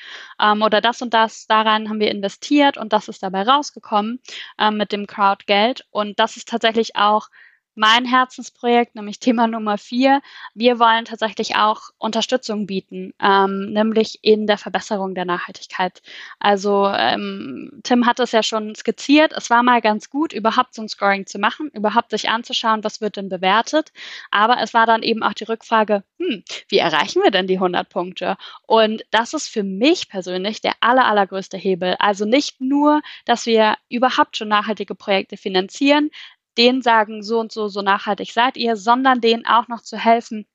ähm, 0.41 0.61
oder 0.61 0.81
das 0.81 1.01
und 1.01 1.13
das, 1.13 1.47
daran 1.47 1.89
haben 1.89 1.99
wir 1.99 2.11
investiert 2.11 2.77
und 2.77 2.93
das 2.93 3.07
ist 3.07 3.23
dabei 3.23 3.43
rausgekommen 3.43 4.19
ähm, 4.59 4.77
mit 4.77 4.91
dem 4.91 5.07
Crowd-Geld. 5.07 5.85
Und 5.89 6.19
das 6.19 6.37
ist 6.37 6.49
tatsächlich 6.49 6.95
auch 6.95 7.29
mein 7.75 8.05
Herzensprojekt, 8.05 8.95
nämlich 8.95 9.19
Thema 9.19 9.47
Nummer 9.47 9.77
vier. 9.77 10.21
Wir 10.53 10.79
wollen 10.79 11.05
tatsächlich 11.05 11.55
auch 11.55 11.89
Unterstützung 11.97 12.65
bieten, 12.65 13.13
ähm, 13.21 13.71
nämlich 13.73 14.19
in 14.21 14.47
der 14.47 14.57
Verbesserung 14.57 15.13
der 15.13 15.25
Nachhaltigkeit. 15.25 16.01
Also 16.39 16.88
ähm, 16.88 17.81
Tim 17.83 18.05
hat 18.05 18.19
es 18.19 18.31
ja 18.31 18.43
schon 18.43 18.73
skizziert. 18.75 19.33
Es 19.35 19.49
war 19.49 19.63
mal 19.63 19.81
ganz 19.81 20.09
gut, 20.09 20.33
überhaupt 20.33 20.73
so 20.73 20.81
ein 20.81 20.89
Scoring 20.89 21.25
zu 21.25 21.38
machen, 21.38 21.69
überhaupt 21.73 22.11
sich 22.11 22.29
anzuschauen, 22.29 22.83
was 22.83 23.01
wird 23.01 23.17
denn 23.17 23.29
bewertet. 23.29 23.91
Aber 24.31 24.61
es 24.61 24.73
war 24.73 24.85
dann 24.85 25.03
eben 25.03 25.23
auch 25.23 25.33
die 25.33 25.43
Rückfrage, 25.43 26.03
hm, 26.19 26.43
wie 26.69 26.77
erreichen 26.77 27.21
wir 27.23 27.31
denn 27.31 27.47
die 27.47 27.59
100 27.59 27.89
Punkte? 27.89 28.38
Und 28.65 29.03
das 29.11 29.33
ist 29.33 29.49
für 29.49 29.63
mich 29.63 30.09
persönlich 30.09 30.62
der 30.62 30.73
aller, 30.79 31.06
allergrößte 31.06 31.58
Hebel. 31.58 31.95
Also 32.00 32.25
nicht 32.25 32.62
nur, 32.62 33.02
dass 33.25 33.45
wir 33.45 33.75
überhaupt 33.89 34.37
schon 34.37 34.47
nachhaltige 34.47 34.95
Projekte 34.95 35.37
finanzieren, 35.37 36.10
denen 36.58 36.81
sagen, 36.81 37.23
so 37.23 37.39
und 37.39 37.51
so, 37.51 37.67
so 37.67 37.81
nachhaltig 37.81 38.31
seid 38.31 38.58
ihr, 38.58 38.75
sondern 38.75 39.21
denen 39.21 39.45
auch 39.45 39.67
noch 39.67 39.81
zu 39.81 39.97
helfen, 39.97 40.45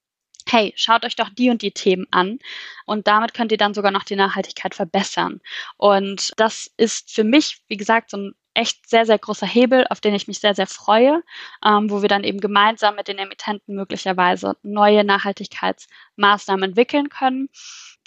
hey, 0.49 0.73
schaut 0.77 1.05
euch 1.05 1.17
doch 1.17 1.29
die 1.29 1.51
und 1.51 1.63
die 1.63 1.73
Themen 1.73 2.07
an 2.11 2.39
und 2.87 3.07
damit 3.07 3.35
könnt 3.35 3.53
ihr 3.53 3.59
dann 3.59 3.75
sogar 3.75 3.91
noch 3.93 4.05
die 4.05 4.17
Nachhaltigkeit 4.17 4.75
verbessern. 4.75 5.41
Und 5.77 6.33
das 6.37 6.71
ist 6.77 7.13
für 7.13 7.25
mich, 7.25 7.63
wie 7.69 7.77
gesagt, 7.77 8.11
so 8.11 8.17
ein 8.17 8.35
echt 8.55 8.89
sehr, 8.89 9.07
sehr 9.07 9.19
großer 9.19 9.47
Hebel, 9.47 9.87
auf 9.91 10.01
den 10.01 10.15
ich 10.15 10.27
mich 10.27 10.41
sehr, 10.41 10.55
sehr 10.55 10.67
freue, 10.67 11.23
ähm, 11.65 11.91
wo 11.91 12.03
wir 12.03 12.09
dann 12.09 12.25
eben 12.25 12.41
gemeinsam 12.41 12.97
mit 12.97 13.09
den 13.09 13.19
Emittenten 13.19 13.77
möglicherweise 13.77 14.57
neue 14.63 15.05
Nachhaltigkeitsmaßnahmen 15.05 16.71
entwickeln 16.71 17.09
können. 17.09 17.49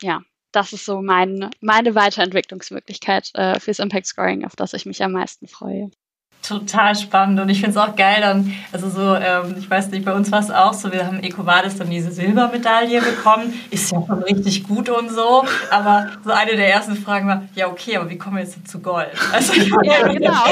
Ja, 0.01 0.21
das 0.51 0.73
ist 0.73 0.85
so 0.85 1.01
mein, 1.01 1.49
meine 1.61 1.95
Weiterentwicklungsmöglichkeit 1.95 3.31
äh, 3.35 3.59
fürs 3.59 3.79
Impact 3.79 4.05
Scoring, 4.05 4.45
auf 4.45 4.55
das 4.55 4.73
ich 4.73 4.85
mich 4.85 5.01
am 5.03 5.13
meisten 5.13 5.47
freue. 5.47 5.89
Total 6.45 6.93
spannend 6.93 7.39
und 7.39 7.47
ich 7.47 7.61
finde 7.61 7.71
es 7.71 7.77
auch 7.77 7.95
geil 7.95 8.17
dann, 8.19 8.53
also 8.73 8.89
so, 8.89 9.15
ähm, 9.15 9.55
ich 9.57 9.69
weiß 9.69 9.87
nicht, 9.91 10.03
bei 10.03 10.13
uns 10.13 10.29
war 10.29 10.41
es 10.41 10.51
auch 10.51 10.73
so, 10.73 10.91
wir 10.91 11.07
haben 11.07 11.23
EcoVadis 11.23 11.77
dann 11.77 11.89
diese 11.89 12.11
Silbermedaille 12.11 12.99
bekommen, 13.01 13.53
ist 13.71 13.93
ja 13.93 14.03
schon 14.05 14.21
richtig 14.23 14.67
gut 14.67 14.89
und 14.89 15.09
so, 15.09 15.45
aber 15.71 16.07
so 16.21 16.31
eine 16.31 16.57
der 16.57 16.69
ersten 16.69 16.97
Fragen 16.97 17.29
war, 17.29 17.43
ja 17.55 17.67
okay, 17.67 17.95
aber 17.95 18.09
wie 18.09 18.17
kommen 18.17 18.35
wir 18.35 18.43
jetzt 18.43 18.67
zu 18.67 18.79
Gold? 18.79 19.07
Also, 19.31 19.53
ja, 19.53 20.05
genau. 20.05 20.33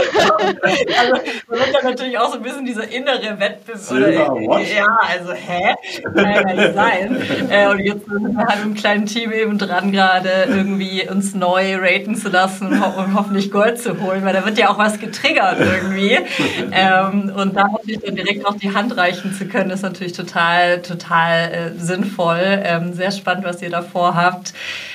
also 0.62 1.14
man 1.50 1.60
wird 1.60 1.76
dann 1.76 1.84
natürlich 1.84 2.18
auch 2.18 2.30
so 2.32 2.38
ein 2.38 2.44
bisschen 2.44 2.66
dieser 2.66 2.88
innere 2.90 3.38
Wettbewerb, 3.38 4.32
oder, 4.32 4.62
ja, 4.62 4.98
also 5.10 5.34
hä? 5.34 5.76
Kann 6.16 6.32
ja 6.32 6.54
nicht 6.54 6.74
sein. 6.74 7.22
Äh, 7.50 7.68
und 7.68 7.80
jetzt 7.80 8.06
sind 8.06 8.34
wir 8.34 8.48
halt 8.48 8.64
im 8.64 8.76
kleinen 8.76 9.08
Team 9.08 9.34
eben 9.34 9.58
dran 9.58 9.92
gerade 9.92 10.46
irgendwie 10.48 11.06
uns 11.10 11.36
neu 11.36 11.76
raten 11.76 12.16
zu 12.16 12.30
lassen 12.30 12.68
und, 12.68 12.80
ho 12.80 13.02
und 13.02 13.14
hoffentlich 13.14 13.52
Gold 13.52 13.78
zu 13.78 14.00
holen, 14.00 14.24
weil 14.24 14.32
da 14.32 14.46
wird 14.46 14.58
ja 14.58 14.70
auch 14.70 14.78
was 14.78 14.98
getriggert 14.98 15.60
irgendwie 15.60 15.81
irgendwie. 15.82 16.20
ähm, 16.72 17.32
und 17.36 17.56
da 17.56 17.68
natürlich 17.68 18.02
dann 18.02 18.16
direkt 18.16 18.46
auch 18.46 18.56
die 18.56 18.74
Hand 18.74 18.96
reichen 18.96 19.34
zu 19.34 19.46
können, 19.46 19.72
ist 19.72 19.82
natürlich 19.82 20.14
total, 20.14 20.82
total 20.82 21.52
äh, 21.52 21.80
sinnvoll. 21.80 22.62
Ähm, 22.64 22.94
sehr 22.94 23.12
spannend, 23.12 23.46
was 23.46 23.62
ihr 23.62 23.70
da 23.70 23.82
vorhabt. 23.82 24.54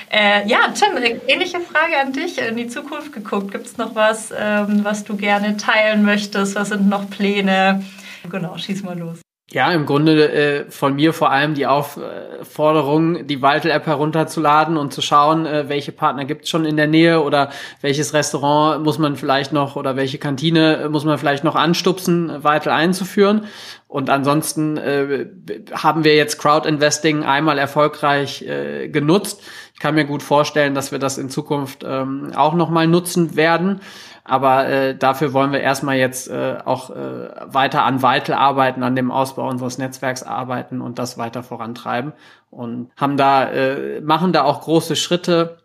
Äh, 0.09 0.47
ja, 0.47 0.59
Tim, 0.73 0.97
äh, 0.97 1.19
ähnliche 1.27 1.59
Frage 1.59 1.99
an 2.01 2.13
dich. 2.13 2.37
In 2.37 2.55
die 2.55 2.67
Zukunft 2.67 3.13
geguckt. 3.13 3.51
Gibt 3.51 3.65
es 3.65 3.77
noch 3.77 3.95
was, 3.95 4.31
ähm, 4.37 4.83
was 4.83 5.03
du 5.03 5.17
gerne 5.17 5.57
teilen 5.57 6.03
möchtest? 6.03 6.55
Was 6.55 6.69
sind 6.69 6.87
noch 6.87 7.09
Pläne? 7.09 7.83
Genau, 8.29 8.57
schieß 8.57 8.83
mal 8.83 8.97
los. 8.97 9.26
Ja, 9.49 9.71
im 9.71 9.85
Grunde 9.85 10.29
äh, 10.29 10.69
von 10.69 10.95
mir 10.95 11.13
vor 11.13 11.31
allem 11.31 11.53
die 11.53 11.67
Aufforderung, 11.67 13.27
die 13.27 13.41
Vital-App 13.41 13.85
herunterzuladen 13.85 14.75
und 14.75 14.91
zu 14.91 15.01
schauen, 15.01 15.45
äh, 15.45 15.69
welche 15.69 15.93
Partner 15.93 16.25
gibt's 16.25 16.49
schon 16.49 16.65
in 16.65 16.75
der 16.75 16.87
Nähe 16.87 17.21
oder 17.23 17.51
welches 17.79 18.13
Restaurant 18.13 18.83
muss 18.83 18.99
man 18.99 19.15
vielleicht 19.15 19.53
noch 19.53 19.77
oder 19.77 19.95
welche 19.95 20.17
Kantine 20.17 20.89
muss 20.91 21.05
man 21.05 21.17
vielleicht 21.17 21.45
noch 21.45 21.55
anstupsen, 21.55 22.43
Vital 22.43 22.73
einzuführen. 22.73 23.45
Und 23.87 24.09
ansonsten 24.09 24.75
äh, 24.77 25.27
haben 25.71 26.03
wir 26.03 26.15
jetzt 26.15 26.39
Crowd-Investing 26.39 27.23
einmal 27.23 27.57
erfolgreich 27.57 28.41
äh, 28.41 28.89
genutzt. 28.89 29.41
Ich 29.73 29.79
kann 29.79 29.95
mir 29.95 30.05
gut 30.05 30.23
vorstellen, 30.23 30.75
dass 30.75 30.91
wir 30.91 30.99
das 30.99 31.17
in 31.17 31.29
Zukunft 31.29 31.85
ähm, 31.87 32.31
auch 32.35 32.53
nochmal 32.53 32.87
nutzen 32.87 33.37
werden. 33.37 33.79
Aber 34.25 34.67
äh, 34.67 34.93
dafür 34.93 35.31
wollen 35.31 35.53
wir 35.53 35.61
erstmal 35.61 35.95
jetzt 35.95 36.29
äh, 36.29 36.57
auch 36.65 36.89
äh, 36.89 37.29
weiter 37.45 37.83
an 37.83 38.03
Vital 38.03 38.35
arbeiten, 38.35 38.83
an 38.83 38.93
dem 38.97 39.09
Ausbau 39.09 39.47
unseres 39.47 39.77
Netzwerks 39.77 40.21
arbeiten 40.21 40.81
und 40.81 40.99
das 40.99 41.17
weiter 41.17 41.43
vorantreiben 41.43 42.11
und 42.51 42.91
haben 42.97 43.15
da 43.15 43.49
äh, 43.49 44.01
machen 44.01 44.33
da 44.33 44.43
auch 44.43 44.61
große 44.61 44.97
Schritte 44.97 45.59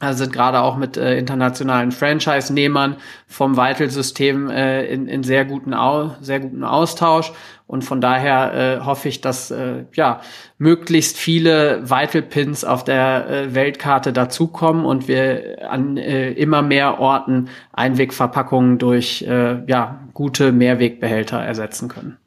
also 0.00 0.24
sind 0.24 0.32
gerade 0.32 0.60
auch 0.60 0.76
mit 0.76 0.96
äh, 0.96 1.16
internationalen 1.16 1.92
Franchise-Nehmern 1.92 2.96
vom 3.26 3.56
Vital-System 3.56 4.50
äh, 4.50 4.84
in, 4.86 5.06
in 5.06 5.22
sehr 5.22 5.44
guten, 5.44 5.72
Au 5.72 6.16
sehr 6.20 6.40
guten 6.40 6.64
Austausch. 6.64 7.32
Und 7.66 7.82
von 7.82 8.00
daher 8.00 8.54
äh, 8.54 8.84
hoffe 8.84 9.08
ich, 9.08 9.20
dass 9.20 9.50
äh, 9.50 9.84
ja 9.94 10.20
möglichst 10.58 11.16
viele 11.16 11.88
Vital-Pins 11.88 12.64
auf 12.64 12.84
der 12.84 13.28
äh, 13.28 13.54
Weltkarte 13.54 14.12
dazukommen 14.12 14.84
und 14.84 15.08
wir 15.08 15.66
an 15.70 15.96
äh, 15.96 16.32
immer 16.32 16.62
mehr 16.62 16.98
Orten 16.98 17.48
Einwegverpackungen 17.72 18.78
durch 18.78 19.22
äh, 19.22 19.64
ja 19.66 20.00
gute 20.12 20.52
Mehrwegbehälter 20.52 21.38
ersetzen 21.38 21.88
können. 21.88 22.18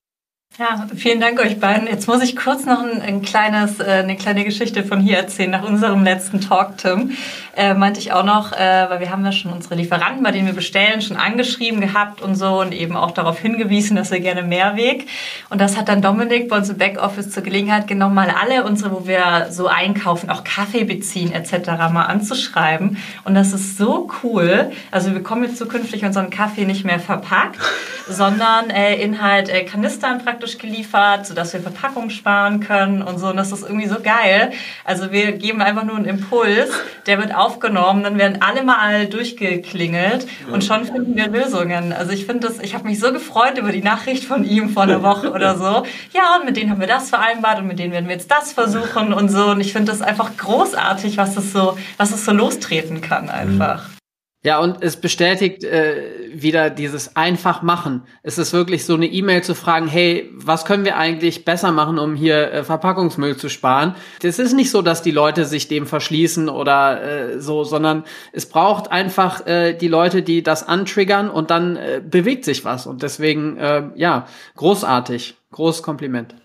Ja, 0.59 0.87
vielen 0.95 1.19
Dank 1.19 1.39
euch 1.39 1.59
beiden. 1.59 1.87
Jetzt 1.87 2.07
muss 2.07 2.23
ich 2.23 2.35
kurz 2.35 2.65
noch 2.65 2.81
ein, 2.81 2.99
ein 2.99 3.21
kleines, 3.21 3.79
äh, 3.79 3.83
eine 3.83 4.15
kleine 4.15 4.43
Geschichte 4.43 4.83
von 4.83 4.99
hier 4.99 5.17
erzählen. 5.17 5.51
Nach 5.51 5.61
unserem 5.61 6.03
letzten 6.03 6.41
Talk, 6.41 6.79
Tim, 6.79 7.11
äh, 7.55 7.75
meinte 7.75 7.99
ich 7.99 8.11
auch 8.11 8.23
noch, 8.23 8.53
äh, 8.53 8.89
weil 8.89 8.99
wir 8.99 9.11
haben 9.11 9.23
ja 9.23 9.31
schon 9.31 9.53
unsere 9.53 9.75
Lieferanten, 9.75 10.23
bei 10.23 10.31
denen 10.31 10.47
wir 10.47 10.55
bestellen, 10.55 10.99
schon 11.03 11.15
angeschrieben 11.15 11.79
gehabt 11.79 12.23
und 12.23 12.33
so 12.33 12.59
und 12.59 12.71
eben 12.71 12.95
auch 12.95 13.11
darauf 13.11 13.37
hingewiesen, 13.37 13.95
dass 13.95 14.09
wir 14.09 14.19
gerne 14.19 14.41
Mehrweg. 14.41 15.07
Und 15.51 15.61
das 15.61 15.77
hat 15.77 15.89
dann 15.89 16.01
Dominik 16.01 16.49
bei 16.49 16.57
uns 16.57 16.69
im 16.69 16.79
Backoffice 16.79 17.29
zur 17.29 17.43
Gelegenheit 17.43 17.87
genommen, 17.87 18.15
mal 18.15 18.31
alle 18.31 18.63
unsere, 18.63 18.91
wo 18.91 19.05
wir 19.05 19.49
so 19.51 19.67
einkaufen, 19.67 20.31
auch 20.31 20.43
Kaffee 20.43 20.85
beziehen 20.85 21.33
etc. 21.33 21.67
mal 21.91 22.05
anzuschreiben. 22.05 22.97
Und 23.25 23.35
das 23.35 23.53
ist 23.53 23.77
so 23.77 24.09
cool. 24.23 24.71
Also 24.89 25.09
wir 25.09 25.19
bekommen 25.19 25.43
jetzt 25.43 25.57
zukünftig 25.57 26.03
unseren 26.03 26.31
Kaffee 26.31 26.65
nicht 26.65 26.83
mehr 26.83 26.99
verpackt, 26.99 27.59
sondern 28.09 28.71
äh, 28.71 28.95
in 28.95 29.21
halt 29.21 29.49
äh, 29.49 29.63
Kanistern 29.63 30.23
praktisch 30.23 30.46
praktisch 30.47 30.57
geliefert, 30.57 31.25
sodass 31.25 31.53
wir 31.53 31.59
Verpackung 31.59 32.09
sparen 32.09 32.59
können 32.59 33.01
und 33.01 33.19
so. 33.19 33.27
Und 33.27 33.37
das 33.37 33.51
ist 33.51 33.63
irgendwie 33.63 33.87
so 33.87 33.97
geil. 34.01 34.51
Also 34.85 35.11
wir 35.11 35.33
geben 35.33 35.61
einfach 35.61 35.83
nur 35.83 35.97
einen 35.97 36.05
Impuls, 36.05 36.69
der 37.05 37.19
wird 37.19 37.35
aufgenommen, 37.35 38.03
dann 38.03 38.17
werden 38.17 38.41
alle 38.41 38.63
mal 38.63 39.07
durchgeklingelt 39.07 40.27
und 40.51 40.63
schon 40.63 40.85
finden 40.85 41.15
wir 41.15 41.27
Lösungen. 41.27 41.91
Also 41.93 42.11
ich 42.11 42.25
finde 42.25 42.47
das, 42.47 42.59
ich 42.59 42.73
habe 42.73 42.85
mich 42.85 42.99
so 42.99 43.11
gefreut 43.11 43.57
über 43.57 43.71
die 43.71 43.81
Nachricht 43.81 44.23
von 44.23 44.43
ihm 44.43 44.69
vor 44.69 44.83
einer 44.83 45.03
Woche 45.03 45.31
oder 45.31 45.57
so. 45.57 45.83
Ja, 46.13 46.37
und 46.39 46.45
mit 46.45 46.57
denen 46.57 46.71
haben 46.71 46.79
wir 46.79 46.87
das 46.87 47.09
vereinbart 47.09 47.59
und 47.59 47.67
mit 47.67 47.79
denen 47.79 47.91
werden 47.91 48.07
wir 48.07 48.15
jetzt 48.15 48.31
das 48.31 48.53
versuchen 48.53 49.13
und 49.13 49.29
so. 49.29 49.47
Und 49.47 49.59
ich 49.59 49.73
finde 49.73 49.91
das 49.91 50.01
einfach 50.01 50.35
großartig, 50.37 51.17
was 51.17 51.35
es 51.37 51.51
so, 51.51 51.77
was 51.97 52.11
es 52.11 52.25
so 52.25 52.31
lostreten 52.31 53.01
kann 53.01 53.29
einfach. 53.29 53.96
Ja, 54.43 54.59
und 54.59 54.83
es 54.83 54.97
bestätigt 54.97 55.63
äh, 55.63 56.29
wieder 56.31 56.69
dieses 56.69 57.15
einfach 57.15 57.63
machen. 57.63 58.03
Es 58.21 58.37
ist 58.37 58.53
wirklich 58.53 58.85
so 58.85 58.93
eine 58.93 59.07
E-Mail 59.07 59.41
zu 59.43 59.55
fragen, 59.55 59.87
hey, 59.87 60.29
was 60.35 60.63
können 60.63 60.85
wir 60.85 60.97
eigentlich 60.97 61.43
besser 61.43 61.71
machen, 61.71 61.97
um 61.97 62.15
hier 62.15 62.51
äh, 62.51 62.63
Verpackungsmüll 62.63 63.35
zu 63.35 63.49
sparen? 63.49 63.95
Das 64.21 64.37
ist 64.37 64.53
nicht 64.53 64.69
so, 64.69 64.83
dass 64.83 65.01
die 65.01 65.11
Leute 65.11 65.45
sich 65.45 65.67
dem 65.67 65.87
verschließen 65.87 66.49
oder 66.49 67.01
äh, 67.33 67.39
so, 67.41 67.63
sondern 67.63 68.03
es 68.31 68.47
braucht 68.47 68.91
einfach 68.91 69.45
äh, 69.47 69.73
die 69.73 69.87
Leute, 69.87 70.21
die 70.21 70.43
das 70.43 70.67
antriggern 70.67 71.29
und 71.29 71.49
dann 71.49 71.75
äh, 71.75 72.01
bewegt 72.05 72.45
sich 72.45 72.63
was. 72.63 72.85
Und 72.85 73.01
deswegen, 73.01 73.57
äh, 73.57 73.89
ja, 73.95 74.27
großartig. 74.55 75.35
Großes 75.51 75.81
Kompliment. 75.81 76.35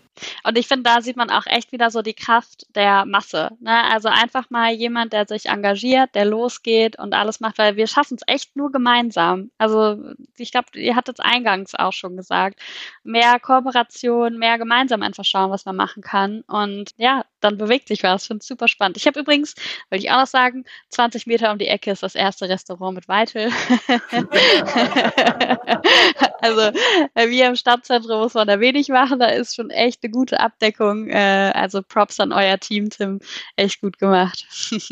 Und 0.43 0.57
ich 0.57 0.67
finde, 0.67 0.83
da 0.83 1.01
sieht 1.01 1.15
man 1.15 1.29
auch 1.29 1.45
echt 1.45 1.71
wieder 1.71 1.91
so 1.91 2.01
die 2.01 2.13
Kraft 2.13 2.65
der 2.75 3.05
Masse. 3.05 3.51
Ne? 3.59 3.83
Also 3.91 4.09
einfach 4.09 4.49
mal 4.49 4.71
jemand, 4.71 5.13
der 5.13 5.27
sich 5.27 5.47
engagiert, 5.47 6.15
der 6.15 6.25
losgeht 6.25 6.97
und 6.97 7.13
alles 7.13 7.39
macht, 7.39 7.57
weil 7.57 7.75
wir 7.75 7.87
schaffen 7.87 8.15
es 8.15 8.23
echt 8.27 8.55
nur 8.55 8.71
gemeinsam. 8.71 9.51
Also 9.57 9.97
ich 10.37 10.51
glaube, 10.51 10.67
ihr 10.75 10.95
hattet 10.95 11.19
es 11.19 11.25
eingangs 11.25 11.75
auch 11.75 11.93
schon 11.93 12.17
gesagt. 12.17 12.59
Mehr 13.03 13.39
Kooperation, 13.39 14.37
mehr 14.37 14.57
gemeinsam 14.57 15.01
einfach 15.01 15.25
schauen, 15.25 15.51
was 15.51 15.65
man 15.65 15.75
machen 15.75 16.03
kann. 16.03 16.41
Und 16.47 16.91
ja, 16.97 17.25
dann 17.39 17.57
bewegt 17.57 17.87
sich 17.87 18.03
was. 18.03 18.23
Ich 18.23 18.27
finde 18.27 18.41
es 18.41 18.47
super 18.47 18.67
spannend. 18.67 18.97
Ich 18.97 19.07
habe 19.07 19.19
übrigens, 19.19 19.55
will 19.89 19.99
ich 19.99 20.11
auch 20.11 20.19
noch 20.19 20.27
sagen, 20.27 20.65
20 20.89 21.27
Meter 21.27 21.51
um 21.51 21.57
die 21.57 21.67
Ecke 21.67 21.91
ist 21.91 22.03
das 22.03 22.15
erste 22.15 22.49
Restaurant 22.49 22.95
mit 22.95 23.07
Weitel. 23.07 23.51
also 26.43 26.77
wir 27.15 27.47
im 27.47 27.55
Stadtzentrum 27.55 28.19
muss 28.19 28.33
man 28.33 28.47
da 28.47 28.59
wenig 28.59 28.89
machen. 28.89 29.19
Da 29.19 29.27
ist 29.27 29.55
schon 29.55 29.69
echt 29.69 30.03
eine 30.03 30.11
gute 30.11 30.39
Abdeckung. 30.39 31.07
Äh, 31.09 31.51
also 31.53 31.81
Props 31.81 32.19
an 32.19 32.31
euer 32.31 32.59
Team, 32.59 32.89
Tim. 32.89 33.19
Echt 33.55 33.81
gut 33.81 33.97
gemacht. 33.97 34.45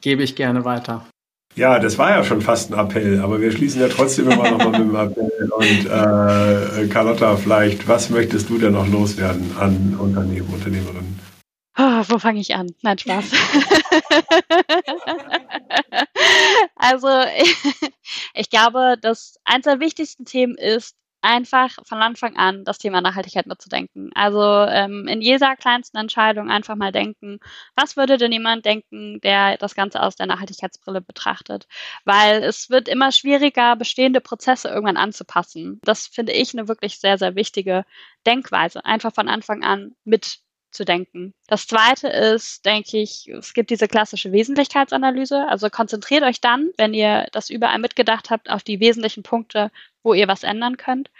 Gebe 0.00 0.22
ich 0.22 0.34
gerne 0.34 0.64
weiter. 0.64 1.06
Ja, 1.56 1.78
das 1.78 1.98
war 1.98 2.10
ja 2.10 2.24
schon 2.24 2.40
fast 2.42 2.72
ein 2.72 2.78
Appell, 2.78 3.20
aber 3.20 3.40
wir 3.40 3.50
schließen 3.50 3.80
ja 3.80 3.88
trotzdem 3.88 4.30
immer 4.30 4.50
noch 4.50 4.58
mal 4.58 4.70
mit 4.70 4.80
dem 4.80 4.94
Appell. 4.94 5.50
Und 5.50 5.86
äh, 5.86 6.86
Carlotta, 6.88 7.36
vielleicht, 7.36 7.88
was 7.88 8.08
möchtest 8.08 8.48
du 8.48 8.58
denn 8.58 8.72
noch 8.72 8.86
loswerden 8.88 9.56
an 9.58 9.96
Unternehmen, 9.98 10.48
Unternehmerinnen? 10.48 11.18
Oh, 12.00 12.04
wo 12.08 12.18
fange 12.18 12.40
ich 12.40 12.54
an? 12.54 12.74
Nein, 12.80 12.96
Spaß. 12.98 13.30
also, 16.76 17.08
ich 18.34 18.48
glaube, 18.48 18.96
dass 19.02 19.38
eines 19.44 19.64
der 19.64 19.80
wichtigsten 19.80 20.24
Themen 20.24 20.56
ist, 20.56 20.96
einfach 21.20 21.76
von 21.84 21.98
Anfang 21.98 22.36
an 22.38 22.64
das 22.64 22.78
Thema 22.78 23.02
Nachhaltigkeit 23.02 23.46
mitzudenken. 23.46 24.10
Also 24.14 24.40
ähm, 24.42 25.06
in 25.06 25.20
jeder 25.20 25.54
kleinsten 25.56 25.98
Entscheidung 25.98 26.48
einfach 26.50 26.76
mal 26.76 26.92
denken, 26.92 27.40
was 27.76 27.98
würde 27.98 28.16
denn 28.16 28.32
jemand 28.32 28.64
denken, 28.64 29.20
der 29.20 29.58
das 29.58 29.74
Ganze 29.74 30.02
aus 30.02 30.16
der 30.16 30.24
Nachhaltigkeitsbrille 30.24 31.02
betrachtet? 31.02 31.66
Weil 32.06 32.42
es 32.42 32.70
wird 32.70 32.88
immer 32.88 33.12
schwieriger, 33.12 33.76
bestehende 33.76 34.22
Prozesse 34.22 34.68
irgendwann 34.68 34.96
anzupassen. 34.96 35.78
Das 35.82 36.06
finde 36.06 36.32
ich 36.32 36.54
eine 36.56 36.68
wirklich 36.68 36.98
sehr, 36.98 37.18
sehr 37.18 37.34
wichtige 37.34 37.84
Denkweise. 38.26 38.82
Einfach 38.86 39.12
von 39.12 39.28
Anfang 39.28 39.62
an 39.62 39.94
mit 40.04 40.38
zu 40.70 40.84
denken. 40.84 41.34
Das 41.46 41.66
zweite 41.66 42.08
ist, 42.08 42.64
denke 42.64 42.98
ich, 42.98 43.28
es 43.28 43.54
gibt 43.54 43.70
diese 43.70 43.88
klassische 43.88 44.32
Wesentlichkeitsanalyse. 44.32 45.46
Also 45.48 45.68
konzentriert 45.70 46.22
euch 46.22 46.40
dann, 46.40 46.70
wenn 46.76 46.94
ihr 46.94 47.26
das 47.32 47.50
überall 47.50 47.78
mitgedacht 47.78 48.30
habt, 48.30 48.50
auf 48.50 48.62
die 48.62 48.80
wesentlichen 48.80 49.22
Punkte, 49.22 49.70
wo 50.02 50.14
ihr 50.14 50.28
was 50.28 50.42
ändern 50.42 50.76
könnt. 50.76 51.10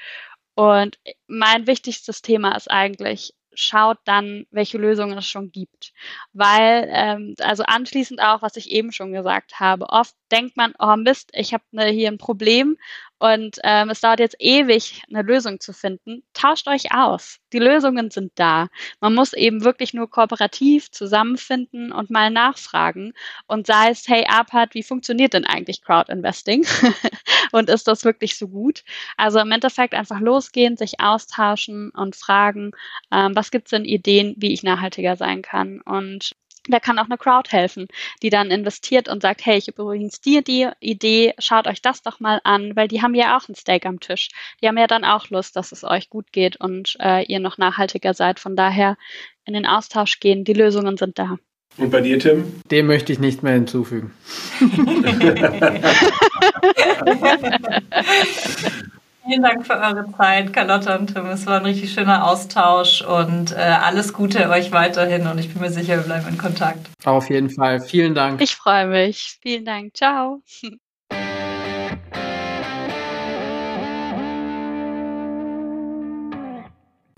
Und 0.55 0.99
mein 1.27 1.67
wichtigstes 1.67 2.23
Thema 2.23 2.55
ist 2.57 2.71
eigentlich, 2.71 3.35
schaut 3.53 3.99
dann, 4.05 4.47
welche 4.51 4.79
Lösungen 4.79 5.19
es 5.19 5.27
schon 5.27 5.51
gibt. 5.51 5.93
Weil, 6.33 6.89
ähm, 6.93 7.35
also 7.41 7.65
anschließend 7.65 8.21
auch, 8.21 8.43
was 8.43 8.57
ich 8.57 8.71
eben 8.71 8.93
schon 8.93 9.13
gesagt 9.13 9.59
habe, 9.59 9.89
oft 9.89 10.15
denkt 10.31 10.57
man, 10.57 10.75
oh 10.79 10.97
Mist, 10.97 11.31
ich 11.33 11.53
habe 11.53 11.65
ne, 11.73 11.87
hier 11.87 12.09
ein 12.09 12.19
Problem 12.19 12.79
und 13.21 13.59
ähm, 13.65 13.91
es 13.91 14.01
dauert 14.01 14.19
jetzt 14.19 14.37
ewig, 14.39 15.03
eine 15.11 15.21
Lösung 15.21 15.61
zu 15.61 15.75
finden. 15.75 16.23
Tauscht 16.33 16.67
euch 16.69 16.95
aus. 16.95 17.37
Die 17.53 17.59
Lösungen 17.59 18.11
sind 18.11 18.33
da. 18.37 18.69
Man 19.01 19.15
muss 19.15 19.35
eben 19.35 19.63
wirklich 19.63 19.93
nur 19.93 20.09
kooperativ 20.09 20.91
zusammenfinden 20.91 21.93
und 21.93 22.09
mal 22.09 22.31
nachfragen. 22.31 23.13
Und 23.47 23.67
sei 23.67 23.91
es, 23.91 24.09
hey 24.09 24.25
Arpad, 24.27 24.73
wie 24.73 24.83
funktioniert 24.83 25.35
denn 25.35 25.45
eigentlich 25.45 25.83
Crowdinvesting? 25.83 26.67
und 27.53 27.69
ist 27.69 27.87
das 27.87 28.07
wirklich 28.07 28.39
so 28.39 28.49
gut? 28.49 28.85
Also 29.19 29.39
im 29.39 29.53
Endeffekt 29.53 29.93
einfach 29.93 30.21
losgehen, 30.21 30.79
sich 30.79 30.99
austauschen 30.99 31.91
und 31.91 32.17
fragen, 32.17 32.71
ähm, 33.13 33.37
was 33.37 33.51
gibt's 33.51 33.71
denn 33.71 33.85
Ideen, 33.85 34.35
wie 34.39 34.55
ich 34.55 34.63
nachhaltiger 34.63 35.17
sein 35.17 35.43
kann? 35.43 35.83
Und 35.83 36.33
da 36.71 36.81
kann 36.81 36.99
auch 36.99 37.07
eine 37.07 37.19
Crowd 37.19 37.51
helfen, 37.51 37.89
die 38.23 38.31
dann 38.31 38.51
investiert 38.51 39.09
und 39.09 39.23
sagt, 39.23 39.45
hey, 39.45 39.59
ich 39.59 39.69
habe 39.69 39.83
übrigens 39.83 40.21
dir 40.21 40.43
die 40.43 40.69
Idee, 40.81 41.35
schaut 41.39 41.67
euch 41.67 41.83
das 41.83 42.03
doch 42.03 42.21
mal 42.21 42.41
an, 42.45 42.77
weil 42.77 42.89
die 42.89 43.03
haben 43.03 43.15
ja 43.15 43.37
auch 43.37 43.49
ein 43.49 43.55
Steak 43.55 43.87
am 43.87 44.01
Tisch. 44.01 44.29
Die 44.63 44.69
haben 44.69 44.79
ja 44.79 44.87
dann 44.87 45.05
auch 45.05 45.31
Lust, 45.31 45.57
dass 45.57 45.73
es 45.73 45.85
euch 45.85 46.11
gut 46.11 46.33
geht 46.33 46.57
und 46.57 46.97
äh, 47.01 47.25
ihr 47.25 47.41
noch 47.41 47.59
nachhaltiger 47.59 48.15
seid. 48.15 48.41
Von 48.41 48.57
daher 48.57 48.97
in 49.45 49.55
den 49.55 49.67
Austausch 49.67 50.21
gehen, 50.21 50.45
die 50.45 50.53
Lösungen 50.53 50.97
sind 50.97 51.19
da. 51.19 51.39
Und 51.77 51.91
bei 51.91 52.01
dir, 52.01 52.19
Tim? 52.19 52.61
Dem 52.71 52.87
möchte 52.87 53.13
ich 53.13 53.21
nicht 53.21 53.43
mehr 53.43 53.55
hinzufügen. 53.55 54.13
Vielen 59.31 59.45
Dank 59.45 59.65
für 59.65 59.79
eure 59.79 60.13
Zeit, 60.17 60.53
Carlotta 60.53 60.97
und 60.97 61.15
Tim. 61.15 61.27
Es 61.27 61.47
war 61.47 61.59
ein 61.59 61.65
richtig 61.65 61.93
schöner 61.93 62.27
Austausch 62.27 63.01
und 63.03 63.53
äh, 63.53 63.61
alles 63.61 64.13
Gute 64.13 64.51
euch 64.51 64.73
weiterhin 64.73 65.29
und 65.29 65.39
ich 65.39 65.53
bin 65.53 65.63
mir 65.63 65.71
sicher, 65.71 65.99
wir 65.99 66.03
bleiben 66.03 66.27
in 66.27 66.37
Kontakt. 66.37 66.91
Auf 67.05 67.31
jeden 67.31 67.49
Fall. 67.49 67.81
Vielen 67.81 68.17
Dank. 68.17 68.41
Ich 68.41 68.57
freue 68.57 68.89
mich. 68.89 69.39
Vielen 69.41 69.65
Dank. 69.65 69.97
Ciao. 69.97 70.43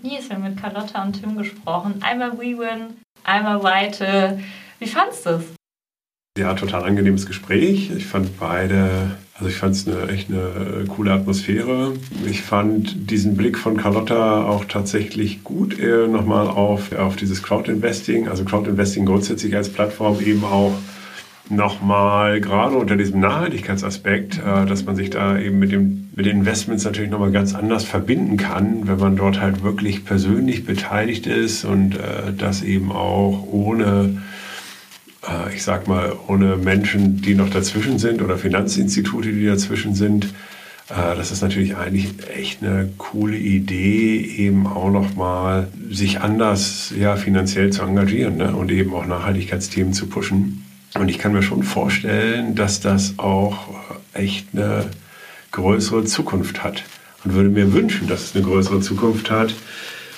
Hier 0.02 0.18
ist 0.18 0.30
ja 0.30 0.36
mit 0.36 0.60
Carlotta 0.60 1.02
und 1.02 1.18
Tim 1.18 1.38
gesprochen. 1.38 2.02
Einmal 2.02 2.36
WeWin, 2.38 2.98
einmal 3.24 3.62
Weite. 3.62 4.38
Wie 4.78 4.86
fandest 4.86 5.24
du 5.24 5.30
es? 5.30 5.44
Ja, 6.36 6.52
total 6.52 6.84
angenehmes 6.84 7.24
Gespräch. 7.24 7.90
Ich 7.90 8.04
fand 8.04 8.38
beide, 8.38 9.16
also 9.34 9.48
ich 9.48 9.56
fand 9.56 9.74
es 9.74 9.88
eine, 9.88 10.08
echt 10.08 10.30
eine 10.30 10.84
coole 10.86 11.12
Atmosphäre. 11.12 11.94
Ich 12.28 12.42
fand 12.42 13.10
diesen 13.10 13.36
Blick 13.36 13.58
von 13.58 13.76
Carlotta 13.76 14.44
auch 14.44 14.66
tatsächlich 14.66 15.42
gut, 15.42 15.78
eher 15.78 16.06
nochmal 16.06 16.48
auf, 16.48 16.92
auf 16.92 17.16
dieses 17.16 17.42
Crowd-Investing, 17.42 18.28
also 18.28 18.44
Crowd-Investing 18.44 19.06
grundsätzlich 19.06 19.56
als 19.56 19.70
Plattform 19.70 20.20
eben 20.20 20.44
auch 20.44 20.74
nochmal 21.48 22.40
gerade 22.40 22.76
unter 22.76 22.96
diesem 22.96 23.20
Nachhaltigkeitsaspekt, 23.20 24.38
äh, 24.38 24.66
dass 24.66 24.84
man 24.84 24.96
sich 24.96 25.10
da 25.10 25.38
eben 25.38 25.58
mit, 25.58 25.72
dem, 25.72 26.10
mit 26.14 26.26
den 26.26 26.38
Investments 26.38 26.84
natürlich 26.84 27.10
nochmal 27.10 27.32
ganz 27.32 27.54
anders 27.54 27.84
verbinden 27.84 28.36
kann, 28.36 28.86
wenn 28.86 28.98
man 28.98 29.16
dort 29.16 29.40
halt 29.40 29.62
wirklich 29.62 30.04
persönlich 30.04 30.64
beteiligt 30.64 31.26
ist 31.26 31.64
und 31.64 31.96
äh, 31.96 32.32
das 32.36 32.62
eben 32.62 32.92
auch 32.92 33.46
ohne 33.50 33.84
äh, 33.84 34.41
ich 35.54 35.62
sag 35.62 35.86
mal, 35.86 36.16
ohne 36.26 36.56
Menschen, 36.56 37.22
die 37.22 37.34
noch 37.34 37.50
dazwischen 37.50 37.98
sind 37.98 38.22
oder 38.22 38.38
Finanzinstitute, 38.38 39.32
die 39.32 39.46
dazwischen 39.46 39.94
sind. 39.94 40.26
Äh, 40.88 41.16
das 41.16 41.30
ist 41.30 41.42
natürlich 41.42 41.76
eigentlich 41.76 42.08
echt 42.34 42.62
eine 42.62 42.90
coole 42.98 43.36
Idee, 43.36 44.20
eben 44.20 44.66
auch 44.66 44.90
nochmal 44.90 45.68
sich 45.90 46.20
anders 46.20 46.92
ja, 46.98 47.16
finanziell 47.16 47.70
zu 47.70 47.82
engagieren 47.82 48.36
ne? 48.36 48.54
und 48.54 48.70
eben 48.70 48.92
auch 48.94 49.06
Nachhaltigkeitsthemen 49.06 49.92
zu 49.92 50.06
pushen. 50.06 50.64
Und 50.94 51.08
ich 51.08 51.18
kann 51.18 51.32
mir 51.32 51.42
schon 51.42 51.62
vorstellen, 51.62 52.54
dass 52.54 52.80
das 52.80 53.14
auch 53.18 53.68
echt 54.12 54.48
eine 54.52 54.86
größere 55.52 56.04
Zukunft 56.04 56.62
hat. 56.62 56.84
Und 57.24 57.34
würde 57.34 57.48
mir 57.48 57.72
wünschen, 57.72 58.08
dass 58.08 58.24
es 58.24 58.34
eine 58.34 58.44
größere 58.44 58.80
Zukunft 58.80 59.30
hat. 59.30 59.54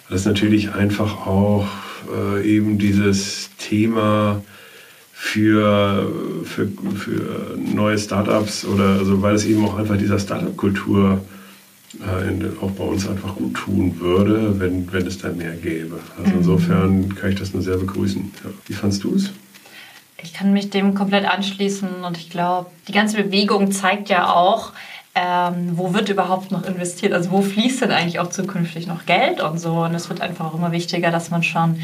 Weil 0.08 0.16
es 0.16 0.24
natürlich 0.24 0.72
einfach 0.72 1.26
auch 1.26 1.68
äh, 2.12 2.42
eben 2.42 2.78
dieses 2.78 3.50
Thema 3.58 4.42
für, 5.24 6.12
für, 6.44 6.68
für 6.96 7.56
neue 7.56 7.98
Startups 7.98 8.64
oder 8.64 8.98
also 8.98 9.22
weil 9.22 9.34
es 9.34 9.46
eben 9.46 9.64
auch 9.64 9.78
einfach 9.78 9.96
dieser 9.96 10.18
Startup-Kultur 10.18 11.18
äh, 11.98 12.62
auch 12.62 12.70
bei 12.72 12.84
uns 12.84 13.08
einfach 13.08 13.34
gut 13.34 13.54
tun 13.54 13.98
würde, 14.00 14.60
wenn, 14.60 14.92
wenn 14.92 15.06
es 15.06 15.18
da 15.18 15.30
mehr 15.30 15.56
gäbe. 15.56 15.98
Also 16.18 16.30
mhm. 16.30 16.38
insofern 16.38 17.14
kann 17.14 17.30
ich 17.30 17.38
das 17.38 17.54
nur 17.54 17.62
sehr 17.62 17.78
begrüßen. 17.78 18.32
Ja. 18.44 18.50
Wie 18.66 18.74
fandst 18.74 19.02
du 19.02 19.14
es? 19.14 19.30
Ich 20.22 20.34
kann 20.34 20.52
mich 20.52 20.70
dem 20.70 20.94
komplett 20.94 21.24
anschließen 21.24 22.04
und 22.04 22.18
ich 22.18 22.28
glaube, 22.28 22.70
die 22.86 22.92
ganze 22.92 23.16
Bewegung 23.22 23.72
zeigt 23.72 24.10
ja 24.10 24.30
auch, 24.30 24.72
ähm, 25.14 25.72
wo 25.74 25.94
wird 25.94 26.10
überhaupt 26.10 26.50
noch 26.50 26.64
investiert? 26.66 27.12
Also 27.12 27.30
wo 27.30 27.40
fließt 27.40 27.80
denn 27.80 27.92
eigentlich 27.92 28.20
auch 28.20 28.30
zukünftig 28.30 28.86
noch 28.86 29.06
Geld 29.06 29.40
und 29.40 29.58
so? 29.58 29.84
Und 29.84 29.94
es 29.94 30.08
wird 30.08 30.20
einfach 30.20 30.46
auch 30.46 30.54
immer 30.54 30.72
wichtiger, 30.72 31.10
dass 31.10 31.30
man 31.30 31.42
schon 31.42 31.76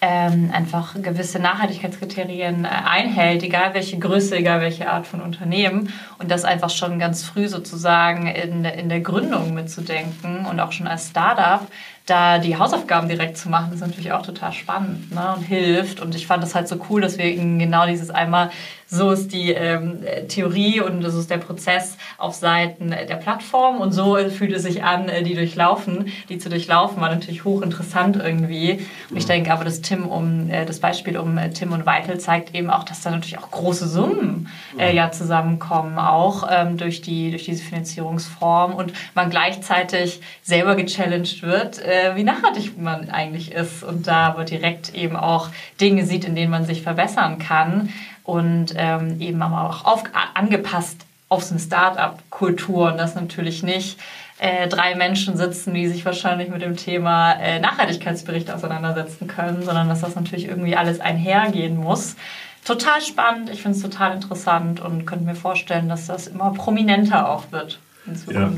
ähm, 0.00 0.50
einfach 0.52 0.94
gewisse 1.02 1.38
Nachhaltigkeitskriterien 1.38 2.64
äh, 2.64 2.68
einhält, 2.68 3.42
egal 3.42 3.74
welche 3.74 3.98
Größe, 3.98 4.36
egal 4.36 4.60
welche 4.60 4.90
Art 4.90 5.06
von 5.06 5.20
Unternehmen. 5.20 5.92
Und 6.18 6.30
das 6.30 6.44
einfach 6.44 6.70
schon 6.70 6.98
ganz 6.98 7.24
früh 7.24 7.48
sozusagen 7.48 8.26
in, 8.26 8.64
in 8.64 8.88
der 8.88 9.00
Gründung 9.00 9.54
mitzudenken 9.54 10.46
und 10.46 10.60
auch 10.60 10.72
schon 10.72 10.86
als 10.86 11.08
Startup 11.10 11.66
da 12.06 12.38
die 12.38 12.56
Hausaufgaben 12.56 13.08
direkt 13.08 13.36
zu 13.36 13.48
machen, 13.48 13.72
ist 13.74 13.80
natürlich 13.80 14.12
auch 14.12 14.22
total 14.22 14.52
spannend 14.52 15.12
ne? 15.12 15.34
und 15.36 15.42
hilft. 15.42 16.00
Und 16.00 16.14
ich 16.14 16.28
fand 16.28 16.42
es 16.44 16.54
halt 16.54 16.68
so 16.68 16.76
cool, 16.88 17.00
dass 17.00 17.18
wir 17.18 17.34
genau 17.34 17.84
dieses 17.86 18.10
einmal 18.10 18.50
so 18.88 19.10
ist 19.10 19.32
die 19.32 19.50
ähm, 19.50 20.04
Theorie 20.28 20.80
und 20.80 21.02
so 21.02 21.18
ist 21.18 21.28
der 21.28 21.38
Prozess 21.38 21.96
auf 22.18 22.34
Seiten 22.34 22.90
der 22.90 23.16
Plattform 23.16 23.80
und 23.80 23.90
so 23.90 24.16
fühlt 24.30 24.52
es 24.52 24.62
sich 24.62 24.84
an, 24.84 25.08
äh, 25.08 25.24
die 25.24 25.34
durchlaufen, 25.34 26.12
die 26.28 26.38
zu 26.38 26.48
durchlaufen, 26.48 27.00
war 27.00 27.10
natürlich 27.10 27.44
hochinteressant 27.44 28.14
irgendwie. 28.16 28.86
Und 29.10 29.16
ich 29.16 29.26
denke 29.26 29.52
aber, 29.52 29.64
das 29.64 29.82
Tim 29.86 30.06
um 30.06 30.50
äh, 30.50 30.66
das 30.66 30.80
Beispiel 30.80 31.16
um 31.16 31.38
äh, 31.38 31.50
Tim 31.50 31.72
und 31.72 31.86
Weitel 31.86 32.18
zeigt 32.18 32.54
eben 32.54 32.70
auch, 32.70 32.84
dass 32.84 33.02
da 33.02 33.10
natürlich 33.10 33.38
auch 33.38 33.50
große 33.50 33.88
Summen 33.88 34.48
äh, 34.78 34.94
ja 34.94 35.12
zusammenkommen, 35.12 35.98
auch 35.98 36.48
ähm, 36.50 36.76
durch 36.76 37.02
die 37.02 37.30
durch 37.30 37.44
diese 37.44 37.62
Finanzierungsform 37.62 38.74
und 38.74 38.92
man 39.14 39.30
gleichzeitig 39.30 40.20
selber 40.42 40.74
gechallenged 40.74 41.42
wird, 41.42 41.78
äh, 41.78 42.16
wie 42.16 42.24
nachhaltig 42.24 42.78
man 42.78 43.10
eigentlich 43.10 43.52
ist 43.52 43.82
und 43.82 44.06
da 44.06 44.26
aber 44.26 44.44
direkt 44.44 44.94
eben 44.94 45.16
auch 45.16 45.48
Dinge 45.80 46.04
sieht, 46.04 46.24
in 46.24 46.34
denen 46.34 46.50
man 46.50 46.64
sich 46.64 46.82
verbessern 46.82 47.38
kann 47.38 47.90
und 48.24 48.74
ähm, 48.76 49.20
eben 49.20 49.40
aber 49.40 49.70
auch 49.70 49.84
auf, 49.84 50.02
angepasst 50.34 51.06
auf 51.28 51.42
so 51.42 51.54
eine 51.54 51.60
Start-up-Kultur 51.60 52.92
und 52.92 52.98
das 52.98 53.14
natürlich 53.14 53.62
nicht 53.62 53.98
äh, 54.38 54.68
drei 54.68 54.94
Menschen 54.94 55.36
sitzen, 55.36 55.74
die 55.74 55.88
sich 55.88 56.04
wahrscheinlich 56.04 56.48
mit 56.48 56.62
dem 56.62 56.76
Thema 56.76 57.32
äh, 57.32 57.58
Nachhaltigkeitsbericht 57.60 58.50
auseinandersetzen 58.50 59.26
können, 59.26 59.62
sondern 59.62 59.88
dass 59.88 60.00
das 60.00 60.14
natürlich 60.14 60.46
irgendwie 60.46 60.76
alles 60.76 61.00
einhergehen 61.00 61.76
muss. 61.76 62.16
Total 62.64 63.00
spannend, 63.00 63.50
ich 63.50 63.62
finde 63.62 63.76
es 63.76 63.82
total 63.82 64.14
interessant 64.14 64.80
und 64.80 65.06
könnte 65.06 65.24
mir 65.24 65.36
vorstellen, 65.36 65.88
dass 65.88 66.06
das 66.06 66.26
immer 66.26 66.52
prominenter 66.52 67.30
auch 67.30 67.52
wird 67.52 67.78
in 68.06 68.16
Zukunft. 68.16 68.34
Ja, 68.34 68.52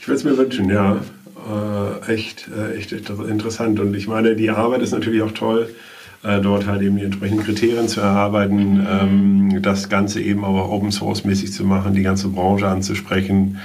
ich 0.00 0.08
würde 0.08 0.18
es 0.18 0.24
mir 0.24 0.36
wünschen, 0.36 0.68
ja. 0.70 0.96
Äh, 2.06 2.12
echt, 2.12 2.48
äh, 2.48 2.76
echt 2.76 2.92
interessant. 2.92 3.78
Und 3.78 3.94
ich 3.94 4.08
meine, 4.08 4.34
die 4.34 4.50
Arbeit 4.50 4.82
ist 4.82 4.92
natürlich 4.92 5.22
auch 5.22 5.32
toll 5.32 5.68
äh, 6.24 6.40
dort 6.40 6.66
halt 6.66 6.82
eben 6.82 6.96
die 6.96 7.04
entsprechenden 7.04 7.44
Kriterien 7.44 7.86
zu 7.86 8.00
erarbeiten, 8.00 8.78
mhm. 8.78 9.50
ähm, 9.52 9.62
das 9.62 9.88
Ganze 9.88 10.20
eben 10.20 10.44
aber 10.44 10.70
Open 10.70 10.90
Source 10.90 11.24
mäßig 11.24 11.52
zu 11.52 11.64
machen, 11.64 11.94
die 11.94 12.02
ganze 12.02 12.28
Branche 12.28 12.66
anzusprechen. 12.66 13.58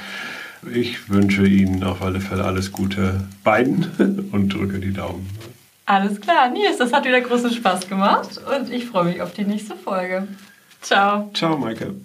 Ich 0.73 1.09
wünsche 1.09 1.45
Ihnen 1.45 1.83
auf 1.83 2.01
alle 2.01 2.19
Fälle 2.19 2.43
alles 2.43 2.71
Gute 2.71 3.27
beiden 3.43 4.29
und 4.31 4.49
drücke 4.49 4.79
die 4.79 4.93
Daumen. 4.93 5.29
Alles 5.85 6.21
klar, 6.21 6.49
Nils, 6.49 6.77
das 6.77 6.93
hat 6.93 7.05
wieder 7.05 7.19
großen 7.19 7.51
Spaß 7.51 7.87
gemacht 7.89 8.39
und 8.55 8.71
ich 8.71 8.85
freue 8.85 9.05
mich 9.05 9.21
auf 9.21 9.33
die 9.33 9.43
nächste 9.43 9.75
Folge. 9.75 10.27
Ciao. 10.81 11.31
Ciao, 11.33 11.57
Maike. 11.57 11.95